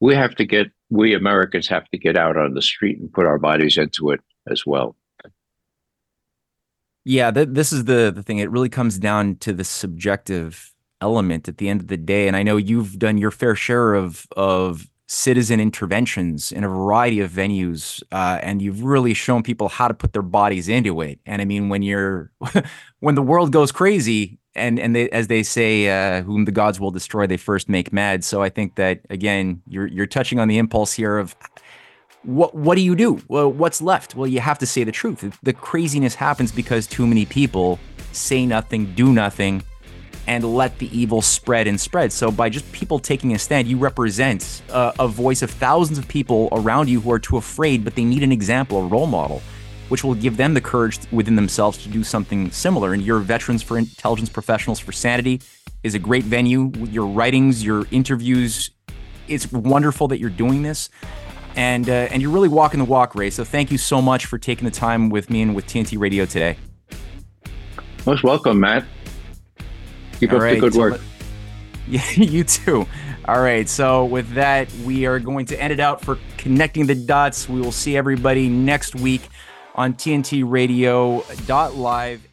We 0.00 0.14
have 0.14 0.34
to 0.36 0.44
get, 0.44 0.68
we 0.90 1.14
Americans 1.14 1.68
have 1.68 1.88
to 1.90 1.98
get 1.98 2.16
out 2.16 2.36
on 2.36 2.54
the 2.54 2.62
street 2.62 2.98
and 2.98 3.12
put 3.12 3.26
our 3.26 3.38
bodies 3.38 3.78
into 3.78 4.10
it 4.10 4.20
as 4.50 4.64
well. 4.66 4.96
Yeah, 7.04 7.30
th- 7.30 7.48
this 7.50 7.72
is 7.72 7.84
the 7.84 8.10
the 8.14 8.22
thing. 8.22 8.38
It 8.38 8.50
really 8.50 8.70
comes 8.70 8.98
down 8.98 9.36
to 9.36 9.52
the 9.52 9.64
subjective 9.64 10.72
element 11.00 11.48
at 11.48 11.58
the 11.58 11.68
end 11.68 11.82
of 11.82 11.88
the 11.88 11.96
day. 11.98 12.26
And 12.26 12.36
I 12.36 12.42
know 12.42 12.56
you've 12.56 12.98
done 12.98 13.18
your 13.18 13.30
fair 13.30 13.54
share 13.54 13.94
of 13.94 14.26
of 14.36 14.88
citizen 15.06 15.60
interventions 15.60 16.50
in 16.50 16.64
a 16.64 16.68
variety 16.68 17.20
of 17.20 17.30
venues, 17.30 18.02
uh, 18.12 18.38
and 18.42 18.62
you've 18.62 18.82
really 18.82 19.14
shown 19.14 19.42
people 19.42 19.68
how 19.68 19.88
to 19.88 19.94
put 19.94 20.12
their 20.12 20.22
bodies 20.22 20.68
into 20.68 21.00
it. 21.00 21.18
And 21.26 21.42
I 21.42 21.44
mean, 21.44 21.68
when 21.68 21.82
you're 21.82 22.30
when 23.00 23.14
the 23.14 23.22
world 23.22 23.52
goes 23.52 23.72
crazy, 23.72 24.38
and 24.54 24.78
and 24.78 24.94
they, 24.94 25.10
as 25.10 25.26
they 25.26 25.42
say, 25.42 25.88
uh, 25.88 26.22
whom 26.22 26.44
the 26.44 26.52
gods 26.52 26.80
will 26.80 26.90
destroy, 26.90 27.26
they 27.26 27.36
first 27.36 27.68
make 27.68 27.92
mad. 27.92 28.24
So 28.24 28.42
I 28.42 28.48
think 28.48 28.76
that 28.76 29.00
again, 29.10 29.62
you're 29.66 29.86
you're 29.86 30.06
touching 30.06 30.38
on 30.38 30.48
the 30.48 30.58
impulse 30.58 30.92
here 30.92 31.18
of 31.18 31.36
what 32.22 32.54
what 32.54 32.76
do 32.76 32.80
you 32.80 32.96
do? 32.96 33.20
Well, 33.28 33.50
what's 33.52 33.82
left? 33.82 34.14
Well, 34.14 34.26
you 34.26 34.40
have 34.40 34.58
to 34.60 34.66
say 34.66 34.84
the 34.84 34.92
truth. 34.92 35.38
The 35.42 35.52
craziness 35.52 36.14
happens 36.14 36.52
because 36.52 36.86
too 36.86 37.06
many 37.06 37.26
people 37.26 37.78
say 38.12 38.46
nothing, 38.46 38.94
do 38.94 39.12
nothing, 39.12 39.62
and 40.26 40.44
let 40.44 40.78
the 40.78 40.96
evil 40.96 41.22
spread 41.22 41.66
and 41.66 41.80
spread. 41.80 42.12
So 42.12 42.30
by 42.30 42.48
just 42.48 42.70
people 42.72 42.98
taking 42.98 43.34
a 43.34 43.38
stand, 43.38 43.68
you 43.68 43.76
represent 43.76 44.62
uh, 44.70 44.92
a 44.98 45.08
voice 45.08 45.42
of 45.42 45.50
thousands 45.50 45.98
of 45.98 46.08
people 46.08 46.48
around 46.52 46.88
you 46.88 47.00
who 47.00 47.12
are 47.12 47.18
too 47.18 47.36
afraid, 47.36 47.84
but 47.84 47.94
they 47.94 48.04
need 48.04 48.22
an 48.22 48.32
example, 48.32 48.78
a 48.78 48.86
role 48.86 49.06
model, 49.06 49.42
which 49.88 50.02
will 50.02 50.14
give 50.14 50.36
them 50.36 50.54
the 50.54 50.60
courage 50.60 50.98
within 51.12 51.36
themselves 51.36 51.78
to 51.82 51.88
do 51.88 52.02
something 52.02 52.50
similar. 52.50 52.92
And 52.92 53.02
your 53.02 53.18
Veterans 53.18 53.62
for 53.62 53.76
Intelligence 53.76 54.28
Professionals 54.28 54.78
for 54.78 54.92
Sanity 54.92 55.40
is 55.82 55.94
a 55.94 55.98
great 55.98 56.24
venue. 56.24 56.72
Your 56.90 57.06
writings, 57.06 57.64
your 57.64 57.86
interviews, 57.90 58.70
it's 59.28 59.50
wonderful 59.52 60.08
that 60.08 60.18
you're 60.18 60.30
doing 60.30 60.62
this. 60.62 60.90
And, 61.56 61.88
uh, 61.88 62.08
and 62.10 62.20
you're 62.20 62.32
really 62.32 62.48
walking 62.48 62.78
the 62.78 62.84
walk, 62.84 63.14
Ray. 63.14 63.30
So 63.30 63.44
thank 63.44 63.70
you 63.70 63.78
so 63.78 64.02
much 64.02 64.26
for 64.26 64.38
taking 64.38 64.64
the 64.64 64.72
time 64.72 65.08
with 65.08 65.30
me 65.30 65.42
and 65.42 65.54
with 65.54 65.66
TNT 65.66 65.98
Radio 65.98 66.24
today. 66.26 66.56
Most 68.06 68.24
welcome, 68.24 68.60
Matt. 68.60 68.84
Keep 70.18 70.30
All 70.30 70.36
up 70.36 70.42
right, 70.42 70.60
the 70.60 70.70
good 70.70 70.74
work. 70.74 71.00
yeah, 71.88 72.02
you 72.14 72.44
too. 72.44 72.86
All 73.26 73.40
right. 73.40 73.68
So 73.68 74.04
with 74.04 74.30
that, 74.34 74.70
we 74.84 75.06
are 75.06 75.18
going 75.18 75.46
to 75.46 75.60
end 75.60 75.72
it 75.72 75.80
out 75.80 76.02
for 76.02 76.18
connecting 76.36 76.86
the 76.86 76.94
dots. 76.94 77.48
We 77.48 77.60
will 77.60 77.72
see 77.72 77.96
everybody 77.96 78.48
next 78.48 78.94
week 78.94 79.28
on 79.74 79.94
TNT 79.94 80.44
Radio 80.46 81.24
Live. 81.74 82.26